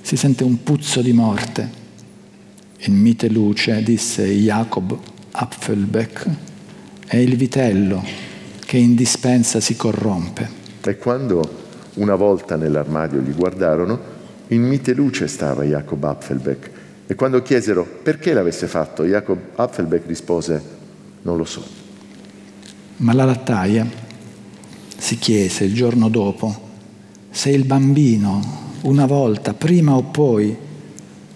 Si 0.00 0.16
sente 0.16 0.44
un 0.44 0.62
puzzo 0.62 1.02
di 1.02 1.12
morte. 1.12 1.80
In 2.80 2.94
mite 2.94 3.28
luce, 3.28 3.82
disse 3.82 4.24
Jacob 4.24 4.98
Apfelbeck, 5.32 6.26
è 7.06 7.16
il 7.16 7.36
vitello 7.36 8.02
che 8.64 8.76
in 8.78 8.94
dispensa 8.94 9.60
si 9.60 9.76
corrompe. 9.76 10.60
E 10.82 10.96
quando 10.96 11.60
una 11.94 12.14
volta 12.14 12.56
nell'armadio 12.56 13.20
gli 13.20 13.34
guardarono, 13.34 14.00
in 14.48 14.62
mite 14.62 14.94
luce 14.94 15.28
stava 15.28 15.62
Jacob 15.62 16.02
Apfelbeck 16.02 16.71
e 17.06 17.14
quando 17.14 17.42
chiesero 17.42 17.84
perché 18.02 18.32
l'avesse 18.32 18.66
fatto, 18.66 19.04
Jacob 19.04 19.38
Apfelbeck 19.56 20.06
rispose, 20.06 20.62
non 21.22 21.36
lo 21.36 21.44
so. 21.44 21.62
Ma 22.98 23.12
la 23.12 23.24
lattaia 23.24 23.86
si 24.96 25.18
chiese 25.18 25.64
il 25.64 25.74
giorno 25.74 26.08
dopo 26.08 26.70
se 27.32 27.48
il 27.50 27.64
bambino, 27.64 28.60
una 28.82 29.06
volta, 29.06 29.54
prima 29.54 29.94
o 29.94 30.02
poi, 30.02 30.54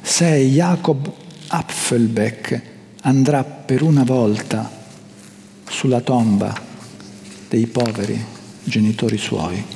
se 0.03 0.27
Jacob 0.45 1.11
Apfelbeck 1.49 2.63
andrà 3.03 3.43
per 3.43 3.83
una 3.83 4.05
volta 4.05 4.71
sulla 5.67 6.01
tomba 6.01 6.55
dei 7.49 7.67
poveri 7.67 8.23
genitori 8.63 9.17
suoi. 9.17 9.76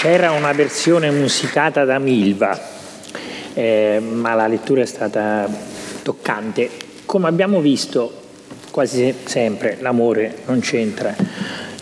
C'era 0.00 0.30
una 0.30 0.52
versione 0.52 1.10
musicata 1.10 1.84
da 1.84 1.98
Milva, 1.98 2.58
eh, 3.52 4.00
ma 4.00 4.32
la 4.32 4.46
lettura 4.46 4.80
è 4.80 4.86
stata 4.86 5.46
toccante. 6.00 6.70
Come 7.04 7.28
abbiamo 7.28 7.60
visto, 7.60 8.10
quasi 8.70 9.14
sempre 9.24 9.76
l'amore 9.78 10.38
non 10.46 10.60
c'entra, 10.60 11.14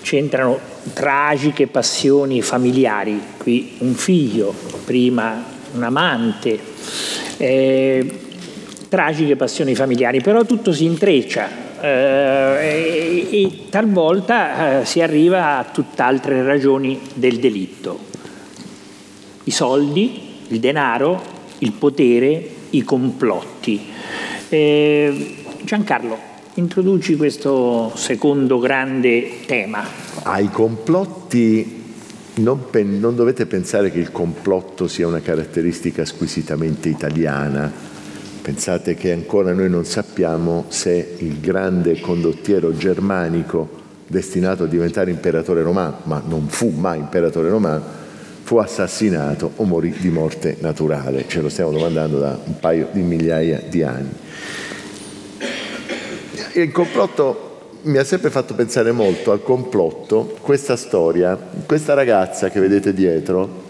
c'entrano 0.03 0.59
tragiche 0.95 1.69
passioni 1.69 2.43
familiari, 2.43 3.23
qui 3.37 3.77
un 3.79 3.95
figlio, 3.95 4.53
prima 4.85 5.41
un 5.75 5.85
amante, 5.85 6.59
eh, 7.37 8.19
tragiche 8.89 9.37
passioni 9.37 9.77
familiari, 9.77 10.21
però 10.21 10.45
tutto 10.45 10.73
si 10.73 10.87
intreccia 10.87 11.49
eh, 11.81 11.87
e, 12.59 13.29
e, 13.31 13.69
talvolta 13.71 14.81
eh, 14.81 14.85
si 14.85 15.01
arriva 15.01 15.59
a 15.59 15.62
tutt'altre 15.62 16.43
ragioni 16.43 17.01
del 17.14 17.39
delitto 17.39 18.07
i 19.49 19.51
soldi, 19.51 20.20
il 20.49 20.61
denaro, 20.61 21.20
il 21.61 21.72
potere, 21.72 22.46
i 22.70 22.82
complotti. 22.82 23.80
Eh, 24.51 25.36
Giancarlo, 25.62 26.18
introduci 26.55 27.16
questo 27.16 27.90
secondo 27.94 28.59
grande 28.59 29.46
tema. 29.46 29.82
Ai 30.24 30.51
complotti 30.51 31.76
non, 32.34 32.68
pen- 32.68 33.01
non, 33.01 33.16
dovete 33.16 33.46
pensare 33.46 33.90
che 33.90 33.99
il 33.99 34.12
complotto 34.12 34.86
sia 34.86 35.07
una 35.07 35.20
caratteristica 35.20 36.05
squisitamente 36.05 36.90
italiana. 36.90 37.72
Pensate 38.42 38.94
che 38.94 39.12
ancora 39.12 39.55
noi 39.55 39.70
non 39.70 39.86
sappiamo 39.86 40.66
se 40.68 41.16
il 41.18 41.40
grande 41.40 42.01
condottiero 42.01 42.76
germanico 42.76 43.76
destinato 44.07 44.64
a 44.64 44.66
diventare 44.66 45.11
imperatore 45.11 45.62
romano, 45.62 46.01
ma 46.05 46.22
non 46.26 46.49
fu 46.49 46.68
mai 46.68 46.99
imperatore 46.99 47.49
romano, 47.49 48.07
fu 48.49 48.57
assassinato 48.57 49.53
o 49.57 49.64
morì 49.64 49.94
di 49.99 50.09
morte 50.09 50.57
naturale? 50.61 51.26
Ce 51.28 51.42
lo 51.42 51.51
stiamo 51.51 51.70
domandando 51.70 52.18
da 52.18 52.40
un 52.42 52.59
paio 52.59 52.88
di 52.92 53.03
migliaia 53.03 53.61
di 53.68 53.82
anni. 53.82 54.09
Il 56.55 56.72
complotto 56.72 57.74
mi 57.82 57.99
ha 57.99 58.05
sempre 58.05 58.30
fatto 58.30 58.55
pensare 58.55 58.90
molto 58.90 59.32
al 59.32 59.42
complotto, 59.42 60.34
questa 60.40 60.76
storia, 60.76 61.38
questa 61.66 61.92
ragazza 61.92 62.49
che 62.49 62.59
vedete 62.59 62.94
dietro, 62.94 63.64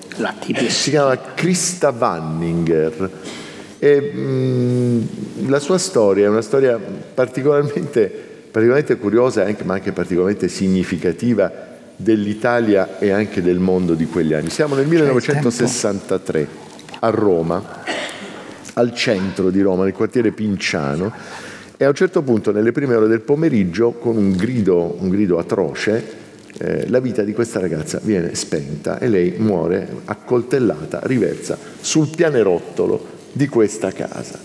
si 0.68 0.90
chiama 0.90 1.18
Christa 1.34 1.88
Wanninger. 1.90 3.10
E, 3.80 4.00
mh, 4.00 5.48
la 5.48 5.58
sua 5.58 5.78
storia 5.78 6.26
è 6.26 6.28
una 6.28 6.40
storia 6.40 6.78
particolarmente, 6.78 8.06
particolarmente 8.06 8.96
curiosa, 8.96 9.44
ma 9.64 9.74
anche 9.74 9.90
particolarmente 9.90 10.46
significativa 10.46 11.67
dell'Italia 11.98 12.98
e 12.98 13.10
anche 13.10 13.42
del 13.42 13.58
mondo 13.58 13.94
di 13.94 14.06
quegli 14.06 14.32
anni. 14.32 14.50
Siamo 14.50 14.76
nel 14.76 14.86
1963 14.86 16.48
a 17.00 17.10
Roma, 17.10 17.82
al 18.74 18.94
centro 18.94 19.50
di 19.50 19.60
Roma, 19.60 19.82
nel 19.84 19.92
quartiere 19.92 20.30
Pinciano, 20.30 21.12
e 21.76 21.84
a 21.84 21.88
un 21.88 21.94
certo 21.94 22.22
punto, 22.22 22.52
nelle 22.52 22.72
prime 22.72 22.94
ore 22.94 23.08
del 23.08 23.20
pomeriggio, 23.20 23.92
con 23.92 24.16
un 24.16 24.32
grido, 24.32 24.96
un 25.00 25.08
grido 25.08 25.38
atroce, 25.38 26.26
eh, 26.58 26.88
la 26.88 27.00
vita 27.00 27.22
di 27.22 27.32
questa 27.32 27.60
ragazza 27.60 28.00
viene 28.02 28.34
spenta 28.34 28.98
e 28.98 29.08
lei 29.08 29.34
muore 29.38 29.88
accoltellata, 30.04 31.00
riversa 31.04 31.58
sul 31.80 32.08
pianerottolo 32.14 33.16
di 33.32 33.48
questa 33.48 33.92
casa. 33.92 34.38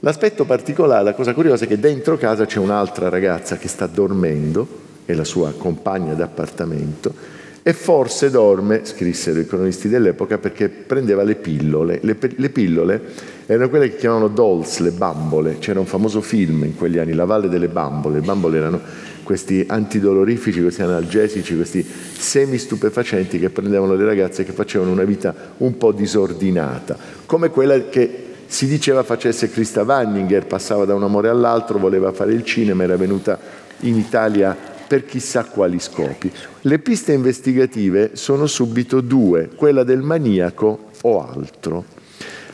L'aspetto 0.00 0.44
particolare, 0.44 1.04
la 1.04 1.14
cosa 1.14 1.32
curiosa 1.32 1.64
è 1.64 1.68
che 1.68 1.78
dentro 1.78 2.16
casa 2.16 2.44
c'è 2.44 2.58
un'altra 2.58 3.08
ragazza 3.08 3.56
che 3.56 3.68
sta 3.68 3.86
dormendo, 3.86 4.90
è 5.12 5.14
la 5.14 5.24
sua 5.24 5.52
compagna 5.56 6.14
d'appartamento, 6.14 7.40
e 7.64 7.72
forse 7.74 8.28
dorme, 8.28 8.80
scrissero 8.84 9.38
i 9.38 9.46
cronisti 9.46 9.88
dell'epoca, 9.88 10.38
perché 10.38 10.68
prendeva 10.68 11.22
le 11.22 11.36
pillole. 11.36 12.00
Le, 12.02 12.16
le, 12.18 12.50
pillole 12.50 13.00
erano 13.46 13.68
quelle 13.68 13.88
che 13.90 13.98
chiamavano 13.98 14.26
dolls, 14.26 14.78
le 14.78 14.90
bambole. 14.90 15.58
C'era 15.60 15.78
un 15.78 15.86
famoso 15.86 16.20
film 16.22 16.64
in 16.64 16.74
quegli 16.74 16.98
anni, 16.98 17.12
La 17.12 17.24
Valle 17.24 17.48
delle 17.48 17.68
Bambole. 17.68 18.18
Le 18.18 18.26
bambole 18.26 18.56
erano 18.56 18.80
questi 19.22 19.64
antidolorifici, 19.68 20.60
questi 20.60 20.82
analgesici, 20.82 21.54
questi 21.54 21.86
semi-stupefacenti 21.86 23.38
che 23.38 23.50
prendevano 23.50 23.94
le 23.94 24.04
ragazze 24.04 24.42
che 24.42 24.50
facevano 24.50 24.90
una 24.90 25.04
vita 25.04 25.32
un 25.58 25.76
po' 25.78 25.92
disordinata, 25.92 26.96
come 27.26 27.50
quella 27.50 27.88
che 27.88 28.30
si 28.46 28.66
diceva 28.66 29.04
facesse 29.04 29.48
Christa 29.48 29.82
Wanninger, 29.82 30.46
passava 30.46 30.84
da 30.84 30.94
un 30.94 31.04
amore 31.04 31.28
all'altro, 31.28 31.78
voleva 31.78 32.12
fare 32.12 32.32
il 32.32 32.44
cinema, 32.44 32.82
era 32.82 32.96
venuta 32.96 33.38
in 33.80 33.96
Italia 33.96 34.71
per 34.92 35.06
chissà 35.06 35.44
quali 35.44 35.78
scopi. 35.78 36.30
Le 36.60 36.78
piste 36.78 37.14
investigative 37.14 38.10
sono 38.12 38.46
subito 38.46 39.00
due, 39.00 39.48
quella 39.54 39.84
del 39.84 40.02
maniaco 40.02 40.90
o 41.00 41.26
altro. 41.26 41.82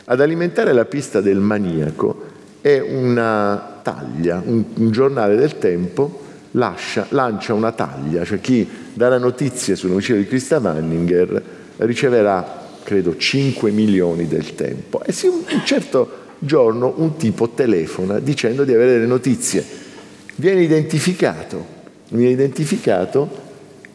Ad 0.05 0.21
alimentare 0.21 0.71
la 0.71 0.85
pista 0.85 1.19
del 1.19 1.39
maniaco 1.39 2.27
è 2.61 2.79
una 2.79 3.81
taglia, 3.83 4.41
un, 4.45 4.63
un 4.73 4.89
giornale 4.89 5.35
del 5.35 5.57
tempo 5.57 6.27
lascia, 6.51 7.07
lancia 7.09 7.53
una 7.53 7.73
taglia, 7.73 8.23
cioè 8.23 8.39
chi 8.39 8.65
darà 8.93 9.17
notizie 9.17 9.75
sull'omicidio 9.75 10.21
di 10.21 10.27
Christa 10.27 10.59
Manninger 10.59 11.43
riceverà 11.79 12.67
credo 12.83 13.17
5 13.17 13.69
milioni 13.71 14.29
del 14.29 14.55
tempo. 14.55 15.03
E 15.03 15.11
sì, 15.11 15.27
un 15.27 15.43
certo 15.65 16.27
giorno 16.39 16.93
un 16.95 17.17
tipo 17.17 17.49
telefona 17.49 18.19
dicendo 18.19 18.63
di 18.63 18.73
avere 18.73 18.97
le 18.97 19.07
notizie. 19.07 19.61
Viene 20.35 20.61
identificato, 20.61 21.78
viene 22.09 22.31
identificato 22.31 23.47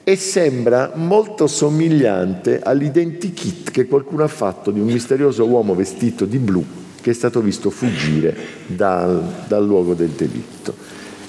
e 0.04 0.16
sembra 0.16 0.92
molto 0.94 1.46
somigliante 1.46 2.60
all'identikit 2.62 3.70
che 3.70 3.86
qualcuno 3.86 4.22
ha 4.22 4.28
fatto 4.28 4.70
di 4.70 4.78
un 4.78 4.86
misterioso 4.86 5.46
uomo 5.46 5.74
vestito 5.74 6.24
di 6.26 6.38
blu 6.38 6.64
che 7.00 7.10
è 7.10 7.14
stato 7.14 7.40
visto 7.40 7.68
fuggire 7.68 8.34
dal, 8.66 9.44
dal 9.46 9.62
luogo 9.62 9.92
del 9.92 10.08
delitto. 10.08 10.74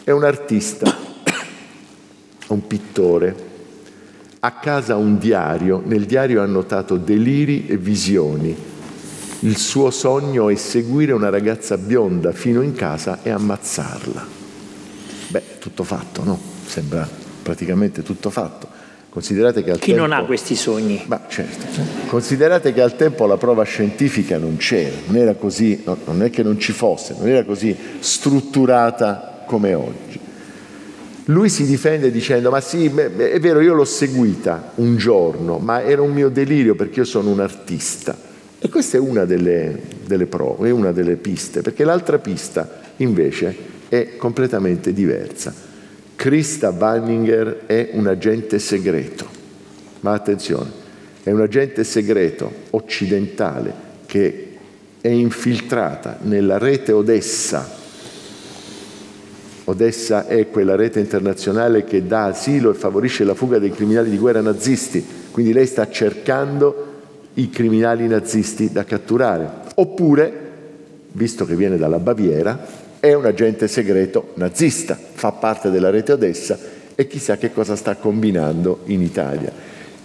È 0.05 0.11
un 0.11 0.23
artista, 0.23 0.89
un 2.47 2.65
pittore, 2.65 3.36
a 4.39 4.51
casa 4.51 4.95
un 4.95 5.17
diario, 5.17 5.81
nel 5.83 6.05
diario 6.05 6.39
ha 6.39 6.45
annotato 6.45 6.95
deliri 6.95 7.67
e 7.67 7.75
visioni. 7.75 8.55
Il 9.39 9.57
suo 9.57 9.89
sogno 9.91 10.49
è 10.49 10.55
seguire 10.55 11.11
una 11.11 11.29
ragazza 11.29 11.77
bionda 11.77 12.31
fino 12.31 12.61
in 12.61 12.73
casa 12.73 13.19
e 13.21 13.29
ammazzarla. 13.31 14.25
Beh, 15.27 15.43
tutto 15.59 15.83
fatto, 15.83 16.23
no? 16.23 16.55
Sembra 16.66 17.07
praticamente 17.41 18.03
tutto 18.03 18.30
fatto. 18.30 18.68
Considerate 19.09 19.63
che 19.63 19.72
al 19.72 19.80
Chi 19.80 19.91
tempo... 19.91 20.01
non 20.01 20.11
ha 20.11 20.26
questi 20.26 20.55
sogni? 20.55 21.01
Ma 21.07 21.22
certo. 21.30 21.66
Considerate 22.07 22.74
che 22.74 22.82
al 22.82 22.97
tempo 22.97 23.26
la 23.26 23.38
prova 23.38 23.63
scientifica 23.63 24.38
non 24.38 24.57
c'era, 24.57 24.95
non 25.05 25.16
era 25.16 25.36
così, 25.36 25.84
no, 25.86 25.97
non 26.03 26.22
è 26.22 26.30
che 26.30 26.43
non 26.43 26.59
ci 26.59 26.74
fosse, 26.74 27.16
non 27.18 27.30
era 27.30 27.45
così 27.45 27.74
strutturata 27.99 29.43
come 29.45 29.74
oggi. 29.74 30.20
Lui 31.30 31.47
si 31.49 31.66
difende 31.66 32.11
dicendo, 32.11 32.49
ma 32.49 32.59
sì, 32.59 32.88
è 32.88 33.39
vero, 33.39 33.61
io 33.61 33.74
l'ho 33.74 33.86
seguita 33.86 34.74
un 34.76 34.97
giorno, 34.97 35.59
ma 35.59 35.82
era 35.82 36.01
un 36.01 36.11
mio 36.11 36.28
delirio 36.30 36.76
perché 36.76 36.99
io 36.99 37.05
sono 37.05 37.30
un 37.30 37.39
artista. 37.39 38.18
E 38.59 38.70
questa 38.70 38.97
è 38.97 38.99
una 38.99 39.26
delle, 39.26 39.82
delle 40.05 40.26
prove, 40.26 40.68
è 40.68 40.72
una 40.72 40.91
delle 40.91 41.16
piste, 41.16 41.61
perché 41.61 41.86
l'altra 41.86 42.20
pista 42.20 42.82
invece 42.97 43.55
è 43.88 44.18
completamente 44.18 44.91
diversa. 44.91 45.53
Christa 46.16 46.70
Wanninger 46.70 47.63
è 47.66 47.89
un 47.93 48.07
agente 48.07 48.57
segreto, 48.59 49.28
ma 49.99 50.13
attenzione, 50.13 50.70
è 51.24 51.32
un 51.32 51.41
agente 51.41 51.84
segreto 51.84 52.51
occidentale 52.72 53.74
che 54.05 54.57
è 55.01 55.09
infiltrata 55.09 56.18
nella 56.22 56.57
rete 56.57 56.91
Odessa. 56.91 57.84
Odessa 59.66 60.28
è 60.28 60.49
quella 60.49 60.76
rete 60.76 60.99
internazionale 60.99 61.84
che 61.84 62.05
dà 62.05 62.26
asilo 62.26 62.72
e 62.72 62.76
favorisce 62.76 63.24
la 63.24 63.34
fuga 63.34 63.59
dei 63.59 63.72
criminali 63.72 64.09
di 64.09 64.18
guerra 64.18 64.41
nazisti, 64.41 65.05
quindi 65.32 65.53
lei 65.53 65.66
sta 65.66 65.89
cercando 65.89 66.93
i 67.36 67.49
criminali 67.49 68.07
nazisti 68.07 68.72
da 68.72 68.84
catturare. 68.84 69.49
Oppure, 69.76 70.34
visto 71.11 71.45
che 71.45 71.55
viene 71.55 71.78
dalla 71.78 71.99
Baviera, 71.99 72.84
è 73.06 73.14
un 73.14 73.26
agente 73.26 73.68
segreto 73.68 74.32
nazista, 74.34 74.97
fa 74.97 75.32
parte 75.32 75.70
della 75.70 75.91
rete 75.91 76.14
Odessa 76.14 76.58
e 76.95 77.06
chissà 77.06 77.38
che 77.38 77.53
cosa 77.53 77.76
sta 77.76 77.97
combinando 77.97 78.80
in 78.86 79.03
Italia. 79.03 79.51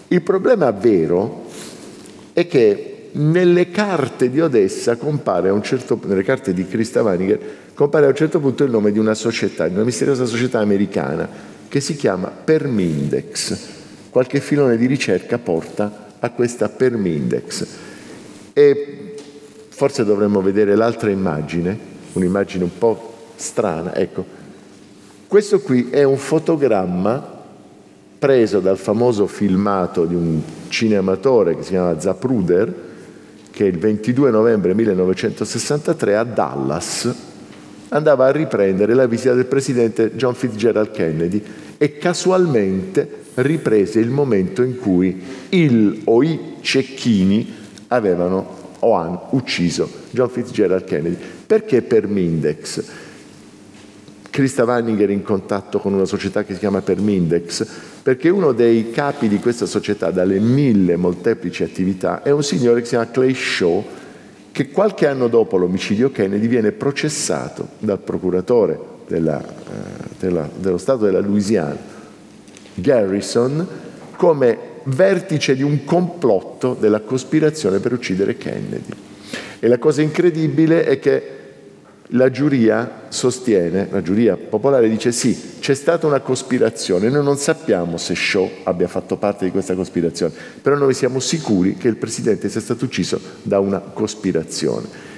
Il 0.08 0.20
problema 0.20 0.70
vero 0.70 1.46
è 2.34 2.46
che 2.46 3.08
nelle 3.12 3.70
carte 3.70 4.28
di 4.28 4.38
Odessa 4.38 4.96
compare 4.96 5.48
a 5.48 5.54
un 5.54 5.62
certo 5.62 5.98
nelle 6.04 6.22
carte 6.22 6.52
di 6.52 6.66
Christa 6.66 7.02
Weiniger 7.02 7.40
compare 7.72 8.04
a 8.04 8.10
un 8.10 8.14
certo 8.14 8.38
punto 8.38 8.64
il 8.64 8.70
nome 8.70 8.92
di 8.92 8.98
una 8.98 9.14
società, 9.14 9.66
di 9.66 9.74
una 9.74 9.84
misteriosa 9.84 10.26
società 10.26 10.58
americana 10.58 11.26
che 11.68 11.80
si 11.80 11.96
chiama 11.96 12.28
Permindex. 12.28 13.68
Qualche 14.10 14.40
filone 14.40 14.76
di 14.76 14.84
ricerca 14.84 15.38
porta 15.38 16.08
a 16.18 16.30
questa 16.32 16.68
Permindex. 16.68 17.66
E 18.52 19.14
forse 19.68 20.04
dovremmo 20.04 20.42
vedere 20.42 20.74
l'altra 20.74 21.08
immagine, 21.08 21.89
un'immagine 22.12 22.64
un 22.64 22.76
po' 22.76 23.14
strana. 23.36 23.94
Ecco, 23.94 24.24
questo 25.26 25.60
qui 25.60 25.88
è 25.90 26.02
un 26.02 26.16
fotogramma 26.16 27.38
preso 28.18 28.60
dal 28.60 28.76
famoso 28.76 29.26
filmato 29.26 30.04
di 30.04 30.14
un 30.14 30.40
cinematore 30.68 31.56
che 31.56 31.62
si 31.62 31.70
chiama 31.70 31.98
Zapruder, 31.98 32.88
che 33.50 33.64
il 33.64 33.78
22 33.78 34.30
novembre 34.30 34.74
1963 34.74 36.16
a 36.16 36.24
Dallas 36.24 37.14
andava 37.88 38.26
a 38.26 38.30
riprendere 38.30 38.94
la 38.94 39.06
visita 39.06 39.34
del 39.34 39.46
presidente 39.46 40.14
John 40.14 40.34
Fitzgerald 40.34 40.90
Kennedy 40.90 41.42
e 41.78 41.96
casualmente 41.98 43.18
riprese 43.34 44.00
il 44.00 44.10
momento 44.10 44.62
in 44.62 44.78
cui 44.78 45.22
il 45.50 46.02
o 46.04 46.22
i 46.22 46.56
cecchini 46.60 47.54
avevano 47.88 48.58
o 48.80 48.94
hanno 48.94 49.28
ucciso 49.30 49.88
John 50.10 50.28
Fitzgerald 50.28 50.84
Kennedy. 50.84 51.16
Perché 51.46 51.82
per 51.82 52.06
Mindex? 52.06 53.08
Christa 54.30 54.64
Wanninger 54.64 55.10
in 55.10 55.22
contatto 55.22 55.80
con 55.80 55.92
una 55.92 56.04
società 56.04 56.44
che 56.44 56.54
si 56.54 56.60
chiama 56.60 56.80
Permindex, 56.80 57.66
perché 58.02 58.28
uno 58.28 58.52
dei 58.52 58.90
capi 58.90 59.28
di 59.28 59.38
questa 59.38 59.66
società, 59.66 60.10
dalle 60.10 60.38
mille 60.38 60.96
molteplici 60.96 61.64
attività, 61.64 62.22
è 62.22 62.30
un 62.30 62.44
signore 62.44 62.78
che 62.78 62.84
si 62.84 62.90
chiama 62.90 63.10
Clay 63.10 63.34
Shaw, 63.34 63.84
che 64.52 64.70
qualche 64.70 65.08
anno 65.08 65.26
dopo 65.26 65.56
l'omicidio 65.56 66.10
Kennedy 66.12 66.46
viene 66.46 66.70
processato 66.70 67.70
dal 67.78 67.98
procuratore 67.98 68.78
della, 69.08 69.42
eh, 69.42 69.44
della, 70.20 70.48
dello 70.56 70.78
Stato 70.78 71.04
della 71.04 71.20
Louisiana, 71.20 71.76
Garrison, 72.74 73.66
come 74.16 74.58
vertice 74.84 75.54
di 75.54 75.62
un 75.62 75.84
complotto 75.84 76.76
della 76.78 77.00
cospirazione 77.00 77.78
per 77.78 77.92
uccidere 77.92 78.36
Kennedy. 78.36 78.92
E 79.58 79.68
la 79.68 79.78
cosa 79.78 80.02
incredibile 80.02 80.84
è 80.84 80.98
che 80.98 81.38
la 82.14 82.30
giuria 82.30 83.02
sostiene, 83.08 83.86
la 83.90 84.02
giuria 84.02 84.36
popolare 84.36 84.88
dice 84.88 85.12
sì, 85.12 85.58
c'è 85.60 85.74
stata 85.74 86.06
una 86.06 86.20
cospirazione, 86.20 87.08
noi 87.08 87.22
non 87.22 87.36
sappiamo 87.36 87.96
se 87.98 88.14
Shaw 88.14 88.50
abbia 88.64 88.88
fatto 88.88 89.16
parte 89.16 89.44
di 89.44 89.50
questa 89.50 89.74
cospirazione, 89.74 90.32
però 90.60 90.76
noi 90.76 90.94
siamo 90.94 91.20
sicuri 91.20 91.76
che 91.76 91.88
il 91.88 91.96
Presidente 91.96 92.48
sia 92.48 92.60
stato 92.60 92.84
ucciso 92.84 93.20
da 93.42 93.60
una 93.60 93.78
cospirazione. 93.78 95.09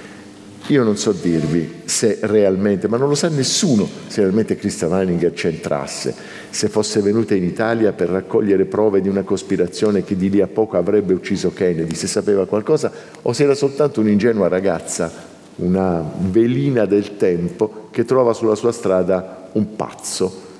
Io 0.67 0.83
non 0.83 0.95
so 0.95 1.11
dirvi 1.11 1.81
se 1.83 2.19
realmente, 2.21 2.87
ma 2.87 2.95
non 2.95 3.09
lo 3.09 3.15
sa 3.15 3.27
nessuno, 3.27 3.85
se 4.07 4.21
realmente 4.21 4.55
Christa 4.55 4.87
Weininger 4.87 5.33
c'entrasse, 5.33 6.15
se 6.49 6.69
fosse 6.69 7.01
venuta 7.01 7.35
in 7.35 7.43
Italia 7.43 7.91
per 7.91 8.07
raccogliere 8.07 8.63
prove 8.63 9.01
di 9.01 9.09
una 9.09 9.23
cospirazione 9.23 10.05
che 10.05 10.15
di 10.15 10.29
lì 10.29 10.39
a 10.39 10.47
poco 10.47 10.77
avrebbe 10.77 11.13
ucciso 11.13 11.51
Kennedy, 11.51 11.93
se 11.95 12.07
sapeva 12.07 12.45
qualcosa, 12.45 12.89
o 13.23 13.33
se 13.33 13.43
era 13.43 13.55
soltanto 13.55 13.99
un'ingenua 13.99 14.47
ragazza 14.47 15.31
una 15.55 16.03
velina 16.17 16.85
del 16.85 17.17
tempo 17.17 17.87
che 17.91 18.05
trova 18.05 18.33
sulla 18.33 18.55
sua 18.55 18.71
strada 18.71 19.49
un 19.51 19.75
pazzo. 19.75 20.51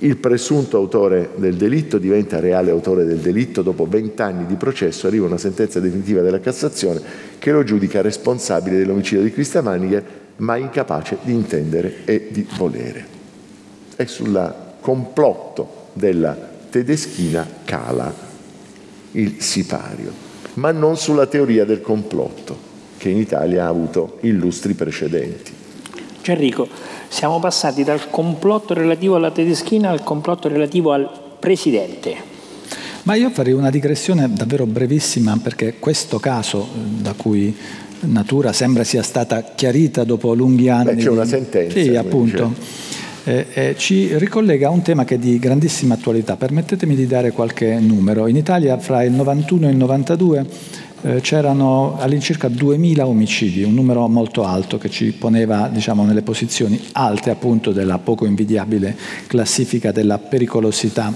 Il 0.00 0.16
presunto 0.16 0.76
autore 0.76 1.30
del 1.34 1.56
delitto 1.56 1.98
diventa 1.98 2.38
reale 2.38 2.70
autore 2.70 3.04
del 3.04 3.18
delitto, 3.18 3.62
dopo 3.62 3.84
vent'anni 3.84 4.46
di 4.46 4.54
processo 4.54 5.08
arriva 5.08 5.26
una 5.26 5.38
sentenza 5.38 5.80
definitiva 5.80 6.20
della 6.20 6.38
Cassazione 6.38 7.00
che 7.38 7.50
lo 7.50 7.64
giudica 7.64 8.00
responsabile 8.00 8.76
dell'omicidio 8.76 9.24
di 9.24 9.32
Christa 9.32 9.60
Maniger, 9.60 10.04
ma 10.36 10.56
incapace 10.56 11.18
di 11.22 11.32
intendere 11.32 12.04
e 12.04 12.28
di 12.30 12.46
volere. 12.56 13.06
È 13.96 14.04
sul 14.04 14.54
complotto 14.80 15.88
della 15.94 16.36
tedeschina 16.70 17.44
cala 17.64 18.14
il 19.12 19.40
sipario, 19.40 20.12
ma 20.54 20.70
non 20.70 20.96
sulla 20.96 21.26
teoria 21.26 21.64
del 21.64 21.80
complotto, 21.80 22.56
che 22.98 23.08
in 23.08 23.16
Italia 23.16 23.64
ha 23.64 23.68
avuto 23.68 24.18
illustri 24.20 24.74
precedenti. 24.74 25.57
Enrico, 26.32 26.68
siamo 27.08 27.38
passati 27.38 27.84
dal 27.84 28.10
complotto 28.10 28.74
relativo 28.74 29.16
alla 29.16 29.30
tedeschina 29.30 29.90
al 29.90 30.02
complotto 30.02 30.48
relativo 30.48 30.92
al 30.92 31.08
presidente. 31.38 32.36
Ma 33.02 33.14
io 33.14 33.30
farei 33.30 33.52
una 33.52 33.70
digressione 33.70 34.30
davvero 34.32 34.66
brevissima 34.66 35.38
perché 35.42 35.76
questo 35.78 36.18
caso 36.18 36.60
eh, 36.60 36.78
da 37.00 37.14
cui 37.14 37.56
natura 38.00 38.52
sembra 38.52 38.84
sia 38.84 39.02
stata 39.02 39.42
chiarita 39.54 40.04
dopo 40.04 40.34
lunghi 40.34 40.68
anni. 40.68 40.94
Beh, 40.94 41.02
c'è 41.02 41.08
una 41.08 41.24
sentenza. 41.24 41.80
Sì, 41.80 41.96
appunto. 41.96 42.54
Eh, 43.24 43.46
eh, 43.52 43.74
ci 43.76 44.16
ricollega 44.16 44.68
a 44.68 44.70
un 44.70 44.82
tema 44.82 45.04
che 45.04 45.16
è 45.16 45.18
di 45.18 45.38
grandissima 45.38 45.94
attualità. 45.94 46.36
Permettetemi 46.36 46.94
di 46.94 47.06
dare 47.06 47.32
qualche 47.32 47.78
numero. 47.78 48.26
In 48.26 48.36
Italia 48.36 48.78
fra 48.78 49.02
il 49.02 49.12
91 49.12 49.68
e 49.68 49.70
il 49.70 49.76
92 49.76 50.46
eh, 51.02 51.20
c'erano 51.20 51.96
all'incirca 51.98 52.48
2.000 52.48 53.00
omicidi, 53.02 53.62
un 53.62 53.74
numero 53.74 54.08
molto 54.08 54.44
alto 54.44 54.78
che 54.78 54.90
ci 54.90 55.12
poneva 55.12 55.68
diciamo, 55.72 56.04
nelle 56.04 56.22
posizioni 56.22 56.80
alte 56.92 57.30
appunto 57.30 57.72
della 57.72 57.98
poco 57.98 58.26
invidiabile 58.26 58.96
classifica 59.26 59.92
della 59.92 60.18
pericolosità 60.18 61.14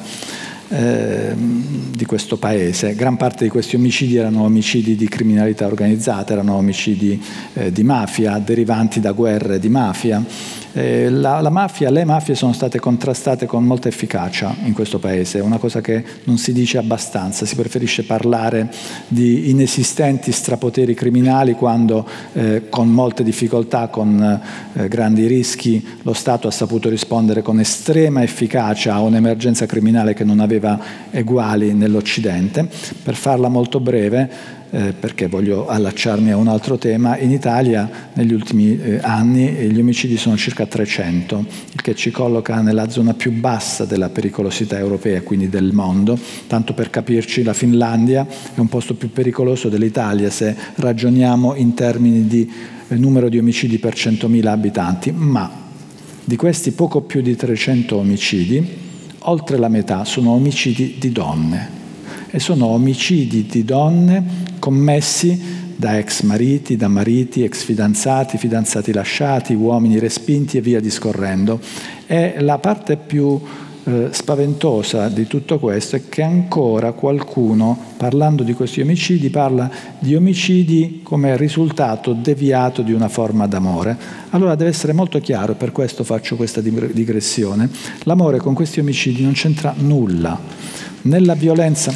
eh, 0.68 1.35
di 1.37 2.05
questo 2.07 2.37
paese. 2.37 2.95
Gran 2.95 3.16
parte 3.16 3.45
di 3.45 3.51
questi 3.51 3.76
omicidi 3.76 4.16
erano 4.16 4.43
omicidi 4.43 4.97
di 4.97 5.09
criminalità 5.09 5.66
organizzata, 5.66 6.33
erano 6.33 6.55
omicidi 6.55 7.20
eh, 7.55 7.70
di 7.70 7.83
mafia, 7.83 8.39
derivanti 8.39 9.01
da 9.01 9.12
guerre 9.12 9.59
di 9.59 9.68
mafia 9.68 10.24
eh, 10.72 11.10
la, 11.10 11.40
la, 11.40 11.50
mafia, 11.50 11.90
le 11.90 12.04
mafie 12.04 12.34
sono 12.34 12.52
state 12.52 12.78
contrastate 12.78 13.46
con 13.46 13.64
molta 13.64 13.88
efficacia 13.88 14.54
in 14.64 14.72
questo 14.72 14.98
paese, 14.98 15.40
una 15.40 15.58
cosa 15.58 15.80
che 15.80 16.02
non 16.24 16.38
si 16.38 16.52
dice 16.52 16.78
abbastanza, 16.78 17.44
si 17.44 17.54
preferisce 17.54 18.04
parlare 18.04 18.70
di 19.08 19.50
inesistenti 19.50 20.32
strapoteri 20.32 20.94
criminali 20.94 21.52
quando 21.52 22.06
eh, 22.32 22.68
con 22.68 22.88
molte 22.88 23.22
difficoltà, 23.22 23.88
con 23.88 24.40
eh, 24.72 24.88
grandi 24.88 25.26
rischi, 25.26 25.84
lo 26.02 26.12
Stato 26.12 26.48
ha 26.48 26.52
saputo 26.52 26.88
rispondere 26.88 27.42
con 27.42 27.60
estrema 27.60 28.22
efficacia 28.22 28.94
a 28.94 29.00
un'emergenza 29.00 29.66
criminale 29.66 30.14
che 30.14 30.24
non 30.24 30.40
aveva 30.40 30.78
eguali 31.10 31.74
nell'Occidente. 31.74 32.66
Per 33.02 33.14
farla 33.14 33.48
molto 33.48 33.80
breve, 33.80 34.60
eh, 34.74 34.94
perché 34.98 35.26
voglio 35.26 35.66
allacciarmi 35.66 36.30
a 36.30 36.36
un 36.38 36.48
altro 36.48 36.78
tema, 36.78 37.18
in 37.18 37.30
Italia 37.30 38.08
negli 38.14 38.32
ultimi 38.32 38.80
eh, 38.80 39.00
anni 39.02 39.48
gli 39.70 39.78
omicidi 39.78 40.16
sono 40.16 40.34
circa 40.38 40.64
300, 40.64 41.44
il 41.72 41.82
che 41.82 41.94
ci 41.94 42.10
colloca 42.10 42.62
nella 42.62 42.88
zona 42.88 43.12
più 43.12 43.32
bassa 43.32 43.84
della 43.84 44.08
pericolosità 44.08 44.78
europea, 44.78 45.20
quindi 45.20 45.50
del 45.50 45.72
mondo. 45.74 46.18
Tanto 46.46 46.72
per 46.72 46.88
capirci, 46.88 47.42
la 47.42 47.52
Finlandia 47.52 48.26
è 48.26 48.58
un 48.60 48.68
posto 48.68 48.94
più 48.94 49.12
pericoloso 49.12 49.68
dell'Italia 49.68 50.30
se 50.30 50.56
ragioniamo 50.76 51.54
in 51.54 51.74
termini 51.74 52.26
di 52.26 52.50
eh, 52.88 52.96
numero 52.96 53.28
di 53.28 53.36
omicidi 53.38 53.76
per 53.76 53.92
100.000 53.92 54.46
abitanti, 54.46 55.12
ma 55.12 55.50
di 56.24 56.36
questi 56.36 56.70
poco 56.70 57.02
più 57.02 57.20
di 57.20 57.36
300 57.36 57.94
omicidi, 57.94 58.66
oltre 59.18 59.58
la 59.58 59.68
metà 59.68 60.06
sono 60.06 60.30
omicidi 60.30 60.96
di 60.98 61.12
donne 61.12 61.80
e 62.35 62.41
sono 62.41 62.66
omicidi 62.68 63.45
di 63.47 63.62
donne 63.62 64.24
commessi 64.59 65.61
da 65.76 65.99
ex 65.99 66.22
mariti, 66.22 66.76
da 66.76 66.89
mariti, 66.89 67.43
ex 67.43 67.62
fidanzati, 67.62 68.39
fidanzati 68.39 68.91
lasciati, 68.93 69.53
uomini 69.53 69.99
respinti 69.99 70.57
e 70.57 70.62
via 70.62 70.80
discorrendo. 70.80 71.61
E 72.07 72.37
la 72.41 72.57
parte 72.59 72.97
più 72.97 73.39
eh, 73.85 74.09
spaventosa 74.11 75.09
di 75.09 75.26
tutto 75.26 75.59
questo 75.59 75.97
è 75.97 76.03
che 76.09 76.22
ancora 76.22 76.93
qualcuno, 76.93 77.76
parlando 77.97 78.43
di 78.43 78.53
questi 78.55 78.80
omicidi, 78.80 79.28
parla 79.28 79.70
di 79.99 80.14
omicidi 80.14 81.01
come 81.03 81.37
risultato 81.37 82.12
deviato 82.12 82.83
di 82.83 82.93
una 82.93 83.09
forma 83.09 83.47
d'amore. 83.47 83.97
Allora 84.30 84.55
deve 84.55 84.70
essere 84.70 84.93
molto 84.93 85.20
chiaro, 85.20 85.55
per 85.55 85.72
questo 85.72 86.05
faccio 86.05 86.37
questa 86.37 86.61
digressione, 86.61 87.68
l'amore 88.05 88.39
con 88.39 88.55
questi 88.55 88.80
omicidi 88.80 89.22
non 89.22 89.33
c'entra 89.33 89.74
nulla. 89.76 90.39
Nella 91.03 91.35
violenza 91.35 91.93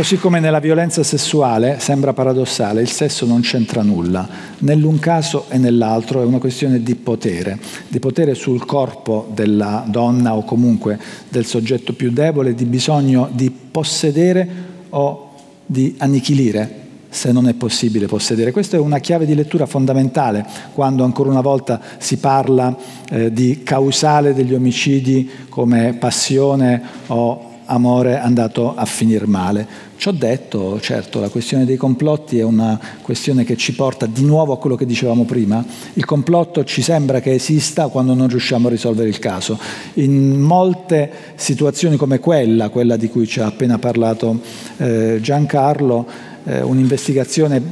Così 0.00 0.16
come 0.16 0.40
nella 0.40 0.60
violenza 0.60 1.02
sessuale, 1.02 1.76
sembra 1.78 2.14
paradossale, 2.14 2.80
il 2.80 2.88
sesso 2.88 3.26
non 3.26 3.42
c'entra 3.42 3.82
nulla, 3.82 4.26
nell'un 4.60 4.98
caso 4.98 5.44
e 5.50 5.58
nell'altro 5.58 6.22
è 6.22 6.24
una 6.24 6.38
questione 6.38 6.82
di 6.82 6.94
potere, 6.94 7.58
di 7.86 7.98
potere 7.98 8.34
sul 8.34 8.64
corpo 8.64 9.28
della 9.34 9.84
donna 9.86 10.34
o 10.34 10.42
comunque 10.42 10.98
del 11.28 11.44
soggetto 11.44 11.92
più 11.92 12.12
debole, 12.12 12.54
di 12.54 12.64
bisogno 12.64 13.28
di 13.30 13.50
possedere 13.50 14.48
o 14.88 15.34
di 15.66 15.96
annichilire 15.98 16.76
se 17.10 17.30
non 17.30 17.46
è 17.46 17.52
possibile 17.52 18.06
possedere. 18.06 18.52
Questa 18.52 18.78
è 18.78 18.80
una 18.80 19.00
chiave 19.00 19.26
di 19.26 19.34
lettura 19.34 19.66
fondamentale 19.66 20.46
quando 20.72 21.04
ancora 21.04 21.28
una 21.28 21.42
volta 21.42 21.78
si 21.98 22.16
parla 22.16 22.74
eh, 23.10 23.30
di 23.30 23.62
causale 23.62 24.32
degli 24.32 24.54
omicidi 24.54 25.28
come 25.50 25.92
passione 25.92 26.82
o 27.08 27.49
amore 27.70 28.18
andato 28.18 28.74
a 28.74 28.84
finire 28.84 29.26
male. 29.26 29.88
Ciò 29.96 30.12
detto, 30.12 30.80
certo, 30.80 31.20
la 31.20 31.28
questione 31.28 31.64
dei 31.64 31.76
complotti 31.76 32.38
è 32.38 32.42
una 32.42 32.78
questione 33.02 33.44
che 33.44 33.56
ci 33.56 33.74
porta 33.74 34.06
di 34.06 34.24
nuovo 34.24 34.52
a 34.52 34.58
quello 34.58 34.76
che 34.76 34.86
dicevamo 34.86 35.24
prima. 35.24 35.64
Il 35.94 36.04
complotto 36.04 36.64
ci 36.64 36.82
sembra 36.82 37.20
che 37.20 37.32
esista 37.32 37.88
quando 37.88 38.14
non 38.14 38.28
riusciamo 38.28 38.68
a 38.68 38.70
risolvere 38.70 39.08
il 39.08 39.18
caso. 39.18 39.58
In 39.94 40.40
molte 40.40 41.10
situazioni 41.34 41.96
come 41.96 42.18
quella, 42.18 42.70
quella 42.70 42.96
di 42.96 43.08
cui 43.08 43.26
ci 43.26 43.40
ha 43.40 43.46
appena 43.46 43.78
parlato 43.78 44.40
eh, 44.78 45.18
Giancarlo, 45.20 46.06
eh, 46.44 46.62
un'investigazione 46.62 47.62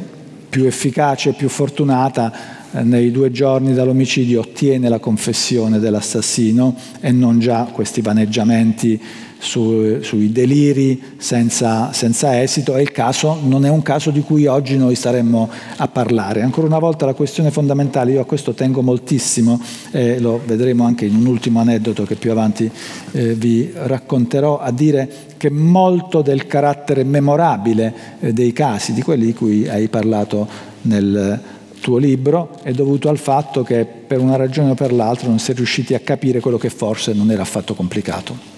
più 0.48 0.64
efficace 0.64 1.30
e 1.30 1.32
più 1.32 1.48
fortunata 1.48 2.56
eh, 2.70 2.82
nei 2.82 3.10
due 3.10 3.30
giorni 3.30 3.72
dall'omicidio 3.72 4.40
ottiene 4.40 4.88
la 4.88 4.98
confessione 4.98 5.78
dell'assassino 5.78 6.74
e 7.00 7.10
non 7.10 7.38
già 7.38 7.64
questi 7.72 8.02
vaneggiamenti 8.02 9.00
su, 9.38 10.00
sui 10.02 10.32
deliri 10.32 11.00
senza, 11.16 11.92
senza, 11.92 12.40
esito 12.42 12.76
e 12.76 12.82
il 12.82 12.92
caso 12.92 13.38
non 13.42 13.64
è 13.64 13.68
un 13.68 13.82
caso 13.82 14.10
di 14.10 14.20
cui 14.20 14.46
oggi 14.46 14.76
noi 14.76 14.94
staremmo 14.94 15.48
a 15.76 15.88
parlare. 15.88 16.42
Ancora 16.42 16.66
una 16.66 16.78
volta 16.78 17.06
la 17.06 17.14
questione 17.14 17.50
fondamentale, 17.50 18.12
io 18.12 18.20
a 18.20 18.24
questo 18.24 18.52
tengo 18.52 18.82
moltissimo 18.82 19.60
e 19.90 20.18
lo 20.18 20.40
vedremo 20.44 20.84
anche 20.84 21.06
in 21.06 21.14
un 21.14 21.26
ultimo 21.26 21.60
aneddoto 21.60 22.04
che 22.04 22.16
più 22.16 22.30
avanti 22.30 22.70
eh, 23.12 23.34
vi 23.34 23.70
racconterò, 23.74 24.58
a 24.58 24.70
dire 24.72 25.10
che 25.36 25.50
molto 25.50 26.20
del 26.20 26.46
carattere 26.46 27.04
memorabile 27.04 27.94
eh, 28.20 28.32
dei 28.32 28.52
casi, 28.52 28.92
di 28.92 29.02
quelli 29.02 29.26
di 29.26 29.34
cui 29.34 29.68
hai 29.68 29.88
parlato 29.88 30.46
nel 30.82 31.40
tuo 31.80 31.98
libro, 31.98 32.58
è 32.62 32.72
dovuto 32.72 33.08
al 33.08 33.18
fatto 33.18 33.62
che 33.62 33.84
per 33.86 34.20
una 34.20 34.36
ragione 34.36 34.70
o 34.70 34.74
per 34.74 34.92
l'altra 34.92 35.28
non 35.28 35.38
si 35.38 35.52
è 35.52 35.54
riusciti 35.54 35.94
a 35.94 36.00
capire 36.00 36.40
quello 36.40 36.58
che 36.58 36.70
forse 36.70 37.12
non 37.12 37.30
era 37.30 37.42
affatto 37.42 37.74
complicato. 37.74 38.57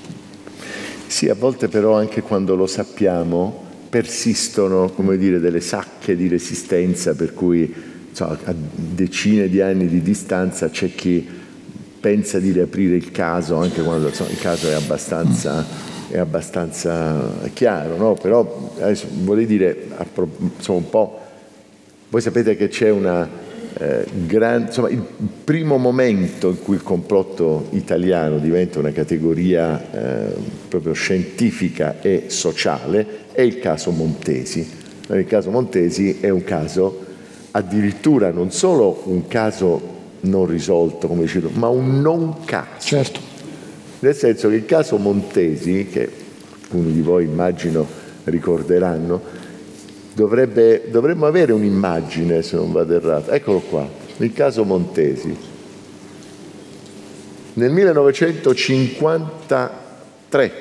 Sì, 1.11 1.29
a 1.29 1.35
volte 1.35 1.67
però 1.67 1.95
anche 1.95 2.23
quando 2.23 2.55
lo 2.55 2.69
sappiamo 2.69 3.65
persistono 3.91 4.91
come 4.91 5.19
dire, 5.19 5.41
delle 5.41 5.61
sacche 5.61 6.15
di 6.15 6.29
resistenza 6.29 7.17
per 7.17 7.35
cui 7.35 7.75
so, 8.13 8.27
a 8.27 8.55
decine 8.55 9.49
di 9.49 9.61
anni 9.61 9.89
di 9.89 10.03
distanza 10.03 10.71
c'è 10.71 10.95
chi 10.95 11.27
pensa 11.99 12.39
di 12.39 12.53
riaprire 12.53 12.95
il 12.95 13.11
caso 13.11 13.57
anche 13.57 13.83
quando 13.83 14.13
so, 14.13 14.25
il 14.31 14.39
caso 14.39 14.69
è 14.69 14.75
abbastanza, 14.75 15.67
è 16.09 16.17
abbastanza 16.17 17.29
chiaro, 17.55 17.97
no? 17.97 18.15
però 18.15 18.71
adesso 18.77 19.09
vorrei 19.25 19.47
dire 19.47 19.89
insomma, 20.57 20.79
un 20.79 20.91
po', 20.91 21.21
voi 22.09 22.21
sapete 22.21 22.55
che 22.55 22.69
c'è 22.69 22.89
una 22.89 23.29
eh, 23.81 24.05
gran, 24.27 24.67
insomma, 24.67 24.91
il 24.91 25.03
primo 25.43 25.79
momento 25.79 26.51
in 26.51 26.63
cui 26.63 26.75
il 26.75 26.83
complotto 26.83 27.69
italiano 27.71 28.39
diventa 28.39 28.79
una 28.79 28.93
categoria 28.93 29.81
eh, 29.91 30.35
proprio 30.69 30.93
scientifica 30.93 32.01
e 32.03 32.25
sociale 32.27 33.07
è 33.33 33.41
il 33.41 33.59
caso 33.59 33.91
Montesi. 33.91 34.69
Il 35.09 35.25
caso 35.25 35.51
Montesi 35.51 36.19
è 36.21 36.29
un 36.29 36.45
caso 36.45 37.07
addirittura 37.53 38.31
non 38.31 38.51
solo 38.51 39.01
un 39.07 39.27
caso 39.27 39.81
non 40.21 40.45
risolto, 40.45 41.09
come 41.09 41.23
dicevo, 41.23 41.49
ma 41.55 41.69
un 41.69 42.03
non 42.03 42.45
caso. 42.45 42.81
Certo. 42.81 43.21
Nel 44.01 44.15
senso 44.15 44.51
che 44.51 44.57
il 44.57 44.67
caso 44.67 44.99
Montesi, 44.99 45.87
che 45.87 46.07
alcuni 46.63 46.93
di 46.93 47.01
voi 47.01 47.25
immagino 47.25 47.87
ricorderanno, 48.25 49.40
dovrebbe, 50.15 50.89
dovremmo 50.91 51.27
avere 51.27 51.53
un'immagine 51.53 52.41
se 52.43 52.57
non 52.57 52.73
vado 52.73 52.95
errato. 52.95 53.31
Eccolo 53.31 53.61
qua, 53.61 53.89
il 54.19 54.33
caso 54.33 54.65
Montesi. 54.65 55.49
Nel 57.53 57.73
1953, 57.73 60.53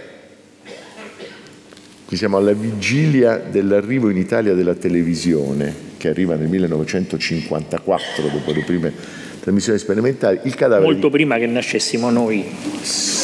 qui 2.06 2.18
siamo 2.18 2.38
alla 2.38 2.54
vigilia 2.54 3.38
dell'arrivo 3.38 4.10
in 4.10 4.18
Italia 4.18 4.56
della 4.56 4.74
televisione, 4.74 5.72
che 5.98 6.10
arriva 6.10 6.34
nel 6.36 6.48
1954, 6.48 8.30
dopo 8.30 8.52
le 8.52 8.64
prime 8.64 8.92
trasmissioni 9.40 9.78
sperimentali, 9.78 10.40
il 10.44 10.56
cadavere... 10.56 10.92
Molto 10.92 11.08
di... 11.08 11.14
prima 11.14 11.38
che 11.38 11.46
nascessimo 11.46 12.10
noi. 12.10 12.44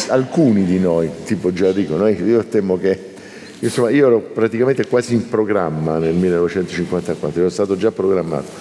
Alcuni 0.10 0.64
di 0.64 0.78
noi, 0.80 1.10
tipo 1.26 1.52
Gianrico, 1.52 1.98
noi, 1.98 2.22
io 2.24 2.46
temo 2.46 2.78
che 2.78 3.15
Insomma, 3.60 3.90
io 3.90 4.08
ero 4.08 4.20
praticamente 4.20 4.86
quasi 4.86 5.14
in 5.14 5.30
programma 5.30 5.98
nel 5.98 6.14
1954, 6.14 7.40
ero 7.40 7.50
stato 7.50 7.78
già 7.78 7.92
programmato. 7.92 8.52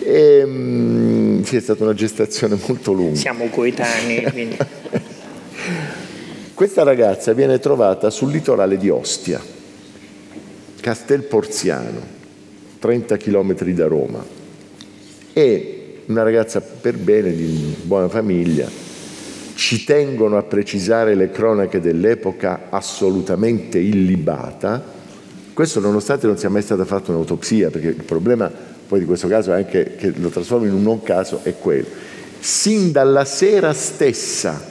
E, 0.00 0.44
mh, 0.44 1.42
sì, 1.42 1.56
è 1.56 1.60
stata 1.60 1.84
una 1.84 1.94
gestazione 1.94 2.58
molto 2.66 2.92
lunga. 2.92 3.16
Siamo 3.16 3.48
coetanei. 3.48 4.22
Quindi. 4.30 4.56
Questa 6.54 6.82
ragazza 6.82 7.32
viene 7.32 7.58
trovata 7.58 8.10
sul 8.10 8.30
litorale 8.30 8.76
di 8.76 8.88
Ostia, 8.88 9.40
Castel 10.80 11.22
Porziano, 11.22 12.00
30 12.78 13.16
km 13.16 13.54
da 13.70 13.86
Roma. 13.86 14.24
È 15.32 15.66
una 16.06 16.22
ragazza 16.22 16.60
per 16.60 16.98
bene, 16.98 17.34
di 17.34 17.74
buona 17.82 18.08
famiglia, 18.08 18.68
ci 19.54 19.84
tengono 19.84 20.36
a 20.36 20.42
precisare 20.42 21.14
le 21.14 21.30
cronache 21.30 21.80
dell'epoca 21.80 22.68
assolutamente 22.70 23.78
illibata, 23.78 25.00
questo 25.52 25.80
nonostante 25.80 26.26
non 26.26 26.38
sia 26.38 26.48
mai 26.48 26.62
stata 26.62 26.84
fatta 26.84 27.10
un'autopsia, 27.12 27.70
perché 27.70 27.88
il 27.88 28.04
problema 28.04 28.50
poi 28.88 29.00
di 29.00 29.06
questo 29.06 29.28
caso 29.28 29.52
è 29.52 29.56
anche 29.56 29.94
che 29.96 30.12
lo 30.16 30.28
trasforma 30.28 30.66
in 30.66 30.72
un 30.72 30.82
non 30.82 31.02
caso 31.02 31.40
è 31.42 31.54
quello. 31.58 31.86
Sin 32.40 32.92
dalla 32.92 33.24
sera 33.24 33.72
stessa 33.72 34.70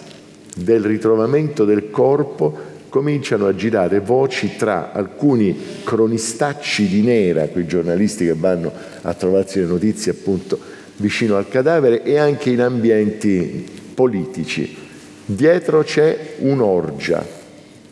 del 0.55 0.83
ritrovamento 0.83 1.65
del 1.65 1.89
corpo 1.89 2.69
cominciano 2.89 3.47
a 3.47 3.55
girare 3.55 3.99
voci 3.99 4.57
tra 4.57 4.91
alcuni 4.91 5.57
cronistacci 5.83 6.87
di 6.87 7.01
nera, 7.01 7.47
quei 7.47 7.65
giornalisti 7.65 8.25
che 8.25 8.35
vanno 8.35 8.71
a 9.01 9.13
trovarsi 9.13 9.59
le 9.59 9.65
notizie 9.65 10.11
appunto 10.11 10.59
vicino 10.97 11.37
al 11.37 11.47
cadavere 11.47 12.03
e 12.03 12.17
anche 12.17 12.49
in 12.49 12.61
ambienti 12.61 13.79
politici. 14.01 14.75
Dietro 15.23 15.83
c'è 15.83 16.35
un'orgia, 16.39 17.23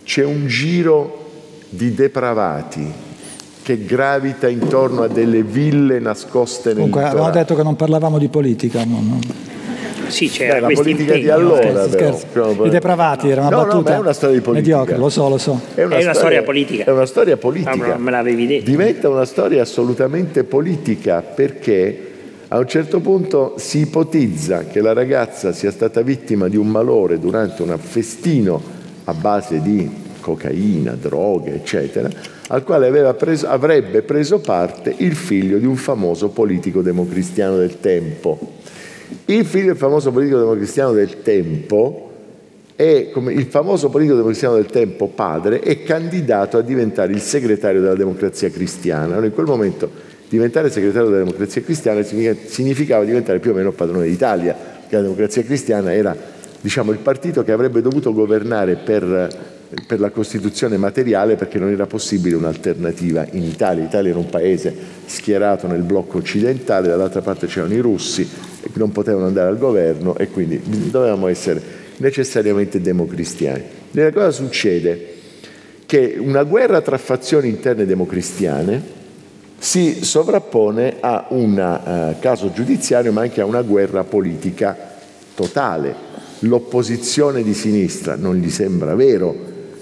c'è 0.03 0.25
un 0.25 0.47
giro 0.47 1.27
di 1.69 1.93
depravati 1.93 2.91
che 3.61 3.85
gravita 3.85 4.47
intorno 4.47 5.03
a 5.03 5.07
delle 5.07 5.43
ville 5.43 5.99
nascoste 5.99 6.69
nel 6.69 6.77
Comunque, 6.77 7.03
avevamo 7.03 7.29
detto 7.29 7.55
che 7.55 7.61
non 7.61 7.75
parlavamo 7.75 8.17
di 8.17 8.27
politica. 8.27 8.83
No, 8.83 8.99
no. 9.01 9.19
Sì, 10.07 10.27
c'era 10.27 10.55
Beh, 10.55 10.59
la 10.61 10.67
politica 10.81 11.13
impegno. 11.13 11.21
di 11.21 11.29
allora, 11.29 11.61
scherzo, 11.87 12.25
però. 12.31 12.45
scherzo. 12.47 12.65
I 12.65 12.69
depravati 12.69 13.29
era 13.29 13.41
una 13.41 13.49
no, 13.51 13.63
battuta 13.63 13.91
no, 13.91 13.97
è 13.97 13.99
una 13.99 14.13
storia 14.13 14.35
di 14.35 14.41
politica. 14.41 14.77
mediocre, 14.77 14.97
lo 14.97 15.09
so, 15.09 15.29
lo 15.29 15.37
so. 15.37 15.61
È 15.75 15.83
una, 15.83 15.97
è 15.97 16.01
una 16.01 16.13
storia, 16.13 16.13
storia, 16.13 16.43
politica. 16.43 16.83
È 16.85 16.89
una 16.89 17.05
storia 17.05 17.37
politica. 17.37 17.93
Ah, 17.93 17.97
me 17.99 18.09
l'avevi 18.09 18.47
detto. 18.47 18.69
Diventa 18.71 19.07
una 19.07 19.25
storia 19.25 19.61
assolutamente 19.61 20.43
politica 20.43 21.21
perché 21.21 22.08
a 22.51 22.57
un 22.57 22.67
certo 22.67 22.99
punto 22.99 23.53
si 23.57 23.81
ipotizza 23.81 24.65
che 24.65 24.81
la 24.81 24.93
ragazza 24.93 25.51
sia 25.51 25.71
stata 25.71 26.01
vittima 26.01 26.47
di 26.47 26.57
un 26.57 26.67
malore 26.67 27.19
durante 27.19 27.61
un 27.61 27.77
festino 27.77 28.59
a 29.03 29.13
base 29.13 29.61
di 29.61 30.07
cocaina, 30.19 30.93
droghe, 30.93 31.53
eccetera, 31.53 32.09
al 32.47 32.63
quale 32.63 33.13
preso, 33.13 33.47
avrebbe 33.47 34.01
preso 34.01 34.39
parte 34.39 34.93
il 34.97 35.13
figlio 35.13 35.59
di 35.59 35.67
un 35.67 35.75
famoso 35.75 36.29
politico 36.29 36.81
democristiano 36.81 37.55
del 37.55 37.79
tempo. 37.79 38.37
Il 39.25 39.45
figlio 39.45 39.67
del 39.67 39.77
famoso 39.77 40.11
politico 40.11 40.39
democristiano 40.39 40.91
del 40.91 41.21
tempo 41.21 42.11
è, 42.75 43.09
come 43.11 43.31
il 43.31 43.45
famoso 43.45 43.89
politico 43.89 44.15
democristiano 44.15 44.55
del 44.55 44.65
tempo 44.65 45.07
padre, 45.07 45.59
è 45.59 45.83
candidato 45.83 46.57
a 46.57 46.61
diventare 46.61 47.13
il 47.13 47.21
segretario 47.21 47.79
della 47.79 47.95
democrazia 47.95 48.49
cristiana. 48.49 49.05
Allora, 49.13 49.27
in 49.27 49.33
quel 49.33 49.45
momento 49.45 49.89
diventare 50.29 50.69
segretario 50.69 51.09
della 51.09 51.23
democrazia 51.23 51.61
cristiana 51.61 52.03
significava 52.03 53.03
diventare 53.03 53.39
più 53.39 53.51
o 53.51 53.53
meno 53.55 53.71
padrone 53.71 54.07
d'Italia, 54.07 54.55
che 54.87 54.95
la 54.95 55.01
democrazia 55.01 55.43
cristiana 55.43 55.93
era 55.93 56.15
diciamo, 56.61 56.91
il 56.91 56.99
partito 56.99 57.43
che 57.43 57.51
avrebbe 57.51 57.81
dovuto 57.81 58.13
governare 58.13 58.75
per, 58.75 59.27
per, 59.87 59.99
la 59.99 60.11
Costituzione 60.11 60.77
materiale 60.77 61.35
perché 61.35 61.57
non 61.57 61.71
era 61.71 61.87
possibile 61.87 62.35
un'alternativa 62.35 63.25
in 63.31 63.43
Italia. 63.43 63.83
L'Italia 63.83 64.11
era 64.11 64.19
un 64.19 64.29
paese 64.29 64.73
schierato 65.05 65.67
nel 65.67 65.81
blocco 65.81 66.19
occidentale, 66.19 66.87
dall'altra 66.87 67.21
parte 67.21 67.47
c'erano 67.47 67.73
i 67.73 67.79
russi 67.79 68.27
che 68.61 68.69
non 68.73 68.91
potevano 68.91 69.25
andare 69.25 69.49
al 69.49 69.57
governo 69.57 70.15
e 70.15 70.29
quindi 70.29 70.61
dovevamo 70.91 71.27
essere 71.27 71.61
necessariamente 71.97 72.79
democristiani. 72.79 73.63
E 73.91 74.11
cosa 74.11 74.31
succede? 74.31 75.17
Che 75.87 76.17
una 76.19 76.43
guerra 76.43 76.81
tra 76.81 76.99
fazioni 76.99 77.49
interne 77.49 77.85
democristiane 77.87 78.97
si 79.59 80.05
sovrappone 80.05 80.95
a 81.01 81.27
un 81.29 81.51
uh, 82.15 82.19
caso 82.19 82.51
giudiziario 82.51 83.11
ma 83.11 83.21
anche 83.21 83.41
a 83.41 83.45
una 83.45 83.61
guerra 83.61 84.03
politica 84.03 84.75
totale. 85.35 86.07
L'opposizione 86.39 87.43
di 87.43 87.53
sinistra 87.53 88.15
non 88.15 88.35
gli 88.35 88.49
sembra 88.49 88.95
vero 88.95 89.35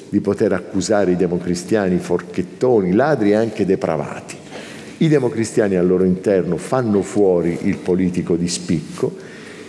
di 0.10 0.20
poter 0.20 0.54
accusare 0.54 1.12
i 1.12 1.16
democristiani 1.16 1.98
forchettoni, 2.00 2.94
ladri 2.94 3.32
e 3.32 3.36
anche 3.36 3.66
depravati. 3.66 4.36
I 5.00 5.08
democristiani 5.08 5.76
al 5.76 5.86
loro 5.86 6.06
interno 6.06 6.58
fanno 6.58 7.04
fuori 7.04 7.60
il 7.64 7.78
politico 7.78 8.36
di 8.36 8.48
spicco. 8.48 9.16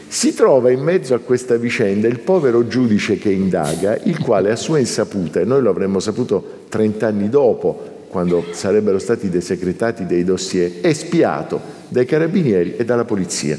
Si 0.09 0.33
trova 0.33 0.71
in 0.71 0.81
mezzo 0.81 1.13
a 1.13 1.19
questa 1.19 1.57
vicenda 1.57 2.09
il 2.09 2.21
povero 2.21 2.67
giudice 2.67 3.19
che 3.19 3.31
indaga, 3.31 3.99
il 4.05 4.19
quale 4.21 4.51
a 4.51 4.57
sua 4.57 4.79
insaputa, 4.79 5.41
e 5.41 5.45
noi 5.45 5.61
lo 5.61 5.69
avremmo 5.69 6.01
saputo 6.01 6.63
30 6.71 7.07
anni 7.07 7.29
dopo, 7.29 7.88
quando 8.09 8.45
sarebbero 8.51 8.99
stati 8.99 9.29
desecretati 9.29 10.07
dei 10.07 10.25
dossier, 10.25 10.81
è 10.81 10.93
spiato 10.93 11.61
dai 11.89 12.05
carabinieri 12.05 12.77
e 12.77 12.85
dalla 12.85 13.05
polizia. 13.05 13.59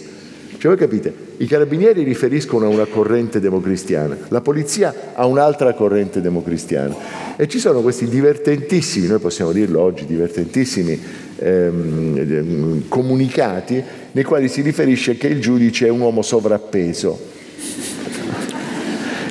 Cioè 0.60 0.72
voi 0.72 0.78
capite, 0.78 1.14
i 1.38 1.46
carabinieri 1.46 2.04
riferiscono 2.04 2.66
a 2.66 2.70
una 2.70 2.86
corrente 2.86 3.40
democristiana, 3.40 4.18
la 4.28 4.42
polizia 4.42 5.14
a 5.14 5.26
un'altra 5.26 5.74
corrente 5.74 6.20
democristiana 6.20 6.94
e 7.38 7.48
ci 7.48 7.60
sono 7.60 7.80
questi 7.80 8.10
divertentissimi, 8.10 9.08
noi 9.08 9.20
possiamo 9.20 9.54
dirlo 9.54 9.80
oggi, 9.80 10.06
divertentissimi 10.06 11.00
ehm, 11.38 12.90
comunicati 12.90 13.82
nei 14.12 14.24
quali 14.26 14.50
si 14.50 14.60
riferisce 14.60 15.16
che 15.16 15.28
il 15.28 15.40
giudice 15.40 15.88
è 15.88 15.90
un 15.90 16.02
uomo 16.02 16.22
sovrappeso. 16.22 17.18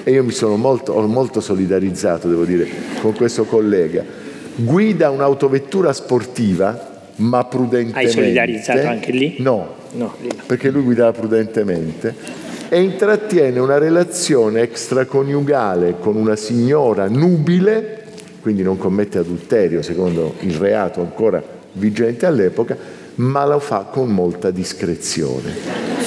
E 0.02 0.10
io 0.10 0.24
mi 0.24 0.32
sono 0.32 0.56
molto, 0.56 0.98
molto 1.02 1.42
solidarizzato, 1.42 2.26
devo 2.26 2.46
dire, 2.46 2.66
con 3.02 3.12
questo 3.12 3.44
collega 3.44 4.02
guida 4.60 5.10
un'autovettura 5.10 5.92
sportiva, 5.92 7.00
ma 7.16 7.44
prudentemente. 7.44 7.98
Hai 7.98 8.08
solidarizzato 8.08 8.86
anche 8.86 9.12
lì? 9.12 9.36
No, 9.38 9.74
no, 9.92 10.14
perché 10.46 10.70
lui 10.70 10.82
guidava 10.82 11.12
prudentemente 11.12 12.14
e 12.68 12.80
intrattiene 12.80 13.58
una 13.60 13.78
relazione 13.78 14.60
extraconiugale 14.62 15.96
con 15.98 16.16
una 16.16 16.36
signora 16.36 17.08
nubile, 17.08 18.04
quindi 18.40 18.62
non 18.62 18.76
commette 18.76 19.18
adulterio 19.18 19.80
secondo 19.82 20.34
il 20.40 20.54
reato 20.54 21.00
ancora 21.00 21.42
vigente 21.72 22.26
all'epoca, 22.26 22.76
ma 23.16 23.46
lo 23.46 23.58
fa 23.58 23.86
con 23.90 24.10
molta 24.10 24.50
discrezione. 24.50 25.97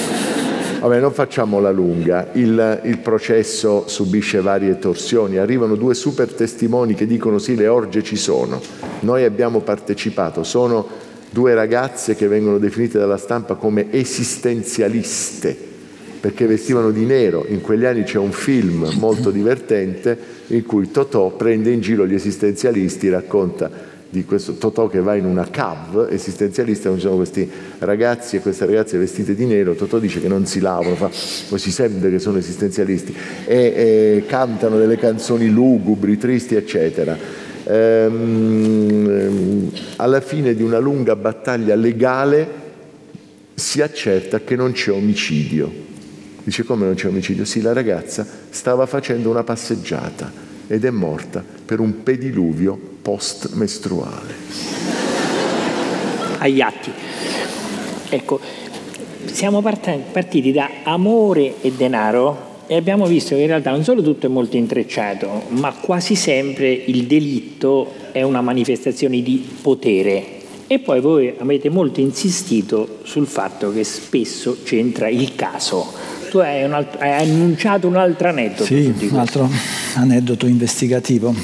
Vabbè, 0.82 0.98
non 0.98 1.12
facciamo 1.12 1.60
la 1.60 1.70
lunga, 1.70 2.30
il, 2.32 2.80
il, 2.82 2.98
processo 2.98 3.84
subisce 3.86 4.40
varie 4.40 4.80
torsioni, 4.80 5.36
arrivano 5.36 5.76
due 5.76 5.94
super 5.94 6.32
testimoni 6.32 6.94
che 6.94 7.06
dicono 7.06 7.38
sì, 7.38 7.54
le 7.54 7.68
orge 7.68 8.02
ci 8.02 8.16
sono, 8.16 8.60
noi 9.02 9.22
abbiamo 9.22 9.60
partecipato, 9.60 10.42
sono 10.42 10.84
due 11.30 11.54
ragazze 11.54 12.16
che 12.16 12.26
vengono 12.26 12.58
definite 12.58 12.98
dalla 12.98 13.16
stampa 13.16 13.54
come 13.54 13.92
esistenzialiste, 13.92 15.56
perché 16.18 16.48
vestivano 16.48 16.90
di 16.90 17.04
nero, 17.04 17.44
in 17.46 17.60
quegli 17.60 17.84
anni 17.84 18.02
c'è 18.02 18.18
un 18.18 18.32
film 18.32 18.90
molto 18.98 19.30
divertente 19.30 20.18
in 20.48 20.66
cui 20.66 20.90
Totò 20.90 21.30
prende 21.30 21.70
in 21.70 21.80
giro 21.80 22.08
gli 22.08 22.14
esistenzialisti, 22.14 23.08
racconta 23.08 23.91
di 24.12 24.26
questo 24.26 24.56
Totò 24.56 24.88
che 24.88 25.00
va 25.00 25.14
in 25.14 25.24
una 25.24 25.48
cave 25.48 26.10
esistenzialista, 26.10 26.92
ci 26.92 27.00
sono 27.00 27.16
questi 27.16 27.50
ragazzi 27.78 28.36
e 28.36 28.40
queste 28.40 28.66
ragazze 28.66 28.98
vestite 28.98 29.34
di 29.34 29.46
nero, 29.46 29.72
Totò 29.72 29.98
dice 29.98 30.20
che 30.20 30.28
non 30.28 30.44
si 30.44 30.60
lavano, 30.60 30.94
fa, 30.96 31.10
poi 31.48 31.58
si 31.58 31.72
sente 31.72 32.10
che 32.10 32.18
sono 32.18 32.36
esistenzialisti, 32.36 33.16
e, 33.46 33.56
e 33.56 34.24
cantano 34.26 34.76
delle 34.76 34.98
canzoni 34.98 35.48
lugubri, 35.48 36.18
tristi, 36.18 36.56
eccetera. 36.56 37.16
Ehm, 37.64 39.70
alla 39.96 40.20
fine 40.20 40.54
di 40.54 40.62
una 40.62 40.78
lunga 40.78 41.16
battaglia 41.16 41.74
legale 41.74 42.46
si 43.54 43.80
accerta 43.80 44.40
che 44.40 44.56
non 44.56 44.72
c'è 44.72 44.92
omicidio. 44.92 45.72
Dice 46.44 46.64
come 46.64 46.84
non 46.84 46.96
c'è 46.96 47.06
omicidio? 47.06 47.46
Sì, 47.46 47.62
la 47.62 47.72
ragazza 47.72 48.26
stava 48.50 48.84
facendo 48.84 49.30
una 49.30 49.42
passeggiata 49.42 50.51
ed 50.66 50.84
è 50.84 50.90
morta 50.90 51.44
per 51.64 51.80
un 51.80 52.02
pediluvio 52.02 52.78
post-mestruale. 53.02 54.34
agli 56.38 56.60
atti. 56.60 56.90
Ecco, 58.08 58.40
siamo 59.24 59.62
partiti 59.62 60.52
da 60.52 60.68
amore 60.82 61.54
e 61.60 61.72
denaro 61.72 62.50
e 62.66 62.76
abbiamo 62.76 63.06
visto 63.06 63.34
che 63.34 63.42
in 63.42 63.46
realtà 63.46 63.70
non 63.70 63.84
solo 63.84 64.02
tutto 64.02 64.26
è 64.26 64.28
molto 64.28 64.56
intrecciato, 64.56 65.42
ma 65.48 65.72
quasi 65.72 66.14
sempre 66.14 66.72
il 66.72 67.06
delitto 67.06 67.92
è 68.12 68.22
una 68.22 68.40
manifestazione 68.40 69.22
di 69.22 69.46
potere. 69.62 70.40
E 70.66 70.78
poi 70.78 71.00
voi 71.00 71.34
avete 71.36 71.68
molto 71.68 72.00
insistito 72.00 72.98
sul 73.02 73.26
fatto 73.26 73.72
che 73.72 73.84
spesso 73.84 74.58
c'entra 74.62 75.08
il 75.08 75.34
caso. 75.34 76.01
Tu 76.32 76.38
hai, 76.38 76.64
un 76.64 76.72
altro, 76.72 76.98
hai 76.98 77.28
annunciato 77.28 77.86
un 77.86 77.96
altro 77.96 78.28
aneddoto. 78.30 78.64
Sì, 78.64 78.90
un 79.10 79.18
altro 79.18 79.50
aneddoto 79.96 80.46
investigativo 80.46 81.34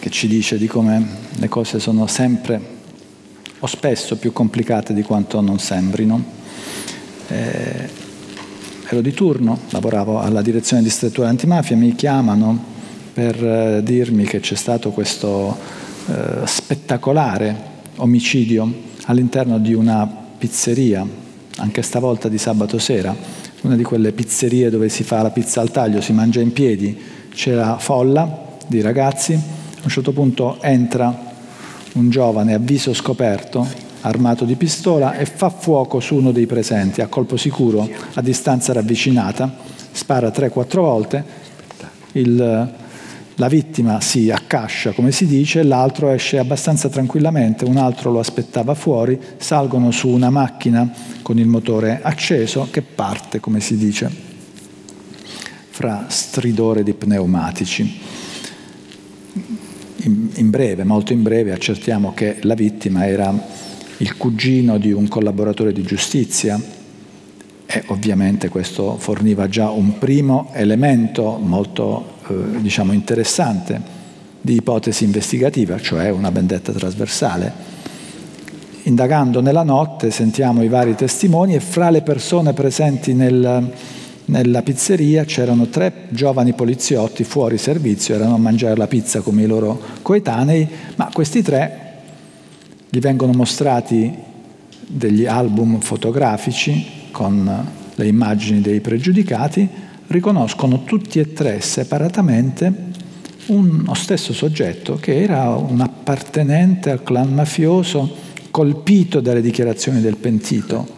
che 0.00 0.08
ci 0.08 0.26
dice 0.26 0.56
di 0.56 0.66
come 0.66 1.06
le 1.36 1.48
cose 1.48 1.78
sono 1.78 2.06
sempre 2.06 2.58
o 3.58 3.66
spesso 3.66 4.16
più 4.16 4.32
complicate 4.32 4.94
di 4.94 5.02
quanto 5.02 5.42
non 5.42 5.58
sembrino. 5.58 6.24
Eh, 7.28 7.90
ero 8.88 9.02
di 9.02 9.12
turno, 9.12 9.58
lavoravo 9.68 10.18
alla 10.18 10.40
direzione 10.40 10.82
distrettuale 10.82 11.28
antimafia, 11.28 11.76
mi 11.76 11.94
chiamano 11.94 12.58
per 13.12 13.44
eh, 13.44 13.82
dirmi 13.82 14.24
che 14.24 14.40
c'è 14.40 14.54
stato 14.54 14.92
questo 14.92 15.54
eh, 16.06 16.46
spettacolare 16.46 17.54
omicidio 17.96 18.72
all'interno 19.04 19.58
di 19.58 19.74
una 19.74 20.06
pizzeria, 20.38 21.06
anche 21.58 21.82
stavolta 21.82 22.28
di 22.28 22.38
sabato 22.38 22.78
sera, 22.78 23.44
una 23.62 23.76
di 23.76 23.82
quelle 23.82 24.12
pizzerie 24.12 24.70
dove 24.70 24.88
si 24.88 25.02
fa 25.02 25.22
la 25.22 25.30
pizza 25.30 25.60
al 25.60 25.70
taglio, 25.70 26.00
si 26.00 26.12
mangia 26.12 26.40
in 26.40 26.52
piedi, 26.52 26.96
c'era 27.30 27.78
folla 27.78 28.44
di 28.66 28.80
ragazzi, 28.80 29.34
a 29.34 29.82
un 29.82 29.90
certo 29.90 30.12
punto 30.12 30.58
entra 30.60 31.24
un 31.94 32.10
giovane 32.10 32.54
a 32.54 32.58
viso 32.58 32.92
scoperto 32.92 33.84
armato 34.02 34.44
di 34.44 34.54
pistola 34.54 35.14
e 35.16 35.26
fa 35.26 35.48
fuoco 35.50 36.00
su 36.00 36.14
uno 36.14 36.30
dei 36.30 36.46
presenti 36.46 37.00
a 37.00 37.08
colpo 37.08 37.36
sicuro 37.36 37.88
a 38.14 38.20
distanza 38.20 38.72
ravvicinata, 38.72 39.52
spara 39.90 40.28
3-4 40.28 40.76
volte, 40.76 41.24
il, 42.12 42.74
la 43.36 43.48
vittima 43.48 44.00
si 44.00 44.30
accascia 44.30 44.92
come 44.92 45.12
si 45.12 45.26
dice, 45.26 45.62
l'altro 45.62 46.10
esce 46.10 46.38
abbastanza 46.38 46.88
tranquillamente, 46.88 47.64
un 47.64 47.76
altro 47.76 48.10
lo 48.10 48.18
aspettava 48.18 48.74
fuori, 48.74 49.18
salgono 49.36 49.90
su 49.90 50.08
una 50.08 50.30
macchina 50.30 50.90
con 51.22 51.38
il 51.38 51.46
motore 51.46 52.00
acceso 52.02 52.68
che 52.70 52.82
parte 52.82 53.40
come 53.40 53.60
si 53.60 53.76
dice 53.76 54.10
fra 55.68 56.06
stridore 56.08 56.82
di 56.82 56.94
pneumatici. 56.94 58.00
In, 60.04 60.30
in 60.34 60.48
breve, 60.48 60.84
molto 60.84 61.12
in 61.12 61.22
breve, 61.22 61.52
accertiamo 61.52 62.14
che 62.14 62.38
la 62.42 62.54
vittima 62.54 63.06
era 63.06 63.34
il 63.98 64.16
cugino 64.16 64.78
di 64.78 64.92
un 64.92 65.08
collaboratore 65.08 65.74
di 65.74 65.82
giustizia 65.82 66.58
e 67.66 67.82
ovviamente 67.88 68.48
questo 68.48 68.96
forniva 68.96 69.48
già 69.48 69.68
un 69.68 69.98
primo 69.98 70.50
elemento 70.54 71.36
molto 71.36 72.15
eh, 72.28 72.60
diciamo 72.60 72.92
interessante 72.92 73.94
di 74.40 74.54
ipotesi 74.54 75.04
investigativa, 75.04 75.80
cioè 75.80 76.10
una 76.10 76.30
vendetta 76.30 76.72
trasversale. 76.72 77.74
Indagando 78.82 79.40
nella 79.40 79.64
notte 79.64 80.12
sentiamo 80.12 80.62
i 80.62 80.68
vari 80.68 80.94
testimoni 80.94 81.54
e 81.54 81.60
fra 81.60 81.90
le 81.90 82.02
persone 82.02 82.52
presenti 82.52 83.14
nel, 83.14 83.72
nella 84.26 84.62
pizzeria 84.62 85.24
c'erano 85.24 85.66
tre 85.68 86.06
giovani 86.10 86.52
poliziotti 86.52 87.24
fuori 87.24 87.58
servizio, 87.58 88.14
erano 88.14 88.34
a 88.34 88.38
mangiare 88.38 88.76
la 88.76 88.86
pizza 88.86 89.20
come 89.22 89.42
i 89.42 89.46
loro 89.46 89.80
coetanei, 90.02 90.68
ma 90.94 91.10
questi 91.12 91.42
tre 91.42 91.80
gli 92.88 93.00
vengono 93.00 93.32
mostrati 93.32 94.14
degli 94.86 95.26
album 95.26 95.80
fotografici 95.80 96.86
con 97.10 97.66
le 97.94 98.06
immagini 98.06 98.60
dei 98.60 98.80
pregiudicati, 98.80 99.68
riconoscono 100.08 100.84
tutti 100.84 101.18
e 101.18 101.32
tre 101.32 101.60
separatamente 101.60 102.94
uno 103.46 103.94
stesso 103.94 104.32
soggetto 104.32 104.96
che 104.96 105.22
era 105.22 105.50
un 105.50 105.80
appartenente 105.80 106.90
al 106.90 107.02
clan 107.02 107.32
mafioso 107.32 108.24
colpito 108.50 109.20
dalle 109.20 109.40
dichiarazioni 109.40 110.00
del 110.00 110.16
pentito 110.16 110.95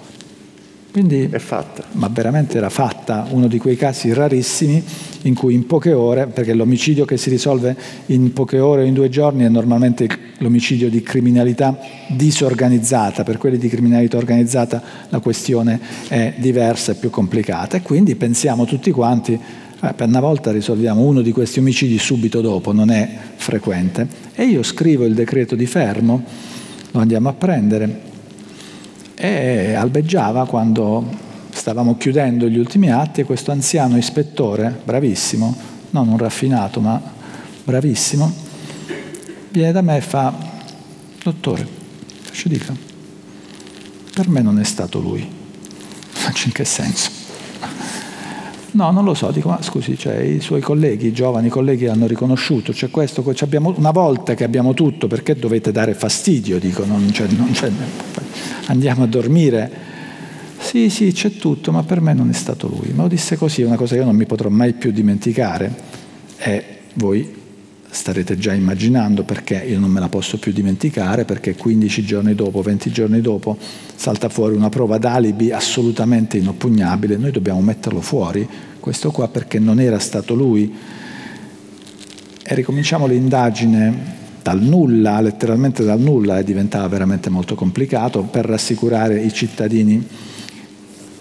quindi, 0.91 1.28
è 1.30 1.39
fatta. 1.39 1.84
Ma 1.93 2.09
veramente 2.09 2.57
era 2.57 2.70
fatta, 2.70 3.26
uno 3.30 3.47
di 3.47 3.59
quei 3.59 3.76
casi 3.76 4.12
rarissimi 4.12 4.82
in 5.22 5.34
cui 5.34 5.55
in 5.55 5.66
poche 5.66 5.93
ore, 5.93 6.26
perché 6.26 6.55
l'omicidio 6.55 7.05
che 7.05 7.16
si 7.16 7.28
risolve 7.30 7.76
in 8.07 8.32
poche 8.32 8.59
ore 8.59 8.82
o 8.82 8.84
in 8.84 8.95
due 8.95 9.09
giorni 9.09 9.45
è 9.45 9.49
normalmente 9.49 10.09
l'omicidio 10.39 10.89
di 10.89 11.03
criminalità 11.03 11.78
disorganizzata, 12.09 13.22
per 13.22 13.36
quelli 13.36 13.59
di 13.59 13.68
criminalità 13.68 14.16
organizzata 14.16 14.82
la 15.09 15.20
questione 15.20 15.78
è 16.09 16.34
diversa 16.36 16.93
e 16.93 16.95
più 16.95 17.11
complicata 17.11 17.76
e 17.76 17.82
quindi 17.82 18.14
pensiamo 18.14 18.64
tutti 18.64 18.91
quanti 18.91 19.32
eh, 19.80 19.93
per 19.95 20.09
una 20.09 20.20
volta 20.20 20.51
risolviamo 20.51 21.03
uno 21.03 21.20
di 21.20 21.32
questi 21.32 21.59
omicidi 21.61 21.99
subito 21.99 22.41
dopo, 22.41 22.72
non 22.72 22.91
è 22.91 23.09
frequente. 23.36 24.07
E 24.34 24.45
io 24.45 24.62
scrivo 24.62 25.05
il 25.05 25.14
decreto 25.14 25.55
di 25.55 25.66
fermo, 25.66 26.24
lo 26.91 27.01
andiamo 27.01 27.28
a 27.28 27.32
prendere 27.34 28.07
e 29.20 29.74
albeggiava 29.74 30.46
quando 30.46 31.04
stavamo 31.50 31.96
chiudendo 31.96 32.48
gli 32.48 32.56
ultimi 32.56 32.90
atti 32.92 33.22
e 33.22 33.24
questo 33.24 33.50
anziano 33.50 33.96
ispettore, 33.96 34.80
bravissimo, 34.84 35.56
non 35.90 36.06
un 36.06 36.16
raffinato 36.16 36.80
ma 36.80 37.02
bravissimo, 37.64 38.32
viene 39.50 39.72
da 39.72 39.82
me 39.82 39.96
e 39.96 40.00
fa, 40.00 40.32
dottore, 41.22 41.66
ci 42.30 42.48
dica, 42.48 42.72
per 44.14 44.28
me 44.28 44.40
non 44.40 44.60
è 44.60 44.64
stato 44.64 45.00
lui. 45.00 45.28
Faccio 46.10 46.46
in 46.46 46.52
che 46.52 46.64
senso? 46.64 47.17
No, 48.70 48.90
non 48.90 49.04
lo 49.04 49.14
so, 49.14 49.30
dico, 49.30 49.48
ma 49.48 49.62
scusi, 49.62 49.96
cioè, 49.96 50.16
i 50.16 50.40
suoi 50.40 50.60
colleghi, 50.60 51.06
i 51.06 51.12
giovani 51.12 51.48
colleghi 51.48 51.86
l'hanno 51.86 52.06
riconosciuto, 52.06 52.72
c'è 52.72 52.90
questo, 52.90 53.24
abbiamo, 53.40 53.72
una 53.76 53.90
volta 53.90 54.34
che 54.34 54.44
abbiamo 54.44 54.74
tutto, 54.74 55.06
perché 55.06 55.34
dovete 55.34 55.72
dare 55.72 55.94
fastidio? 55.94 56.58
Dico, 56.58 56.84
non 56.84 57.08
c'è, 57.10 57.26
non 57.28 57.50
c'è, 57.50 57.70
andiamo 58.66 59.04
a 59.04 59.06
dormire. 59.06 59.96
Sì, 60.58 60.90
sì, 60.90 61.12
c'è 61.12 61.30
tutto, 61.36 61.72
ma 61.72 61.82
per 61.82 62.00
me 62.02 62.12
non 62.12 62.28
è 62.28 62.34
stato 62.34 62.68
lui. 62.68 62.88
Me 62.88 63.02
lo 63.02 63.08
disse 63.08 63.36
così, 63.36 63.62
una 63.62 63.76
cosa 63.76 63.94
che 63.94 64.00
io 64.00 64.04
non 64.04 64.16
mi 64.16 64.26
potrò 64.26 64.50
mai 64.50 64.74
più 64.74 64.90
dimenticare. 64.90 65.74
E 66.36 66.64
voi 66.94 67.36
starete 67.91 68.36
già 68.36 68.53
immaginando 68.53 69.22
perché 69.22 69.64
io 69.66 69.78
non 69.78 69.91
me 69.91 70.01
la 70.01 70.09
posso 70.09 70.39
più 70.39 70.53
dimenticare, 70.53 71.24
perché 71.24 71.55
15 71.55 72.05
giorni 72.05 72.34
dopo, 72.34 72.62
20 72.62 72.91
giorni 72.91 73.20
dopo, 73.20 73.57
salta 73.95 74.28
fuori 74.28 74.55
una 74.55 74.68
prova 74.68 74.99
d'alibi 74.99 75.51
assolutamente 75.51 76.36
inoppugnabile, 76.36 77.16
noi 77.16 77.30
dobbiamo 77.30 77.61
metterlo 77.61 78.01
fuori, 78.01 78.47
questo 78.80 79.11
qua 79.11 79.28
perché 79.28 79.59
non 79.59 79.80
era 79.80 79.99
stato 79.99 80.34
lui. 80.34 80.74
E 82.43 82.55
ricominciamo 82.55 83.07
l'indagine 83.07 84.16
dal 84.43 84.61
nulla, 84.62 85.20
letteralmente 85.20 85.84
dal 85.84 86.01
nulla, 86.01 86.39
e 86.39 86.45
diventava 86.45 86.89
veramente 86.89 87.28
molto 87.28 87.55
complicato 87.55 88.22
per 88.22 88.47
rassicurare 88.47 89.20
i 89.20 89.32
cittadini 89.32 90.07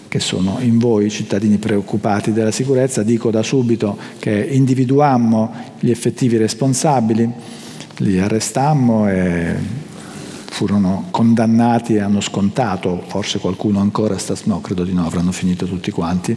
che 0.08 0.20
sono 0.20 0.58
in 0.60 0.78
voi, 0.78 1.10
cittadini 1.10 1.58
preoccupati 1.58 2.32
della 2.32 2.50
sicurezza. 2.50 3.02
Dico 3.02 3.30
da 3.30 3.42
subito 3.42 3.96
che 4.18 4.48
individuammo 4.50 5.52
gli 5.78 5.90
effettivi 5.90 6.36
responsabili, 6.36 7.30
li 7.98 8.18
arrestammo 8.18 9.08
e 9.08 9.54
furono 10.50 11.06
condannati 11.10 11.94
e 11.94 12.00
hanno 12.00 12.20
scontato, 12.20 13.04
forse 13.06 13.38
qualcuno 13.38 13.80
ancora 13.80 14.18
sta, 14.18 14.34
no, 14.44 14.60
credo 14.60 14.82
di 14.82 14.92
no, 14.92 15.06
avranno 15.06 15.30
finito 15.30 15.66
tutti 15.66 15.90
quanti 15.90 16.36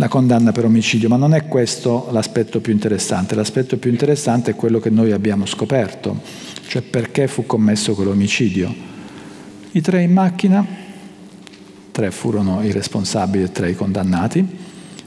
la 0.00 0.06
condanna 0.06 0.52
per 0.52 0.64
omicidio, 0.64 1.08
ma 1.08 1.16
non 1.16 1.34
è 1.34 1.46
questo 1.46 2.08
l'aspetto 2.12 2.60
più 2.60 2.72
interessante. 2.72 3.34
L'aspetto 3.34 3.78
più 3.78 3.90
interessante 3.90 4.52
è 4.52 4.54
quello 4.54 4.78
che 4.78 4.90
noi 4.90 5.10
abbiamo 5.10 5.44
scoperto, 5.44 6.20
cioè 6.68 6.82
perché 6.82 7.26
fu 7.26 7.46
commesso 7.46 7.94
quell'omicidio. 7.94 8.72
I 9.72 9.80
tre 9.80 10.02
in 10.02 10.12
macchina, 10.12 10.64
tre 11.98 12.12
furono 12.12 12.62
i 12.62 12.70
responsabili 12.70 13.42
e 13.42 13.50
tre 13.50 13.70
i 13.70 13.74
condannati, 13.74 14.46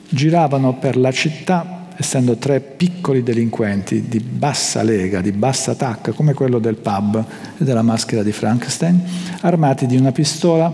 giravano 0.10 0.74
per 0.74 0.98
la 0.98 1.10
città 1.14 1.88
essendo 1.96 2.36
tre 2.36 2.60
piccoli 2.60 3.24
delinquenti 3.24 4.10
di 4.10 4.20
bassa 4.20 4.84
lega, 4.84 5.22
di 5.22 5.32
bassa 5.32 5.74
tacca, 5.74 6.12
come 6.12 6.34
quello 6.34 6.60
del 6.60 6.76
pub 6.76 7.24
e 7.58 7.64
della 7.64 7.82
maschera 7.82 8.24
di 8.24 8.34
Frankenstein, 8.34 9.02
armati 9.40 9.86
di 9.86 9.96
una 9.96 10.12
pistola 10.12 10.70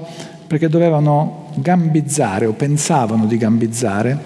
perché 0.47 0.67
dovevano 0.69 1.49
gambizzare 1.53 2.47
o 2.47 2.53
pensavano 2.53 3.27
di 3.27 3.37
gambizzare 3.37 4.17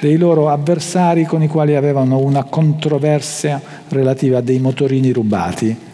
dei 0.00 0.18
loro 0.18 0.50
avversari 0.50 1.24
con 1.24 1.42
i 1.42 1.48
quali 1.48 1.74
avevano 1.74 2.18
una 2.18 2.44
controversia 2.44 3.60
relativa 3.88 4.38
a 4.38 4.42
dei 4.42 4.60
motorini 4.60 5.10
rubati. 5.10 5.88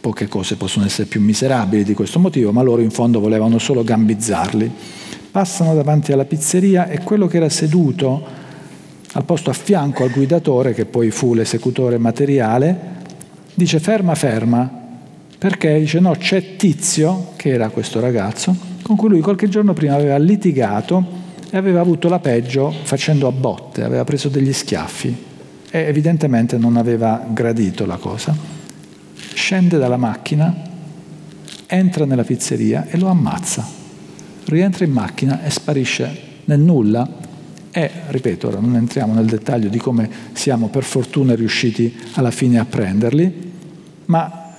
Poche 0.00 0.28
cose 0.28 0.56
possono 0.56 0.86
essere 0.86 1.06
più 1.06 1.20
miserabili 1.20 1.84
di 1.84 1.92
questo 1.92 2.18
motivo, 2.18 2.52
ma 2.52 2.62
loro 2.62 2.80
in 2.80 2.90
fondo 2.90 3.20
volevano 3.20 3.58
solo 3.58 3.84
gambizzarli. 3.84 4.70
Passano 5.30 5.74
davanti 5.74 6.12
alla 6.12 6.24
pizzeria 6.24 6.88
e 6.88 7.00
quello 7.00 7.26
che 7.26 7.36
era 7.36 7.50
seduto 7.50 8.38
al 9.12 9.24
posto 9.24 9.50
a 9.50 9.52
fianco 9.52 10.02
al 10.02 10.10
guidatore, 10.10 10.72
che 10.72 10.86
poi 10.86 11.10
fu 11.10 11.34
l'esecutore 11.34 11.98
materiale, 11.98 12.78
dice 13.52 13.78
ferma, 13.78 14.14
ferma, 14.14 14.70
perché 15.36 15.78
dice 15.78 16.00
no, 16.00 16.12
c'è 16.12 16.56
Tizio, 16.56 17.32
che 17.36 17.50
era 17.50 17.68
questo 17.68 18.00
ragazzo, 18.00 18.56
con 18.82 18.96
cui 18.96 19.10
lui 19.10 19.20
qualche 19.20 19.48
giorno 19.48 19.74
prima 19.74 19.96
aveva 19.96 20.16
litigato 20.16 21.04
e 21.50 21.56
aveva 21.56 21.80
avuto 21.80 22.08
la 22.08 22.20
peggio 22.20 22.72
facendo 22.84 23.26
a 23.26 23.32
botte, 23.32 23.82
aveva 23.82 24.04
preso 24.04 24.28
degli 24.28 24.52
schiaffi 24.52 25.28
e 25.70 25.78
evidentemente 25.78 26.56
non 26.56 26.76
aveva 26.76 27.22
gradito 27.28 27.84
la 27.84 27.96
cosa. 27.96 28.59
Scende 29.40 29.78
dalla 29.78 29.96
macchina, 29.96 30.54
entra 31.66 32.04
nella 32.04 32.24
pizzeria 32.24 32.86
e 32.86 32.98
lo 32.98 33.08
ammazza. 33.08 33.66
Rientra 34.44 34.84
in 34.84 34.92
macchina 34.92 35.42
e 35.42 35.48
sparisce 35.50 36.20
nel 36.44 36.60
nulla 36.60 37.08
e, 37.70 37.90
ripeto, 38.08 38.48
ora 38.48 38.60
non 38.60 38.76
entriamo 38.76 39.14
nel 39.14 39.24
dettaglio 39.24 39.70
di 39.70 39.78
come 39.78 40.08
siamo 40.34 40.68
per 40.68 40.84
fortuna 40.84 41.34
riusciti 41.34 41.92
alla 42.12 42.30
fine 42.30 42.58
a 42.58 42.66
prenderli, 42.66 43.52
ma 44.04 44.54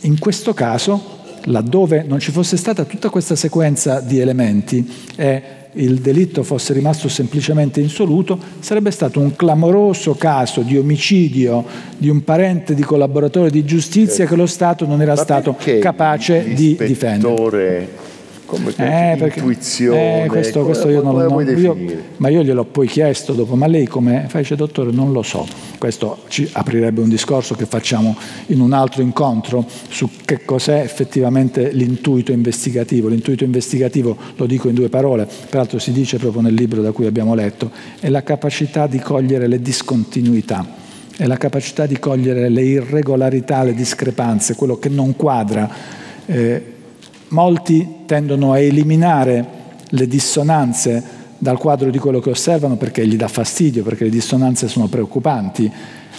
in 0.00 0.18
questo 0.18 0.52
caso, 0.52 1.22
laddove 1.44 2.04
non 2.06 2.20
ci 2.20 2.30
fosse 2.30 2.58
stata 2.58 2.84
tutta 2.84 3.08
questa 3.08 3.36
sequenza 3.36 4.00
di 4.00 4.20
elementi 4.20 4.86
e 5.16 5.42
il 5.76 5.96
delitto 5.96 6.42
fosse 6.42 6.72
rimasto 6.72 7.08
semplicemente 7.08 7.80
insoluto, 7.80 8.38
sarebbe 8.60 8.90
stato 8.90 9.20
un 9.20 9.34
clamoroso 9.34 10.14
caso 10.14 10.60
di 10.60 10.76
omicidio 10.76 11.64
di 11.96 12.08
un 12.08 12.24
parente 12.24 12.74
di 12.74 12.82
collaboratore 12.82 13.50
di 13.50 13.64
giustizia 13.64 14.26
che 14.26 14.36
lo 14.36 14.46
Stato 14.46 14.86
non 14.86 15.02
era 15.02 15.14
Ma 15.14 15.20
stato 15.20 15.56
capace 15.80 16.54
di 16.54 16.76
difendere. 16.78 18.05
Come 18.46 18.70
Eh, 18.70 19.16
perché- 19.18 19.40
intuizione, 19.40 20.24
eh, 20.24 20.26
questo, 20.28 20.64
questo 20.64 20.88
io 20.88 21.02
non 21.02 21.20
lo 21.20 21.42
definire? 21.42 22.02
ma 22.18 22.28
io 22.28 22.44
gliel'ho 22.44 22.64
poi 22.64 22.86
chiesto 22.86 23.32
dopo, 23.32 23.56
ma 23.56 23.66
lei 23.66 23.86
come 23.88 24.26
fa? 24.28 24.38
Dice, 24.38 24.54
dottore, 24.54 24.92
non 24.92 25.10
lo 25.10 25.22
so. 25.22 25.44
Questo 25.78 26.18
ci 26.28 26.48
aprirebbe 26.52 27.00
un 27.00 27.08
discorso 27.08 27.56
che 27.56 27.66
facciamo 27.66 28.16
in 28.46 28.60
un 28.60 28.72
altro 28.72 29.02
incontro 29.02 29.66
su 29.88 30.08
che 30.24 30.44
cos'è 30.44 30.78
effettivamente 30.80 31.70
l'intuito 31.72 32.30
investigativo. 32.30 33.08
L'intuito 33.08 33.42
investigativo, 33.42 34.16
lo 34.36 34.46
dico 34.46 34.68
in 34.68 34.74
due 34.74 34.88
parole, 34.88 35.26
peraltro 35.50 35.80
si 35.80 35.90
dice 35.90 36.16
proprio 36.18 36.40
nel 36.40 36.54
libro 36.54 36.80
da 36.80 36.92
cui 36.92 37.06
abbiamo 37.06 37.34
letto, 37.34 37.70
è 37.98 38.08
la 38.08 38.22
capacità 38.22 38.86
di 38.86 39.00
cogliere 39.00 39.48
le 39.48 39.60
discontinuità, 39.60 40.64
è 41.16 41.26
la 41.26 41.36
capacità 41.36 41.84
di 41.86 41.98
cogliere 41.98 42.48
le 42.48 42.62
irregolarità, 42.62 43.64
le 43.64 43.74
discrepanze, 43.74 44.54
quello 44.54 44.78
che 44.78 44.88
non 44.88 45.16
quadra. 45.16 45.68
Eh, 46.26 46.74
Molti 47.28 48.04
tendono 48.06 48.52
a 48.52 48.58
eliminare 48.58 49.44
le 49.88 50.06
dissonanze 50.06 51.02
dal 51.38 51.58
quadro 51.58 51.90
di 51.90 51.98
quello 51.98 52.20
che 52.20 52.30
osservano 52.30 52.76
perché 52.76 53.06
gli 53.06 53.16
dà 53.16 53.28
fastidio, 53.28 53.82
perché 53.82 54.04
le 54.04 54.10
dissonanze 54.10 54.68
sono 54.68 54.86
preoccupanti. 54.86 55.70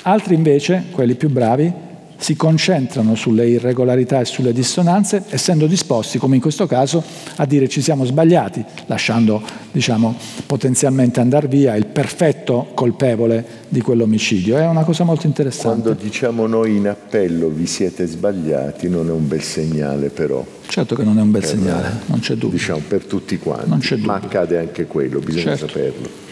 Altri 0.04 0.36
invece, 0.36 0.86
quelli 0.92 1.16
più 1.16 1.30
bravi, 1.30 1.72
si 2.18 2.36
concentrano 2.36 3.16
sulle 3.16 3.48
irregolarità 3.48 4.20
e 4.20 4.26
sulle 4.26 4.54
dissonanze, 4.54 5.24
essendo 5.30 5.68
disposti, 5.68 6.18
come 6.18 6.36
in 6.36 6.42
questo 6.42 6.66
caso, 6.68 7.04
a 7.36 7.46
dire 7.46 7.68
ci 7.70 7.82
siamo 7.82 8.06
sbagliati, 8.06 8.64
lasciando 8.88 9.42
diciamo, 9.72 10.16
potenzialmente 10.46 11.20
andare 11.20 11.48
via 11.48 11.76
il 11.76 11.86
perfetto 11.86 12.68
colpevole 12.74 13.46
di 13.70 13.82
quell'omicidio. 13.82 14.58
È 14.58 14.66
una 14.68 14.84
cosa 14.84 15.04
molto 15.04 15.28
interessante. 15.28 15.82
Quando 15.82 15.94
diciamo 16.02 16.48
noi 16.48 16.76
in 16.78 16.88
appello 16.88 17.50
vi 17.50 17.68
siete 17.68 18.06
sbagliati 18.06 18.90
non 18.90 19.08
è 19.08 19.12
un 19.12 19.28
bel 19.28 19.42
segnale 19.42 20.10
però, 20.10 20.44
Certo 20.68 20.96
che 20.96 21.04
non 21.04 21.18
è 21.18 21.22
un 21.22 21.32
bel 21.32 21.46
segnale, 21.46 21.92
non 22.08 22.20
c'è 22.20 22.34
dubbio. 22.34 22.58
diciamo 22.58 22.82
per 22.88 23.06
tutti 23.06 23.38
quanti, 23.38 23.70
Non 23.70 23.80
c'è 23.80 23.96
ma 23.98 24.16
accade 24.16 24.58
anche 24.58 24.86
quello, 24.86 25.20
bisogna 25.20 25.56
Certo. 25.56 25.68
saperlo. 25.68 26.26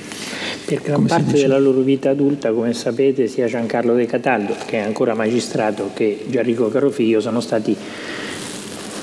Per 0.65 0.81
gran 0.81 1.05
parte 1.05 1.33
della 1.33 1.59
loro 1.59 1.81
vita 1.81 2.09
adulta, 2.09 2.51
come 2.51 2.73
sapete, 2.73 3.27
sia 3.27 3.45
Giancarlo 3.45 3.93
De 3.93 4.07
Cataldo, 4.07 4.55
che 4.65 4.77
è 4.77 4.81
ancora 4.81 5.13
magistrato, 5.13 5.91
che 5.93 6.25
Gianrico 6.27 6.69
Carofiglio 6.69 7.21
sono 7.21 7.39
stati 7.39 7.77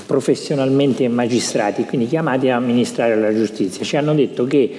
professionalmente 0.05 1.07
magistrati, 1.07 1.85
quindi 1.85 2.09
chiamati 2.09 2.49
a 2.49 2.57
amministrare 2.57 3.15
la 3.17 3.33
giustizia. 3.33 3.85
Ci 3.85 3.97
hanno 3.97 4.13
detto 4.13 4.45
che 4.45 4.71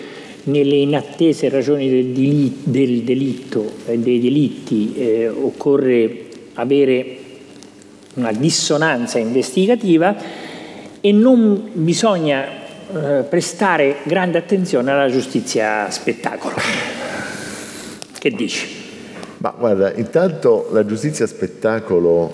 nelle 0.43 0.75
inattese 0.75 1.47
ragioni 1.47 1.89
del, 1.89 2.07
dili- 2.07 2.57
del 2.63 3.03
delitto 3.03 3.71
e 3.85 3.97
dei 3.97 4.19
delitti 4.19 4.93
eh, 4.97 5.29
occorre 5.29 6.25
avere 6.55 7.17
una 8.15 8.33
dissonanza 8.33 9.19
investigativa 9.19 10.15
e 10.99 11.11
non 11.13 11.69
bisogna 11.71 12.61
eh, 12.91 13.23
prestare 13.27 13.97
grande 14.03 14.37
attenzione 14.37 14.91
alla 14.91 15.09
giustizia 15.09 15.89
spettacolo. 15.89 16.55
Che 18.19 18.29
dici? 18.31 18.81
Ma 19.37 19.53
guarda, 19.57 19.93
intanto 19.93 20.69
la 20.71 20.85
giustizia 20.85 21.27
spettacolo, 21.27 22.33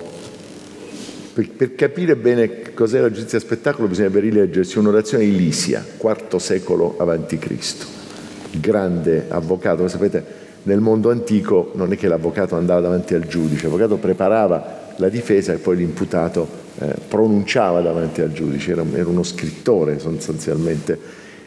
per, 1.34 1.50
per 1.52 1.76
capire 1.76 2.16
bene 2.16 2.74
cos'è 2.74 3.00
la 3.00 3.12
giustizia 3.12 3.40
spettacolo 3.40 3.88
bisognerebbe 3.88 4.20
rileggersi 4.20 4.78
un'orazione 4.78 5.24
di 5.24 5.36
Lisia, 5.36 5.84
IV 6.00 6.36
secolo 6.36 6.96
Cristo. 7.40 7.86
Grande 8.52 9.26
avvocato, 9.30 9.78
come 9.78 9.90
sapete 9.90 10.24
nel 10.64 10.80
mondo 10.80 11.10
antico 11.10 11.72
non 11.76 11.92
è 11.92 11.98
che 11.98 12.08
l'avvocato 12.08 12.56
andava 12.56 12.82
davanti 12.82 13.14
al 13.16 13.26
giudice, 13.26 13.64
l'avvocato 13.64 13.98
preparava 13.98 14.94
la 14.98 15.10
difesa 15.10 15.54
e 15.54 15.58
poi 15.58 15.78
l'imputato 15.78 16.48
eh, 16.80 16.96
pronunciava 17.08 17.82
davanti 17.82 18.22
al 18.22 18.32
giudice, 18.32 18.72
era, 18.72 18.84
era 18.94 19.08
uno 19.08 19.24
scrittore 19.24 20.00
sostanzialmente 20.00 20.98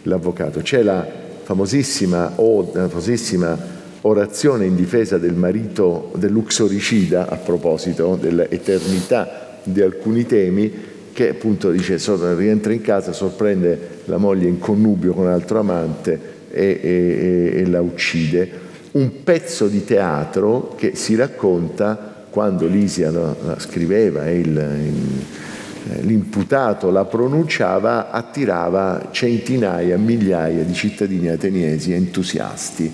l'avvocato. 0.03 0.61
C'è 0.61 0.83
la 0.83 1.07
famosissima, 1.43 2.33
o, 2.37 2.71
la 2.73 2.89
famosissima 2.89 3.59
orazione 4.03 4.67
in 4.67 4.77
difesa 4.77 5.19
del 5.19 5.35
marito 5.35 6.11
dell'uxoricida, 6.17 7.29
a 7.29 7.37
proposito 7.37 8.19
dell'eternità 8.21 9.59
di 9.63 9.81
alcuni 9.81 10.27
temi, 10.27 10.91
che 11.13 11.31
appunto 11.31 11.71
dice, 11.71 11.99
rientra 12.37 12.73
in 12.73 12.81
casa, 12.81 13.13
sorprende 13.13 14.01
la 14.07 14.17
moglie 14.17 14.49
in 14.49 14.59
connubio 14.59 15.13
con 15.13 15.27
un 15.27 15.31
altro 15.31 15.61
amante 15.61 16.19
e, 16.51 16.81
e- 16.83 17.53
e- 17.55 17.61
e 17.61 17.67
la 17.67 17.81
uccide. 17.81 18.71
Un 18.93 19.23
pezzo 19.23 19.69
di 19.69 19.85
teatro 19.85 20.75
che 20.77 20.95
si 20.95 21.15
racconta 21.15 22.12
quando 22.33 22.67
Lisia 22.67 23.11
no, 23.11 23.37
la 23.45 23.59
scriveva 23.59 24.27
e 24.27 24.41
eh, 24.41 26.01
l'imputato 26.01 26.91
la 26.91 27.05
pronunciava, 27.05 28.11
attirava 28.11 29.09
centinaia, 29.11 29.99
migliaia 29.99 30.65
di 30.65 30.73
cittadini 30.73 31.29
ateniesi 31.29 31.93
entusiasti 31.93 32.91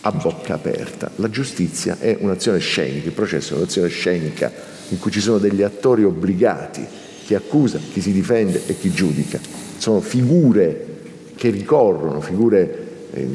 a 0.00 0.10
bocca 0.10 0.54
aperta. 0.54 1.10
La 1.16 1.28
giustizia 1.28 1.98
è 1.98 2.16
un'azione 2.18 2.60
scenica, 2.60 3.08
il 3.08 3.12
processo 3.12 3.54
è 3.54 3.56
un'azione 3.58 3.88
scenica 3.88 4.50
in 4.88 4.98
cui 4.98 5.10
ci 5.10 5.20
sono 5.20 5.36
degli 5.36 5.62
attori 5.62 6.04
obbligati, 6.04 6.82
chi 7.26 7.34
accusa, 7.34 7.78
chi 7.92 8.00
si 8.00 8.12
difende 8.12 8.62
e 8.66 8.78
chi 8.78 8.90
giudica. 8.90 9.38
Sono 9.76 10.00
figure 10.00 10.86
che 11.34 11.50
ricorrono, 11.50 12.22
figure, 12.22 12.86
eh, 13.12 13.28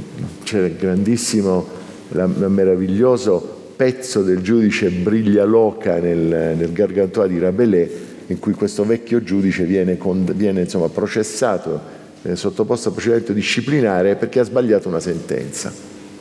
c'è 0.44 0.62
il 0.62 0.76
grandissimo, 0.78 1.68
la- 2.10 2.28
la 2.40 2.48
meraviglioso 2.48 3.53
pezzo 3.84 4.22
del 4.22 4.40
giudice 4.40 4.90
Briglialoca 4.90 6.00
nel, 6.00 6.56
nel 6.56 6.72
Gargantua 6.72 7.28
di 7.28 7.38
Rabelais, 7.38 7.92
in 8.28 8.40
cui 8.40 8.54
questo 8.54 8.86
vecchio 8.86 9.22
giudice 9.22 9.66
viene, 9.66 10.00
viene, 10.34 10.62
insomma, 10.62 10.88
processato, 10.88 11.82
viene 12.22 12.38
sottoposto 12.38 12.88
a 12.88 12.92
procedimento 12.94 13.34
disciplinare 13.34 14.16
perché 14.16 14.40
ha 14.40 14.46
sbagliato 14.46 14.88
una 14.88 15.02
sentenza. 15.02 15.70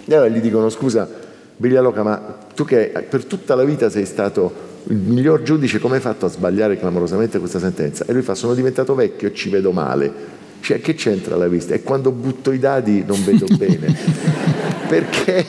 E 0.05 0.13
allora 0.13 0.29
gli 0.29 0.41
dicono, 0.41 0.69
scusa 0.71 1.09
Briglialoca, 1.57 2.03
ma 2.03 2.37
tu 2.53 2.65
che 2.65 3.07
per 3.09 3.27
tutta 3.27 3.55
la 3.55 3.63
vita 3.63 3.89
sei 3.91 4.07
stato 4.07 4.53
il 4.89 4.97
miglior 4.97 5.43
giudice, 5.43 5.79
come 5.79 5.95
hai 5.95 6.01
fatto 6.01 6.27
a 6.27 6.31
sbagliare 6.31 6.77
clamorosamente 6.77 7.39
questa 7.39 7.61
sentenza? 7.61 8.05
E 8.09 8.13
lui 8.13 8.23
fa, 8.23 8.35
sono 8.35 8.55
diventato 8.55 8.97
vecchio 8.97 9.29
e 9.29 9.35
ci 9.35 9.51
vedo 9.51 9.71
male. 9.71 10.13
Cioè, 10.59 10.81
che 10.81 10.95
c'entra 10.95 11.37
la 11.37 11.47
vista? 11.47 11.75
E 11.75 11.85
quando 11.85 12.11
butto 12.11 12.51
i 12.51 12.59
dadi 12.59 13.05
non 13.07 13.23
vedo 13.25 13.47
bene. 13.57 13.97
perché? 14.89 15.47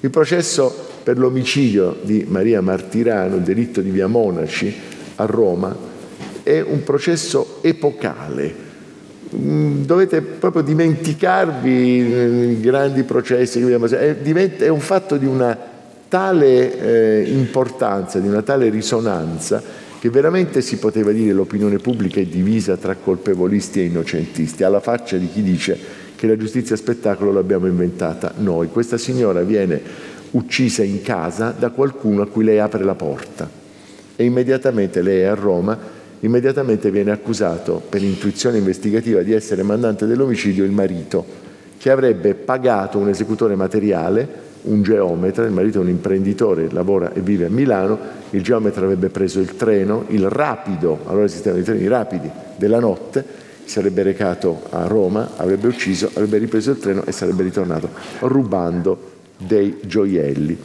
Il 0.00 0.10
processo 0.10 0.92
per 1.02 1.18
l'omicidio 1.18 1.96
di 2.02 2.24
Maria 2.28 2.60
Martirano, 2.60 3.36
il 3.36 3.42
delitto 3.42 3.80
di 3.80 3.90
Via 3.90 4.06
Monaci 4.06 4.74
a 5.16 5.24
Roma, 5.24 5.74
è 6.42 6.60
un 6.60 6.82
processo 6.82 7.58
epocale. 7.62 8.63
Mm, 9.36 9.84
dovete 9.84 10.20
proprio 10.20 10.62
dimenticarvi 10.62 11.70
i 11.70 12.60
grandi 12.60 13.02
processi 13.04 13.58
che 13.58 13.64
abbiamo 13.64 13.86
è, 13.86 14.16
è 14.20 14.68
un 14.68 14.80
fatto 14.80 15.16
di 15.16 15.26
una 15.26 15.56
tale 16.08 17.22
eh, 17.22 17.30
importanza, 17.30 18.18
di 18.18 18.28
una 18.28 18.42
tale 18.42 18.68
risonanza, 18.68 19.62
che 19.98 20.10
veramente 20.10 20.60
si 20.60 20.76
poteva 20.76 21.10
dire 21.10 21.32
l'opinione 21.32 21.78
pubblica 21.78 22.20
è 22.20 22.26
divisa 22.26 22.76
tra 22.76 22.94
colpevolisti 22.94 23.80
e 23.80 23.84
innocentisti, 23.84 24.62
alla 24.62 24.80
faccia 24.80 25.16
di 25.16 25.28
chi 25.28 25.42
dice 25.42 25.78
che 26.14 26.26
la 26.26 26.36
giustizia 26.36 26.76
spettacolo 26.76 27.32
l'abbiamo 27.32 27.66
inventata 27.66 28.32
noi. 28.36 28.68
Questa 28.68 28.98
signora 28.98 29.42
viene 29.42 29.80
uccisa 30.32 30.82
in 30.82 31.02
casa 31.02 31.54
da 31.56 31.70
qualcuno 31.70 32.22
a 32.22 32.26
cui 32.26 32.44
lei 32.44 32.58
apre 32.58 32.84
la 32.84 32.94
porta 32.94 33.62
e 34.16 34.24
immediatamente 34.24 35.02
lei 35.02 35.20
è 35.20 35.24
a 35.24 35.34
Roma, 35.34 35.76
immediatamente 36.24 36.90
viene 36.90 37.10
accusato 37.10 37.82
per 37.86 38.02
intuizione 38.02 38.58
investigativa 38.58 39.22
di 39.22 39.32
essere 39.32 39.62
mandante 39.62 40.06
dell'omicidio 40.06 40.64
il 40.64 40.70
marito, 40.70 41.24
che 41.76 41.90
avrebbe 41.90 42.34
pagato 42.34 42.98
un 42.98 43.08
esecutore 43.08 43.54
materiale, 43.54 44.42
un 44.62 44.82
geometra, 44.82 45.44
il 45.44 45.52
marito 45.52 45.78
è 45.78 45.82
un 45.82 45.90
imprenditore, 45.90 46.68
lavora 46.70 47.12
e 47.12 47.20
vive 47.20 47.44
a 47.44 47.50
Milano, 47.50 47.98
il 48.30 48.42
geometra 48.42 48.84
avrebbe 48.84 49.10
preso 49.10 49.38
il 49.38 49.54
treno, 49.56 50.06
il 50.08 50.28
rapido, 50.30 51.00
allora 51.04 51.26
esistevano 51.26 51.60
i 51.60 51.64
treni 51.64 51.86
rapidi 51.86 52.30
della 52.56 52.80
notte, 52.80 53.22
sarebbe 53.64 54.02
recato 54.02 54.62
a 54.70 54.86
Roma, 54.86 55.32
avrebbe 55.36 55.68
ucciso, 55.68 56.08
avrebbe 56.14 56.38
ripreso 56.38 56.70
il 56.70 56.78
treno 56.78 57.04
e 57.04 57.12
sarebbe 57.12 57.42
ritornato 57.42 57.90
rubando 58.20 59.12
dei 59.36 59.78
gioielli. 59.82 60.58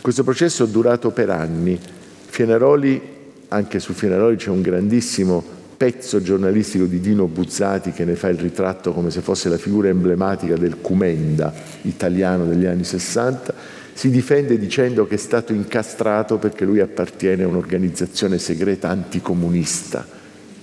Questo 0.00 0.24
processo 0.24 0.64
è 0.64 0.68
durato 0.68 1.10
per 1.10 1.30
anni. 1.30 1.78
Fienaroli, 2.26 3.15
anche 3.48 3.78
su 3.78 3.92
Fienaroli 3.92 4.36
c'è 4.36 4.50
un 4.50 4.62
grandissimo 4.62 5.44
pezzo 5.76 6.22
giornalistico 6.22 6.86
di 6.86 7.00
Dino 7.00 7.26
Buzzati 7.26 7.92
che 7.92 8.04
ne 8.04 8.16
fa 8.16 8.28
il 8.28 8.38
ritratto 8.38 8.92
come 8.92 9.10
se 9.10 9.20
fosse 9.20 9.48
la 9.48 9.58
figura 9.58 9.88
emblematica 9.88 10.56
del 10.56 10.80
Cumenda 10.80 11.52
italiano 11.82 12.46
degli 12.46 12.64
anni 12.64 12.84
60, 12.84 13.54
si 13.92 14.10
difende 14.10 14.58
dicendo 14.58 15.06
che 15.06 15.14
è 15.14 15.18
stato 15.18 15.52
incastrato 15.52 16.38
perché 16.38 16.64
lui 16.64 16.80
appartiene 16.80 17.44
a 17.44 17.46
un'organizzazione 17.46 18.38
segreta 18.38 18.88
anticomunista 18.88 20.06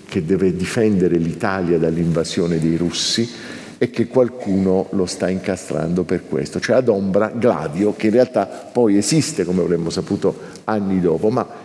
che 0.05 0.25
deve 0.25 0.55
difendere 0.55 1.17
l'Italia 1.17 1.77
dall'invasione 1.77 2.59
dei 2.59 2.77
russi 2.77 3.27
e 3.77 3.89
che 3.89 4.07
qualcuno 4.07 4.87
lo 4.91 5.05
sta 5.05 5.29
incastrando 5.29 6.03
per 6.03 6.25
questo, 6.27 6.59
cioè 6.59 6.77
ad 6.77 6.87
ombra 6.87 7.31
Gladio, 7.35 7.95
che 7.95 8.07
in 8.07 8.13
realtà 8.13 8.45
poi 8.45 8.97
esiste, 8.97 9.43
come 9.43 9.61
avremmo 9.61 9.89
saputo 9.89 10.37
anni 10.65 11.01
dopo, 11.01 11.29
ma 11.29 11.62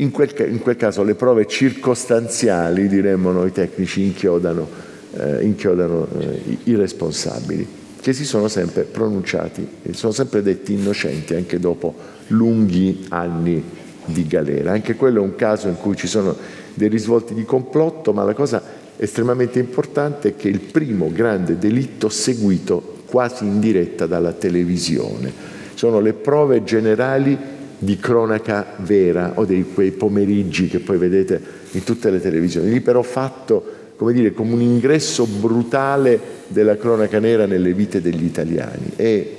in 0.00 0.10
quel, 0.10 0.32
in 0.48 0.60
quel 0.60 0.76
caso 0.76 1.02
le 1.02 1.14
prove 1.14 1.46
circostanziali, 1.46 2.88
diremmo 2.88 3.32
noi 3.32 3.52
tecnici, 3.52 4.02
inchiodano, 4.02 4.66
eh, 5.12 5.44
inchiodano 5.44 6.06
eh, 6.18 6.40
i, 6.46 6.58
i 6.64 6.74
responsabili, 6.74 7.66
che 8.00 8.12
si 8.12 8.24
sono 8.24 8.48
sempre 8.48 8.82
pronunciati, 8.82 9.66
sono 9.92 10.12
sempre 10.12 10.42
detti 10.42 10.72
innocenti 10.72 11.34
anche 11.34 11.58
dopo 11.60 11.94
lunghi 12.28 13.06
anni 13.10 13.62
di 14.06 14.26
galera. 14.26 14.72
Anche 14.72 14.94
quello 14.96 15.20
è 15.20 15.22
un 15.22 15.36
caso 15.36 15.68
in 15.68 15.76
cui 15.76 15.96
ci 15.96 16.06
sono 16.06 16.34
dei 16.72 16.88
risvolti 16.88 17.34
di 17.34 17.44
complotto, 17.44 18.12
ma 18.14 18.24
la 18.24 18.34
cosa 18.34 18.62
estremamente 18.96 19.58
importante 19.58 20.30
è 20.30 20.36
che 20.36 20.48
il 20.48 20.60
primo 20.60 21.10
grande 21.12 21.58
delitto 21.58 22.08
seguito 22.08 22.98
quasi 23.06 23.44
in 23.44 23.60
diretta 23.60 24.06
dalla 24.06 24.32
televisione. 24.32 25.58
Sono 25.74 26.00
le 26.00 26.14
prove 26.14 26.64
generali 26.64 27.58
di 27.82 27.96
cronaca 27.96 28.74
vera 28.80 29.32
o 29.36 29.46
di 29.46 29.64
quei 29.72 29.90
pomeriggi 29.90 30.68
che 30.68 30.80
poi 30.80 30.98
vedete 30.98 31.40
in 31.72 31.82
tutte 31.82 32.10
le 32.10 32.20
televisioni. 32.20 32.68
Lì 32.68 32.82
però 32.82 33.00
fatto 33.00 33.78
come, 33.96 34.12
dire, 34.12 34.34
come 34.34 34.52
un 34.52 34.60
ingresso 34.60 35.24
brutale 35.24 36.20
della 36.48 36.76
cronaca 36.76 37.18
nera 37.18 37.46
nelle 37.46 37.72
vite 37.72 38.02
degli 38.02 38.24
italiani 38.24 38.92
e 38.96 39.36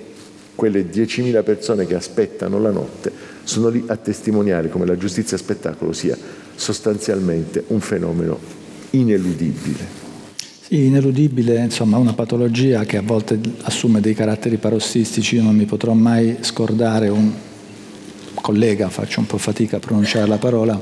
quelle 0.56 0.90
10.000 0.90 1.44
persone 1.44 1.86
che 1.86 1.94
aspettano 1.94 2.60
la 2.60 2.72
notte 2.72 3.12
sono 3.44 3.70
lì 3.70 3.84
a 3.88 3.96
testimoniare 3.96 4.70
come 4.70 4.88
la 4.88 4.98
giustizia 4.98 5.38
spettacolo 5.38 5.94
sia 5.94 6.18
sostanzialmente 6.56 7.64
un 7.68 7.80
fenomeno 7.80 8.40
ineludibile. 8.92 10.00
Ineludibile, 10.70 11.58
insomma, 11.60 11.98
una 11.98 12.14
patologia 12.14 12.86
che 12.86 12.98
a 12.98 13.02
volte 13.02 13.40
assume 13.64 14.00
dei 14.00 14.16
caratteri 14.16 14.58
parossistici. 14.58 15.36
Io 15.36 15.44
non 15.44 15.56
mi 15.56 15.66
potrò 15.66 15.94
mai 15.94 16.38
scordare 16.42 17.10
un 17.10 17.32
collega, 18.34 18.90
faccio 18.90 19.20
un 19.20 19.26
po' 19.26 19.38
fatica 19.38 19.78
a 19.78 19.80
pronunciare 19.80 20.28
la 20.28 20.38
parola, 20.38 20.82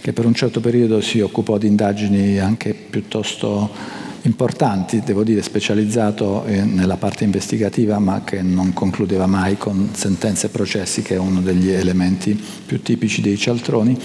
che 0.00 0.12
per 0.12 0.26
un 0.26 0.34
certo 0.34 0.60
periodo 0.60 1.00
si 1.00 1.20
occupò 1.20 1.58
di 1.58 1.66
indagini 1.66 2.38
anche 2.38 2.74
piuttosto 2.74 3.70
importanti, 4.22 5.02
devo 5.04 5.22
dire 5.22 5.42
specializzato 5.42 6.44
eh, 6.44 6.62
nella 6.62 6.96
parte 6.96 7.24
investigativa, 7.24 7.98
ma 7.98 8.22
che 8.24 8.42
non 8.42 8.72
concludeva 8.72 9.26
mai 9.26 9.56
con 9.56 9.90
sentenze 9.92 10.46
e 10.46 10.50
processi, 10.50 11.02
che 11.02 11.14
è 11.14 11.18
uno 11.18 11.40
degli 11.40 11.70
elementi 11.70 12.38
più 12.66 12.82
tipici 12.82 13.20
dei 13.20 13.36
cialtroni. 13.36 13.98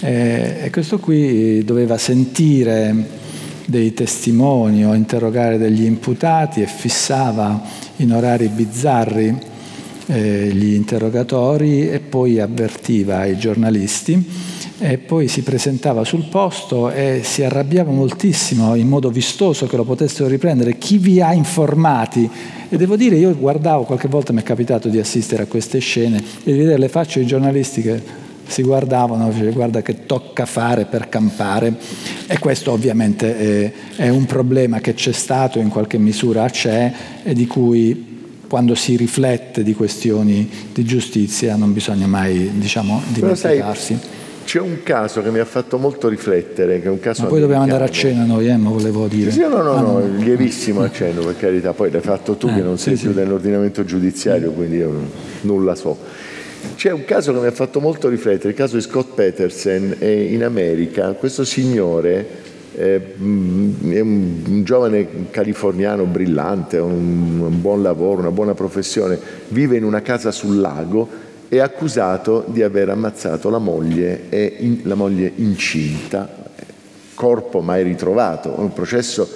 Eh, 0.00 0.58
e 0.62 0.70
questo 0.70 0.98
qui 0.98 1.64
doveva 1.64 1.98
sentire 1.98 3.22
dei 3.66 3.94
testimoni 3.94 4.84
o 4.84 4.94
interrogare 4.94 5.56
degli 5.56 5.84
imputati 5.84 6.60
e 6.60 6.66
fissava 6.66 7.62
in 7.96 8.12
orari 8.12 8.48
bizzarri 8.48 9.52
eh, 10.06 10.50
gli 10.52 10.74
interrogatori 10.74 11.88
e 11.88 12.00
poi 12.00 12.40
avvertiva 12.40 13.24
i 13.24 13.38
giornalisti 13.38 14.52
e 14.78 14.98
poi 14.98 15.28
si 15.28 15.42
presentava 15.42 16.04
sul 16.04 16.24
posto 16.28 16.90
e 16.90 17.20
si 17.22 17.42
arrabbiava 17.42 17.90
moltissimo 17.90 18.74
in 18.74 18.88
modo 18.88 19.08
vistoso 19.08 19.66
che 19.66 19.76
lo 19.76 19.84
potessero 19.84 20.28
riprendere. 20.28 20.76
Chi 20.78 20.98
vi 20.98 21.20
ha 21.20 21.32
informati? 21.32 22.28
E 22.68 22.76
devo 22.76 22.96
dire 22.96 23.16
io 23.16 23.34
guardavo 23.36 23.84
qualche 23.84 24.08
volta 24.08 24.32
mi 24.32 24.40
è 24.40 24.42
capitato 24.42 24.88
di 24.88 24.98
assistere 24.98 25.44
a 25.44 25.46
queste 25.46 25.78
scene 25.78 26.18
e 26.18 26.52
di 26.52 26.58
vedere 26.58 26.78
le 26.78 26.88
facce 26.88 27.20
dei 27.20 27.28
giornalisti 27.28 27.82
che 27.82 28.22
si 28.46 28.62
guardavano, 28.62 29.32
cioè, 29.32 29.52
guarda 29.52 29.80
che 29.80 30.04
tocca 30.06 30.44
fare 30.44 30.84
per 30.84 31.08
campare 31.08 31.74
e 32.26 32.38
questo 32.38 32.72
ovviamente 32.72 33.38
è, 33.38 33.72
è 33.96 34.08
un 34.08 34.26
problema 34.26 34.80
che 34.80 34.92
c'è 34.92 35.12
stato, 35.12 35.60
in 35.60 35.68
qualche 35.68 35.98
misura 35.98 36.48
c'è 36.50 36.92
e 37.22 37.32
di 37.32 37.46
cui 37.46 38.13
quando 38.48 38.74
si 38.74 38.96
riflette 38.96 39.62
di 39.62 39.74
questioni 39.74 40.48
di 40.72 40.84
giustizia 40.84 41.56
non 41.56 41.72
bisogna 41.72 42.06
mai 42.06 42.50
diciamo, 42.54 43.02
dimenticarsi. 43.08 43.98
C'è 44.44 44.60
un 44.60 44.82
caso 44.82 45.22
che 45.22 45.30
mi 45.30 45.38
ha 45.38 45.44
fatto 45.46 45.78
molto 45.78 46.08
riflettere, 46.08 46.80
che 46.80 46.86
è 46.86 46.90
un 46.90 47.00
caso 47.00 47.22
Ma 47.22 47.28
poi 47.28 47.40
dobbiamo 47.40 47.62
andare 47.62 47.84
a 47.84 47.88
cena 47.88 48.24
noi, 48.24 48.48
eh, 48.48 48.56
ma 48.56 48.68
volevo 48.68 49.06
dire. 49.06 49.30
Sì, 49.30 49.40
no, 49.40 49.62
no, 49.62 49.72
ah, 49.72 49.80
no, 49.80 49.98
no, 49.98 50.16
lievissimo 50.18 50.82
a 50.82 50.90
cena, 50.90 51.20
per 51.20 51.36
carità, 51.38 51.72
poi 51.72 51.90
l'hai 51.90 52.02
fatto 52.02 52.36
tu 52.36 52.48
eh, 52.48 52.54
che 52.54 52.60
non 52.60 52.76
sei 52.76 52.96
sì, 52.96 53.04
più 53.04 53.12
sì. 53.12 53.18
nell'ordinamento 53.18 53.84
giudiziario, 53.84 54.52
quindi 54.52 54.76
io 54.76 54.92
nulla 55.42 55.74
so. 55.74 55.96
C'è 56.76 56.90
un 56.90 57.04
caso 57.04 57.32
che 57.32 57.38
mi 57.40 57.46
ha 57.46 57.52
fatto 57.52 57.80
molto 57.80 58.08
riflettere, 58.08 58.50
il 58.50 58.54
caso 58.54 58.76
di 58.76 58.82
Scott 58.82 59.14
Peterson 59.14 59.96
in 60.00 60.44
America. 60.44 61.12
Questo 61.12 61.44
signore 61.44 62.18
eh, 62.18 62.53
è 62.74 63.00
un, 63.18 64.62
giovane 64.64 65.30
californiano 65.30 66.04
brillante, 66.04 66.78
un, 66.78 67.40
un 67.40 67.60
buon 67.60 67.82
lavoro, 67.82 68.20
una 68.20 68.30
buona 68.30 68.54
professione, 68.54 69.18
vive 69.48 69.76
in 69.76 69.84
una 69.84 70.02
casa 70.02 70.30
sul 70.30 70.60
lago, 70.60 71.08
è 71.48 71.58
accusato 71.58 72.44
di 72.48 72.62
aver 72.62 72.90
ammazzato 72.90 73.50
la 73.50 73.58
moglie 73.58 74.28
e 74.28 74.56
in, 74.58 74.80
la 74.82 74.94
moglie 74.94 75.30
incinta, 75.36 76.28
corpo 77.14 77.60
mai 77.60 77.84
ritrovato, 77.84 78.54
un 78.56 78.72
processo 78.72 79.28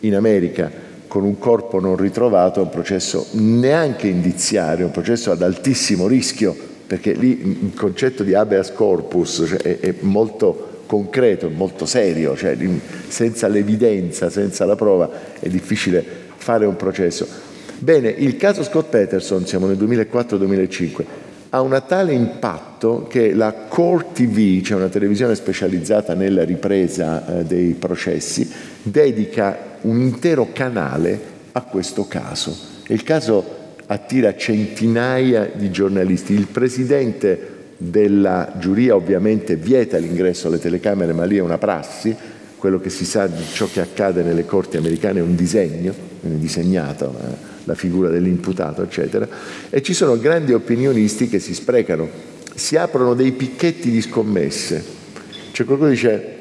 in 0.00 0.14
America 0.14 0.88
con 1.06 1.24
un 1.24 1.38
corpo 1.38 1.80
non 1.80 1.96
ritrovato 1.96 2.60
è 2.60 2.62
un 2.62 2.70
processo 2.70 3.26
neanche 3.32 4.06
indiziario, 4.06 4.86
un 4.86 4.92
processo 4.92 5.32
ad 5.32 5.42
altissimo 5.42 6.06
rischio 6.06 6.56
perché 6.86 7.12
lì 7.12 7.62
il 7.62 7.74
concetto 7.74 8.22
di 8.22 8.34
habeas 8.34 8.72
corpus 8.72 9.44
cioè, 9.46 9.58
è, 9.58 9.78
è, 9.80 9.94
molto 10.00 10.69
concreto, 10.90 11.48
molto 11.50 11.86
serio, 11.86 12.36
cioè, 12.36 12.58
senza 13.06 13.46
l'evidenza, 13.46 14.28
senza 14.28 14.64
la 14.64 14.74
prova 14.74 15.08
è 15.38 15.48
difficile 15.48 16.04
fare 16.34 16.66
un 16.66 16.74
processo. 16.74 17.28
Bene, 17.78 18.08
il 18.08 18.36
caso 18.36 18.64
Scott 18.64 18.88
Peterson, 18.88 19.46
siamo 19.46 19.68
nel 19.68 19.76
2004-2005, 19.76 21.04
ha 21.50 21.60
un 21.60 21.80
tale 21.86 22.12
impatto 22.12 23.06
che 23.08 23.32
la 23.32 23.52
Core 23.68 24.06
TV, 24.14 24.62
cioè 24.62 24.78
una 24.78 24.88
televisione 24.88 25.36
specializzata 25.36 26.14
nella 26.14 26.42
ripresa 26.42 27.38
eh, 27.38 27.44
dei 27.44 27.74
processi, 27.74 28.50
dedica 28.82 29.78
un 29.82 30.00
intero 30.00 30.48
canale 30.52 31.20
a 31.52 31.62
questo 31.62 32.08
caso. 32.08 32.52
Il 32.88 33.04
caso 33.04 33.58
attira 33.86 34.34
centinaia 34.34 35.48
di 35.54 35.70
giornalisti. 35.70 36.32
Il 36.32 36.48
presidente 36.48 37.58
della 37.82 38.52
giuria 38.58 38.94
ovviamente 38.94 39.56
vieta 39.56 39.96
l'ingresso 39.96 40.48
alle 40.48 40.58
telecamere, 40.58 41.14
ma 41.14 41.24
lì 41.24 41.38
è 41.38 41.40
una 41.40 41.56
prassi. 41.56 42.14
Quello 42.56 42.78
che 42.78 42.90
si 42.90 43.06
sa 43.06 43.26
di 43.26 43.42
ciò 43.54 43.66
che 43.72 43.80
accade 43.80 44.22
nelle 44.22 44.44
corti 44.44 44.76
americane 44.76 45.20
è 45.20 45.22
un 45.22 45.34
disegno, 45.34 45.94
viene 46.20 46.38
disegnato 46.38 47.14
eh, 47.18 47.34
la 47.64 47.74
figura 47.74 48.10
dell'imputato, 48.10 48.82
eccetera. 48.82 49.26
E 49.70 49.80
ci 49.80 49.94
sono 49.94 50.18
grandi 50.18 50.52
opinionisti 50.52 51.26
che 51.26 51.38
si 51.38 51.54
sprecano, 51.54 52.06
si 52.54 52.76
aprono 52.76 53.14
dei 53.14 53.32
picchetti 53.32 53.90
di 53.90 54.02
scommesse. 54.02 54.84
C'è 55.52 55.64
qualcuno 55.64 55.88
che 55.88 55.94
dice 55.94 56.38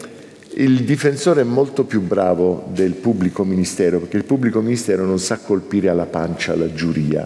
il 0.55 0.83
difensore 0.83 1.41
è 1.41 1.45
molto 1.45 1.85
più 1.85 2.01
bravo 2.01 2.67
del 2.73 2.95
pubblico 2.95 3.45
ministero, 3.45 3.99
perché 3.99 4.17
il 4.17 4.25
pubblico 4.25 4.59
ministero 4.59 5.05
non 5.05 5.19
sa 5.19 5.37
colpire 5.37 5.87
alla 5.87 6.05
pancia 6.05 6.53
la 6.53 6.73
giuria. 6.73 7.25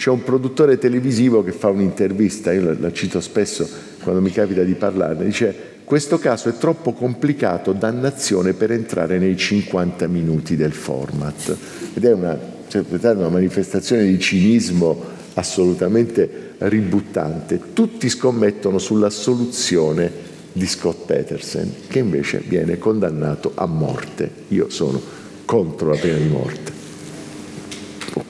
C'è 0.00 0.08
un 0.08 0.22
produttore 0.22 0.78
televisivo 0.78 1.44
che 1.44 1.52
fa 1.52 1.68
un'intervista, 1.68 2.54
io 2.54 2.74
la, 2.80 2.90
cito 2.90 3.20
spesso 3.20 3.68
quando 4.02 4.22
mi 4.22 4.30
capita 4.30 4.62
di 4.62 4.72
parlarne, 4.72 5.26
dice 5.26 5.54
questo 5.84 6.18
caso 6.18 6.48
è 6.48 6.56
troppo 6.56 6.94
complicato, 6.94 7.72
dannazione, 7.72 8.54
per 8.54 8.70
entrare 8.70 9.18
nei 9.18 9.36
50 9.36 10.06
minuti 10.06 10.56
del 10.56 10.72
format. 10.72 11.54
Ed 11.92 12.02
è 12.02 12.14
una, 12.14 12.38
cioè, 12.68 12.82
una 12.88 13.28
manifestazione 13.28 14.06
di 14.06 14.18
cinismo 14.18 15.04
assolutamente 15.34 16.54
ributtante. 16.56 17.60
Tutti 17.74 18.08
scommettono 18.08 18.78
sulla 18.78 19.10
soluzione 19.10 20.10
di 20.50 20.66
Scott 20.66 21.04
Petersen, 21.04 21.74
che 21.88 21.98
invece 21.98 22.42
viene 22.42 22.78
condannato 22.78 23.52
a 23.54 23.66
morte. 23.66 24.30
Io 24.48 24.70
sono 24.70 24.98
contro 25.44 25.90
la 25.90 25.98
pena 25.98 26.16
di 26.16 26.28
morte, 26.28 26.72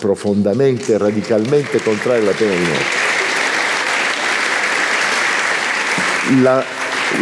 profondamente 0.00 0.94
e 0.94 0.98
radicalmente 0.98 1.80
contrario 1.80 2.22
alla 2.22 2.32
pena 2.32 2.54
di 2.54 2.62
morte. 2.62 3.08
La, 6.42 6.64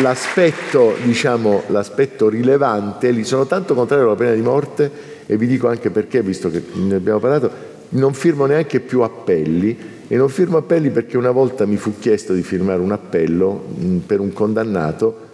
l'aspetto, 0.00 0.94
diciamo, 1.02 1.64
l'aspetto 1.66 2.28
rilevante, 2.28 3.10
lì 3.10 3.24
sono 3.24 3.46
tanto 3.46 3.74
contrario 3.74 4.06
alla 4.06 4.14
pena 4.14 4.32
di 4.32 4.40
morte 4.40 4.90
e 5.26 5.36
vi 5.36 5.46
dico 5.46 5.68
anche 5.68 5.90
perché, 5.90 6.22
visto 6.22 6.50
che 6.50 6.62
ne 6.74 6.94
abbiamo 6.94 7.18
parlato, 7.18 7.50
non 7.90 8.14
firmo 8.14 8.46
neanche 8.46 8.80
più 8.80 9.00
appelli 9.00 9.76
e 10.06 10.16
non 10.16 10.28
firmo 10.28 10.58
appelli 10.58 10.90
perché 10.90 11.16
una 11.16 11.30
volta 11.30 11.66
mi 11.66 11.76
fu 11.76 11.98
chiesto 11.98 12.32
di 12.32 12.42
firmare 12.42 12.80
un 12.80 12.92
appello 12.92 13.66
mh, 13.76 13.96
per 14.06 14.20
un 14.20 14.32
condannato 14.32 15.26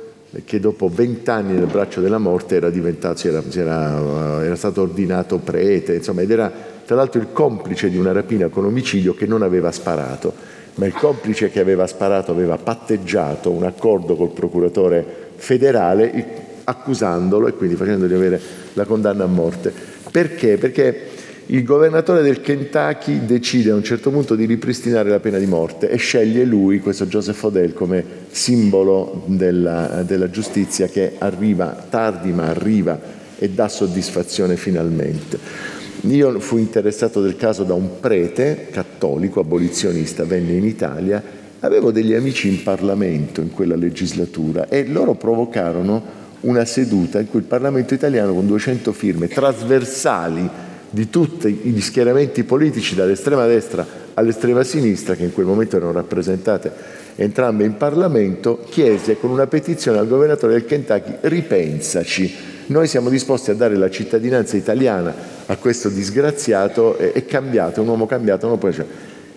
che 0.45 0.59
dopo 0.59 0.89
vent'anni 0.89 1.53
nel 1.53 1.67
braccio 1.67 2.01
della 2.01 2.19
morte 2.19 2.57
era, 2.57 2.71
diventato, 2.71 3.29
era, 3.29 3.43
era, 3.53 4.45
era 4.45 4.57
stato 4.57 4.83
ordinato 4.83 5.39
prete, 5.39 5.95
insomma, 5.95 6.23
ed 6.23 6.31
era 6.31 6.53
tra 6.85 6.97
l'altro 6.97 7.21
il 7.21 7.33
complice 7.33 7.89
di 7.89 7.97
una 7.97 8.13
rapina 8.13 8.49
con 8.49 8.65
omicidio 8.65 9.15
che 9.15 9.27
non 9.27 9.43
aveva 9.43 9.71
sparato, 9.73 10.33
ma 10.77 10.87
il 10.87 10.93
complice 10.93 11.51
che 11.51 11.61
aveva 11.61 11.87
sparato 11.87 12.33
aveva 12.33 12.57
patteggiato 12.59 13.51
un 13.51 13.65
accordo 13.65 14.17
col 14.17 14.31
procuratore 14.31 15.05
federale 15.37 16.43
accusandolo 16.65 17.47
e 17.47 17.53
quindi 17.53 17.77
facendogli 17.77 18.15
avere 18.15 18.41
la 18.73 18.85
condanna 18.85 19.25
a 19.25 19.29
morte. 19.29 19.73
Perché? 20.11 20.57
Perché 20.59 21.13
il 21.47 21.63
governatore 21.63 22.23
del 22.23 22.41
Kentucky 22.41 23.27
decide 23.27 23.71
a 23.71 23.75
un 23.75 23.85
certo 23.85 24.11
punto 24.11 24.35
di 24.35 24.47
ripristinare 24.47 25.11
la 25.11 25.21
pena 25.21 25.37
di 25.37 25.45
morte 25.45 25.91
e 25.91 25.97
sceglie 25.97 26.45
lui, 26.45 26.81
questo 26.81 27.05
Joseph 27.05 27.43
Odell, 27.43 27.75
come 27.75 28.03
simbolo 28.31 29.25
della, 29.27 30.03
della 30.07 30.31
giustizia 30.31 30.87
che 30.87 31.17
arriva 31.19 31.87
tardi 31.91 32.33
ma 32.33 32.47
arriva 32.47 32.99
e 33.37 33.51
dà 33.51 33.69
soddisfazione 33.69 34.57
finalmente. 34.57 35.84
Io 36.07 36.39
fui 36.39 36.61
interessato 36.61 37.23
del 37.23 37.37
caso 37.37 37.65
da 37.65 37.73
un 37.73 37.99
prete 37.99 38.67
cattolico, 38.71 39.41
abolizionista, 39.41 40.25
venne 40.25 40.53
in 40.53 40.65
Italia, 40.65 41.23
avevo 41.61 41.93
degli 41.93 42.13
amici 42.13 42.49
in 42.49 42.63
Parlamento 42.63 43.41
in 43.41 43.51
quella 43.51 43.75
legislatura 43.75 44.69
e 44.69 44.87
loro 44.87 45.15
provocarono 45.15 46.23
una 46.41 46.67
seduta 46.67 47.21
in 47.21 47.31
cui 47.31 47.39
il 47.39 47.47
Parlamento 47.47 47.95
italiano 47.95 48.35
con 48.35 48.47
200 48.47 48.93
firme 48.93 49.29
trasversali 49.29 50.47
di 50.91 51.09
tutti 51.09 51.51
gli 51.51 51.81
schieramenti 51.81 52.45
politici 52.45 52.95
dall'estrema 52.95 53.47
destra 53.47 53.87
all'estrema 54.13 54.63
sinistra, 54.63 55.15
che 55.15 55.25
in 55.25 55.33
quel 55.33 55.47
momento 55.47 55.77
erano 55.77 55.93
rappresentate 55.93 56.71
entrambe 57.17 57.65
in 57.65 57.79
Parlamento, 57.79 58.63
chiese 58.69 59.19
con 59.19 59.31
una 59.31 59.47
petizione 59.47 59.99
al 59.99 60.07
governatore 60.07 60.53
del 60.53 60.67
Kentucky 60.67 61.17
ripensaci, 61.23 62.53
noi 62.67 62.87
siamo 62.87 63.11
disposti 63.11 63.51
a 63.51 63.55
dare 63.55 63.77
la 63.77 63.91
cittadinanza 63.91 64.57
italiana 64.57 65.15
a 65.47 65.57
questo 65.57 65.89
disgraziato 65.89 66.97
e 66.99 67.25
cambiato, 67.27 67.83
un 67.83 67.89
uomo 67.89 68.07
cambiato, 68.07 68.47
non 68.47 68.59
può 68.59 68.69
essere. 68.69 68.87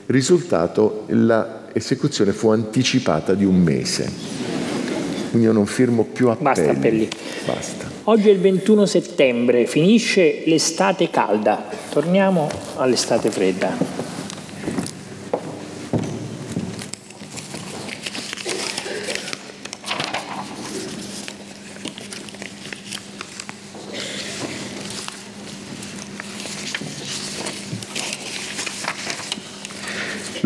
Risultato, 0.05 1.03
l'esecuzione 1.07 2.31
fu 2.31 2.49
anticipata 2.49 3.33
di 3.33 3.43
un 3.43 3.57
mese. 3.57 4.09
Quindi 5.29 5.47
io 5.47 5.53
non 5.53 5.65
firmo 5.65 6.05
più 6.05 6.29
appelli. 6.29 6.43
Basta 6.43 6.71
appelli. 6.71 7.09
Basta. 7.45 7.85
Oggi 8.05 8.29
è 8.29 8.31
il 8.31 8.39
21 8.39 8.85
settembre, 8.85 9.65
finisce 9.65 10.43
l'estate 10.45 11.09
calda, 11.09 11.65
torniamo 11.89 12.49
all'estate 12.77 13.29
fredda. 13.29 14.15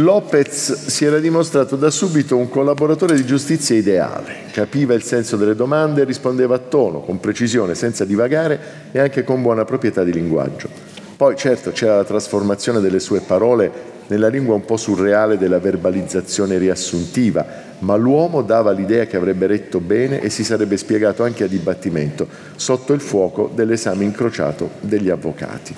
Lopez 0.02 0.88
si 0.88 1.06
era 1.06 1.19
dimostrato 1.19 1.76
da 1.76 1.91
subito 1.91 2.36
un 2.36 2.49
collaboratore 2.49 3.15
di 3.15 3.23
giustizia 3.23 3.76
ideale, 3.76 4.45
capiva 4.52 4.95
il 4.95 5.03
senso 5.03 5.38
delle 5.38 5.53
domande 5.53 6.02
e 6.02 6.06
rispondeva 6.06 6.56
a 6.56 6.60
tono, 6.60 7.02
con 7.02 7.19
precisione, 7.19 7.76
senza 7.76 8.03
divagare 8.03 8.60
e 8.91 8.99
anche 8.99 9.23
con 9.23 9.44
buona 9.44 9.64
proprietà 9.64 10.03
di 10.03 10.11
linguaggio. 10.11 10.69
Poi 11.15 11.36
certo 11.36 11.72
c'era 11.72 11.98
la 11.98 12.03
trasformazione 12.03 12.80
delle 12.80 12.99
sue 12.99 13.19
parole 13.19 13.72
nella 14.07 14.28
lingua 14.28 14.56
un 14.56 14.65
po' 14.65 14.76
surreale 14.76 15.38
della 15.38 15.60
verbalizzazione 15.60 16.57
riassuntiva, 16.57 17.45
ma 17.80 17.95
l'uomo 17.95 18.41
dava 18.41 18.72
l'idea 18.72 19.06
che 19.06 19.18
avrebbe 19.18 19.45
retto 19.45 19.80
bene 19.80 20.19
e 20.19 20.32
si 20.32 20.44
sarebbe 20.44 20.78
spiegato 20.78 21.23
anche 21.23 21.44
a 21.44 21.48
dibattimento, 21.48 22.28
sotto 22.56 22.94
il 22.94 23.02
fuoco 23.02 23.52
dell'esame 23.53 24.03
incrociato 24.03 24.72
degli 24.80 25.11
avvocati. 25.11 25.76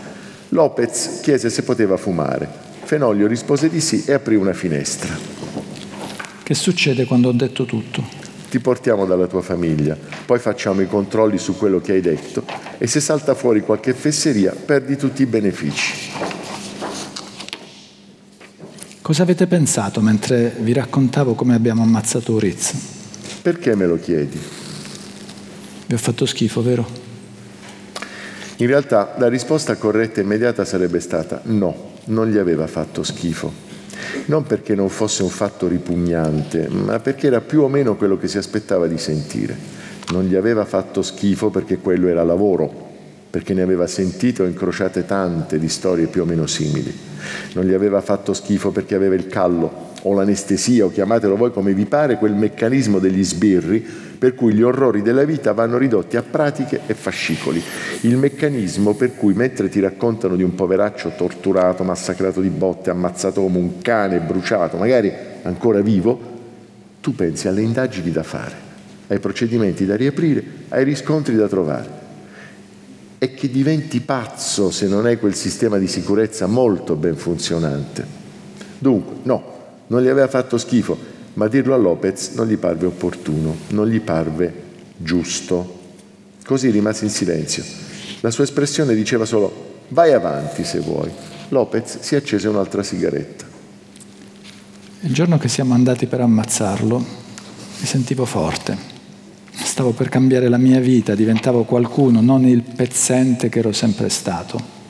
Lopez 0.49 1.19
chiese 1.21 1.49
se 1.49 1.63
poteva 1.63 1.97
fumare. 1.97 2.72
Fenoglio 2.93 3.25
rispose 3.25 3.69
di 3.69 3.81
sì 3.81 4.03
e 4.05 4.13
aprì 4.13 4.35
una 4.35 4.53
finestra. 4.53 5.17
Che 6.43 6.53
succede 6.53 7.05
quando 7.05 7.29
ho 7.29 7.31
detto 7.31 7.65
tutto? 7.65 8.05
Ti 8.51 8.59
portiamo 8.59 9.07
dalla 9.07 9.25
tua 9.25 9.41
famiglia, 9.41 9.97
poi 10.27 10.37
facciamo 10.37 10.79
i 10.79 10.87
controlli 10.87 11.39
su 11.39 11.57
quello 11.57 11.81
che 11.81 11.93
hai 11.93 12.01
detto 12.01 12.45
e 12.77 12.85
se 12.85 12.99
salta 12.99 13.33
fuori 13.33 13.61
qualche 13.61 13.95
fesseria 13.95 14.53
perdi 14.53 14.95
tutti 14.95 15.23
i 15.23 15.25
benefici. 15.25 16.11
Cosa 19.01 19.23
avete 19.23 19.47
pensato 19.47 19.99
mentre 19.99 20.53
vi 20.59 20.73
raccontavo 20.73 21.33
come 21.33 21.55
abbiamo 21.55 21.81
ammazzato 21.81 22.33
Uriz? 22.33 22.73
Perché 23.41 23.73
me 23.73 23.87
lo 23.87 23.97
chiedi? 23.97 24.39
Vi 25.87 25.93
ho 25.95 25.97
fatto 25.97 26.27
schifo, 26.27 26.61
vero? 26.61 26.87
In 28.57 28.67
realtà 28.67 29.15
la 29.17 29.29
risposta 29.29 29.77
corretta 29.77 30.19
e 30.19 30.23
immediata 30.23 30.63
sarebbe 30.63 30.99
stata 30.99 31.41
no 31.45 31.92
non 32.05 32.27
gli 32.27 32.37
aveva 32.37 32.67
fatto 32.67 33.03
schifo. 33.03 33.51
Non 34.25 34.43
perché 34.43 34.75
non 34.75 34.89
fosse 34.89 35.23
un 35.23 35.29
fatto 35.29 35.67
ripugnante, 35.67 36.67
ma 36.67 36.99
perché 36.99 37.27
era 37.27 37.41
più 37.41 37.61
o 37.61 37.67
meno 37.67 37.95
quello 37.95 38.17
che 38.17 38.27
si 38.27 38.37
aspettava 38.37 38.87
di 38.87 38.97
sentire. 38.97 39.55
Non 40.11 40.23
gli 40.25 40.35
aveva 40.35 40.65
fatto 40.65 41.01
schifo 41.01 41.49
perché 41.49 41.77
quello 41.77 42.07
era 42.07 42.23
lavoro, 42.23 42.91
perché 43.29 43.53
ne 43.53 43.61
aveva 43.61 43.87
sentite 43.87 44.43
o 44.43 44.45
incrociate 44.45 45.05
tante 45.05 45.57
di 45.57 45.69
storie 45.69 46.07
più 46.07 46.21
o 46.21 46.25
meno 46.25 46.45
simili. 46.45 46.93
Non 47.53 47.65
gli 47.65 47.73
aveva 47.73 48.01
fatto 48.01 48.33
schifo 48.33 48.71
perché 48.71 48.95
aveva 48.95 49.15
il 49.15 49.27
callo 49.27 49.91
o 50.03 50.13
l'anestesia 50.13 50.85
o 50.85 50.91
chiamatelo 50.91 51.35
voi 51.35 51.51
come 51.51 51.73
vi 51.73 51.85
pare, 51.85 52.17
quel 52.17 52.33
meccanismo 52.33 52.99
degli 52.99 53.23
sbirri 53.23 53.85
per 54.23 54.35
cui 54.35 54.53
gli 54.53 54.61
orrori 54.61 55.01
della 55.01 55.25
vita 55.25 55.51
vanno 55.51 55.77
ridotti 55.77 56.15
a 56.15 56.23
pratiche 56.23 56.79
e 56.87 56.93
fascicoli. 56.93 57.61
Il 58.03 58.15
meccanismo 58.15 58.93
per 58.93 59.17
cui 59.17 59.33
mentre 59.33 59.67
ti 59.67 59.81
raccontano 59.81 60.37
di 60.37 60.43
un 60.43 60.55
poveraccio 60.55 61.11
torturato, 61.17 61.83
massacrato 61.83 62.39
di 62.39 62.47
botte, 62.47 62.89
ammazzato 62.89 63.41
come 63.41 63.57
un 63.57 63.81
cane, 63.81 64.21
bruciato, 64.21 64.77
magari 64.77 65.11
ancora 65.41 65.81
vivo, 65.81 66.17
tu 67.01 67.13
pensi 67.13 67.49
alle 67.49 67.63
indagini 67.63 68.11
da 68.11 68.23
fare, 68.23 68.55
ai 69.07 69.19
procedimenti 69.19 69.85
da 69.85 69.97
riaprire, 69.97 70.41
ai 70.69 70.85
riscontri 70.85 71.35
da 71.35 71.49
trovare. 71.49 71.89
E 73.17 73.33
che 73.33 73.49
diventi 73.49 73.99
pazzo 73.99 74.71
se 74.71 74.87
non 74.87 75.05
hai 75.05 75.17
quel 75.17 75.35
sistema 75.35 75.77
di 75.77 75.87
sicurezza 75.87 76.45
molto 76.45 76.95
ben 76.95 77.17
funzionante. 77.17 78.05
Dunque, 78.77 79.15
no, 79.23 79.43
non 79.87 80.01
gli 80.01 80.07
aveva 80.07 80.29
fatto 80.29 80.57
schifo, 80.57 81.11
ma 81.33 81.47
dirlo 81.47 81.73
a 81.73 81.77
Lopez 81.77 82.31
non 82.35 82.47
gli 82.47 82.57
parve 82.57 82.85
opportuno, 82.85 83.55
non 83.69 83.87
gli 83.87 83.99
parve 83.99 84.53
giusto. 84.97 85.79
Così 86.45 86.69
rimase 86.69 87.05
in 87.05 87.11
silenzio. 87.11 87.63
La 88.19 88.31
sua 88.31 88.43
espressione 88.43 88.93
diceva 88.93 89.25
solo 89.25 89.81
vai 89.89 90.13
avanti 90.13 90.63
se 90.63 90.79
vuoi. 90.79 91.09
Lopez 91.49 91.99
si 91.99 92.15
accese 92.15 92.47
un'altra 92.47 92.83
sigaretta. 92.83 93.45
Il 95.01 95.13
giorno 95.13 95.37
che 95.37 95.47
siamo 95.47 95.73
andati 95.73 96.05
per 96.05 96.21
ammazzarlo, 96.21 96.97
mi 96.97 97.85
sentivo 97.85 98.25
forte. 98.25 98.91
Stavo 99.51 99.91
per 99.91 100.09
cambiare 100.09 100.49
la 100.49 100.57
mia 100.57 100.79
vita, 100.79 101.15
diventavo 101.15 101.63
qualcuno, 101.63 102.21
non 102.21 102.45
il 102.45 102.61
pezzente 102.61 103.49
che 103.49 103.59
ero 103.59 103.71
sempre 103.71 104.09
stato. 104.09 104.81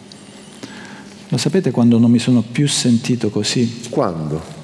Lo 1.29 1.37
sapete 1.37 1.71
quando 1.71 1.97
non 1.97 2.11
mi 2.11 2.19
sono 2.19 2.41
più 2.41 2.67
sentito 2.67 3.29
così? 3.29 3.87
Quando? 3.89 4.62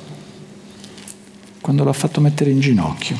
Quando 1.61 1.83
l'ho 1.83 1.93
fatto 1.93 2.21
mettere 2.21 2.51
in 2.51 2.59
ginocchio. 2.59 3.15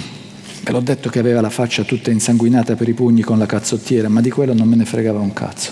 Ve 0.63 0.71
l'ho 0.71 0.79
detto 0.79 1.09
che 1.09 1.19
aveva 1.19 1.41
la 1.41 1.49
faccia 1.49 1.83
tutta 1.83 2.11
insanguinata 2.11 2.75
per 2.75 2.87
i 2.87 2.93
pugni 2.93 3.21
con 3.21 3.37
la 3.37 3.45
cazzottiera, 3.45 4.09
ma 4.09 4.21
di 4.21 4.29
quello 4.29 4.53
non 4.53 4.67
me 4.67 4.75
ne 4.75 4.85
fregava 4.85 5.19
un 5.19 5.33
cazzo. 5.33 5.71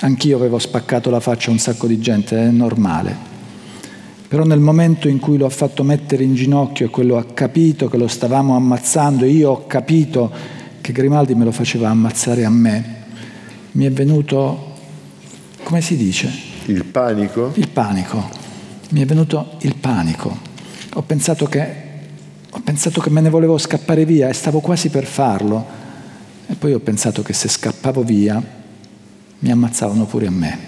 Anch'io 0.00 0.36
avevo 0.36 0.58
spaccato 0.58 1.10
la 1.10 1.20
faccia 1.20 1.50
a 1.50 1.52
un 1.52 1.58
sacco 1.58 1.86
di 1.86 2.00
gente, 2.00 2.36
è 2.36 2.50
normale. 2.50 3.28
Però 4.26 4.44
nel 4.44 4.60
momento 4.60 5.08
in 5.08 5.18
cui 5.18 5.36
lo 5.36 5.46
ha 5.46 5.50
fatto 5.50 5.82
mettere 5.82 6.22
in 6.22 6.34
ginocchio 6.34 6.86
e 6.86 6.90
quello 6.90 7.16
ha 7.16 7.24
capito 7.24 7.88
che 7.88 7.96
lo 7.96 8.08
stavamo 8.08 8.54
ammazzando 8.54 9.24
e 9.24 9.28
io 9.28 9.50
ho 9.50 9.66
capito 9.66 10.30
che 10.80 10.92
Grimaldi 10.92 11.34
me 11.34 11.44
lo 11.44 11.52
faceva 11.52 11.88
ammazzare 11.88 12.44
a 12.44 12.50
me, 12.50 12.98
mi 13.72 13.84
è 13.84 13.90
venuto, 13.90 14.74
come 15.62 15.80
si 15.80 15.96
dice? 15.96 16.30
Il 16.66 16.84
panico? 16.84 17.52
Il 17.54 17.68
panico. 17.68 18.28
Mi 18.90 19.02
è 19.02 19.04
venuto 19.04 19.56
il 19.60 19.74
panico. 19.76 20.49
Ho 20.94 21.02
pensato 21.02 21.46
che, 21.46 21.74
ho 22.50 22.60
pensato 22.64 23.00
che 23.00 23.10
me 23.10 23.20
ne 23.20 23.30
volevo 23.30 23.58
scappare 23.58 24.04
via 24.04 24.28
e 24.28 24.32
stavo 24.32 24.60
quasi 24.60 24.88
per 24.88 25.04
farlo. 25.04 25.64
E 26.46 26.54
poi 26.54 26.72
ho 26.72 26.80
pensato 26.80 27.22
che 27.22 27.32
se 27.32 27.48
scappavo 27.48 28.02
via 28.02 28.42
mi 29.38 29.50
ammazzavano 29.50 30.04
pure 30.04 30.26
a 30.26 30.30
me. 30.30 30.58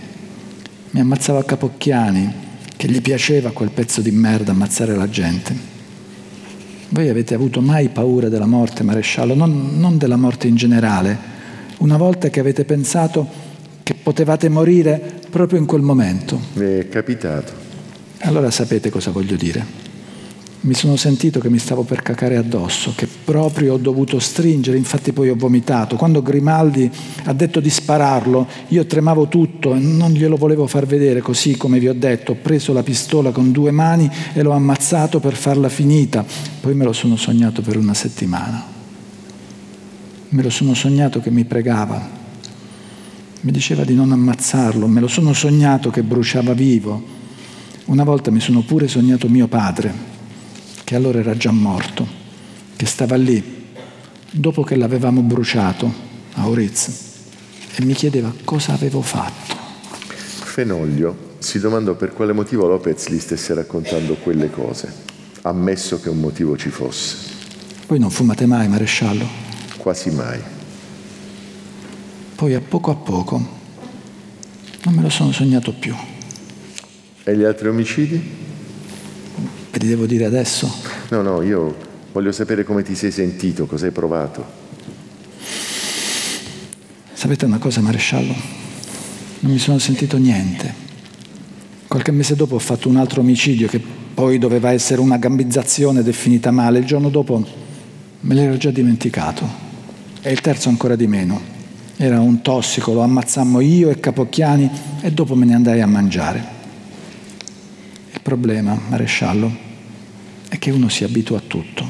Mi 0.90 1.00
ammazzava 1.00 1.44
Capocchiani, 1.44 2.32
che 2.76 2.88
gli 2.88 3.00
piaceva 3.00 3.50
quel 3.50 3.70
pezzo 3.70 4.00
di 4.00 4.12
merda 4.12 4.52
ammazzare 4.52 4.94
la 4.94 5.08
gente. 5.08 5.70
Voi 6.90 7.08
avete 7.08 7.34
avuto 7.34 7.60
mai 7.60 7.88
paura 7.88 8.28
della 8.28 8.46
morte, 8.46 8.82
maresciallo? 8.82 9.34
Non, 9.34 9.78
non 9.78 9.98
della 9.98 10.16
morte 10.16 10.46
in 10.46 10.54
generale. 10.54 11.18
Una 11.78 11.96
volta 11.96 12.28
che 12.28 12.38
avete 12.38 12.64
pensato 12.64 13.26
che 13.82 13.94
potevate 13.94 14.48
morire 14.48 15.20
proprio 15.30 15.58
in 15.58 15.66
quel 15.66 15.82
momento. 15.82 16.40
Mi 16.52 16.78
è 16.78 16.88
capitato. 16.88 17.52
Allora 18.20 18.50
sapete 18.50 18.90
cosa 18.90 19.10
voglio 19.10 19.36
dire. 19.36 19.81
Mi 20.64 20.74
sono 20.74 20.94
sentito 20.94 21.40
che 21.40 21.50
mi 21.50 21.58
stavo 21.58 21.82
per 21.82 22.02
cacare 22.02 22.36
addosso, 22.36 22.92
che 22.94 23.08
proprio 23.08 23.74
ho 23.74 23.78
dovuto 23.78 24.20
stringere, 24.20 24.76
infatti 24.76 25.12
poi 25.12 25.28
ho 25.28 25.34
vomitato. 25.34 25.96
Quando 25.96 26.22
Grimaldi 26.22 26.88
ha 27.24 27.32
detto 27.32 27.58
di 27.58 27.68
spararlo, 27.68 28.46
io 28.68 28.86
tremavo 28.86 29.26
tutto 29.26 29.74
e 29.74 29.80
non 29.80 30.12
glielo 30.12 30.36
volevo 30.36 30.68
far 30.68 30.86
vedere, 30.86 31.20
così 31.20 31.56
come 31.56 31.80
vi 31.80 31.88
ho 31.88 31.94
detto, 31.94 32.32
ho 32.32 32.36
preso 32.40 32.72
la 32.72 32.84
pistola 32.84 33.32
con 33.32 33.50
due 33.50 33.72
mani 33.72 34.08
e 34.32 34.40
l'ho 34.42 34.52
ammazzato 34.52 35.18
per 35.18 35.34
farla 35.34 35.68
finita. 35.68 36.24
Poi 36.60 36.74
me 36.76 36.84
lo 36.84 36.92
sono 36.92 37.16
sognato 37.16 37.60
per 37.60 37.76
una 37.76 37.94
settimana. 37.94 38.64
Me 40.28 40.42
lo 40.44 40.50
sono 40.50 40.74
sognato 40.74 41.18
che 41.18 41.32
mi 41.32 41.44
pregava. 41.44 42.08
Mi 43.40 43.50
diceva 43.50 43.82
di 43.82 43.96
non 43.96 44.12
ammazzarlo, 44.12 44.86
me 44.86 45.00
lo 45.00 45.08
sono 45.08 45.32
sognato 45.32 45.90
che 45.90 46.04
bruciava 46.04 46.52
vivo. 46.52 47.02
Una 47.86 48.04
volta 48.04 48.30
mi 48.30 48.38
sono 48.38 48.60
pure 48.60 48.86
sognato 48.86 49.28
mio 49.28 49.48
padre, 49.48 50.11
che 50.84 50.94
allora 50.94 51.18
era 51.18 51.36
già 51.36 51.50
morto, 51.50 52.06
che 52.76 52.86
stava 52.86 53.16
lì, 53.16 53.66
dopo 54.30 54.62
che 54.62 54.76
l'avevamo 54.76 55.20
bruciato 55.20 55.92
a 56.34 56.48
Oriz, 56.48 56.88
e 57.74 57.84
mi 57.84 57.94
chiedeva 57.94 58.32
cosa 58.44 58.72
avevo 58.72 59.02
fatto. 59.02 59.54
Fenoglio 60.06 61.30
si 61.38 61.58
domandò 61.58 61.94
per 61.94 62.12
quale 62.12 62.32
motivo 62.32 62.66
Lopez 62.66 63.08
gli 63.08 63.18
stesse 63.18 63.54
raccontando 63.54 64.14
quelle 64.14 64.50
cose, 64.50 64.92
ammesso 65.42 66.00
che 66.00 66.08
un 66.08 66.20
motivo 66.20 66.56
ci 66.56 66.68
fosse. 66.68 67.16
Voi 67.86 67.98
non 67.98 68.10
fumate 68.10 68.46
mai, 68.46 68.68
maresciallo? 68.68 69.26
Quasi 69.76 70.10
mai. 70.10 70.40
Poi 72.34 72.54
a 72.54 72.60
poco 72.60 72.90
a 72.90 72.94
poco 72.94 73.60
non 74.84 74.94
me 74.94 75.02
lo 75.02 75.10
sono 75.10 75.32
sognato 75.32 75.72
più. 75.72 75.94
E 77.24 77.36
gli 77.36 77.44
altri 77.44 77.68
omicidi? 77.68 78.20
Li 79.82 79.88
devo 79.88 80.06
dire 80.06 80.24
adesso? 80.26 80.72
No, 81.08 81.22
no, 81.22 81.42
io 81.42 81.74
voglio 82.12 82.30
sapere 82.30 82.62
come 82.62 82.84
ti 82.84 82.94
sei 82.94 83.10
sentito, 83.10 83.66
cosa 83.66 83.86
hai 83.86 83.90
provato. 83.90 84.44
Sapete 87.12 87.46
una 87.46 87.58
cosa, 87.58 87.80
maresciallo? 87.80 88.32
Non 89.40 89.50
mi 89.50 89.58
sono 89.58 89.78
sentito 89.78 90.18
niente. 90.18 90.72
Qualche 91.88 92.12
mese 92.12 92.36
dopo 92.36 92.54
ho 92.54 92.60
fatto 92.60 92.88
un 92.88 92.94
altro 92.94 93.22
omicidio 93.22 93.66
che 93.66 93.80
poi 94.14 94.38
doveva 94.38 94.70
essere 94.70 95.00
una 95.00 95.16
gambizzazione 95.16 95.98
ed 95.98 96.06
è 96.06 96.12
finita 96.12 96.52
male. 96.52 96.78
Il 96.78 96.84
giorno 96.84 97.08
dopo 97.08 97.44
me 98.20 98.34
l'ero 98.34 98.56
già 98.56 98.70
dimenticato. 98.70 99.44
E 100.20 100.30
il 100.30 100.40
terzo 100.40 100.68
ancora 100.68 100.94
di 100.94 101.08
meno. 101.08 101.40
Era 101.96 102.20
un 102.20 102.40
tossico, 102.40 102.92
lo 102.92 103.00
ammazzammo 103.00 103.58
io 103.58 103.90
e 103.90 103.98
Capocchiani 103.98 104.70
e 105.00 105.10
dopo 105.10 105.34
me 105.34 105.44
ne 105.44 105.54
andai 105.54 105.80
a 105.80 105.86
mangiare 105.88 106.60
problema, 108.22 108.78
maresciallo, 108.88 109.71
è 110.52 110.58
che 110.58 110.70
uno 110.70 110.90
si 110.90 111.02
abitua 111.02 111.38
a 111.38 111.40
tutto, 111.40 111.82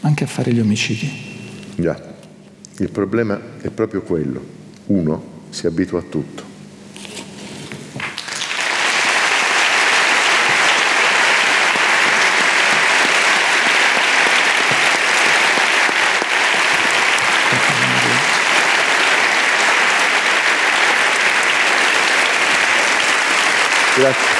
anche 0.00 0.24
a 0.24 0.26
fare 0.26 0.52
gli 0.52 0.58
omicidi. 0.58 1.08
Già, 1.76 1.96
il 2.78 2.90
problema 2.90 3.40
è 3.60 3.68
proprio 3.68 4.02
quello. 4.02 4.44
Uno 4.86 5.44
si 5.50 5.68
abitua 5.68 6.00
a 6.00 6.02
tutto. 6.02 6.42
Grazie. 23.94 24.32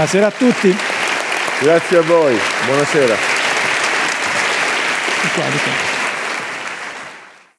Buonasera 0.00 0.28
a 0.28 0.30
tutti. 0.30 0.74
Grazie 1.60 1.98
a 1.98 2.00
voi, 2.00 2.34
buonasera. 2.64 3.14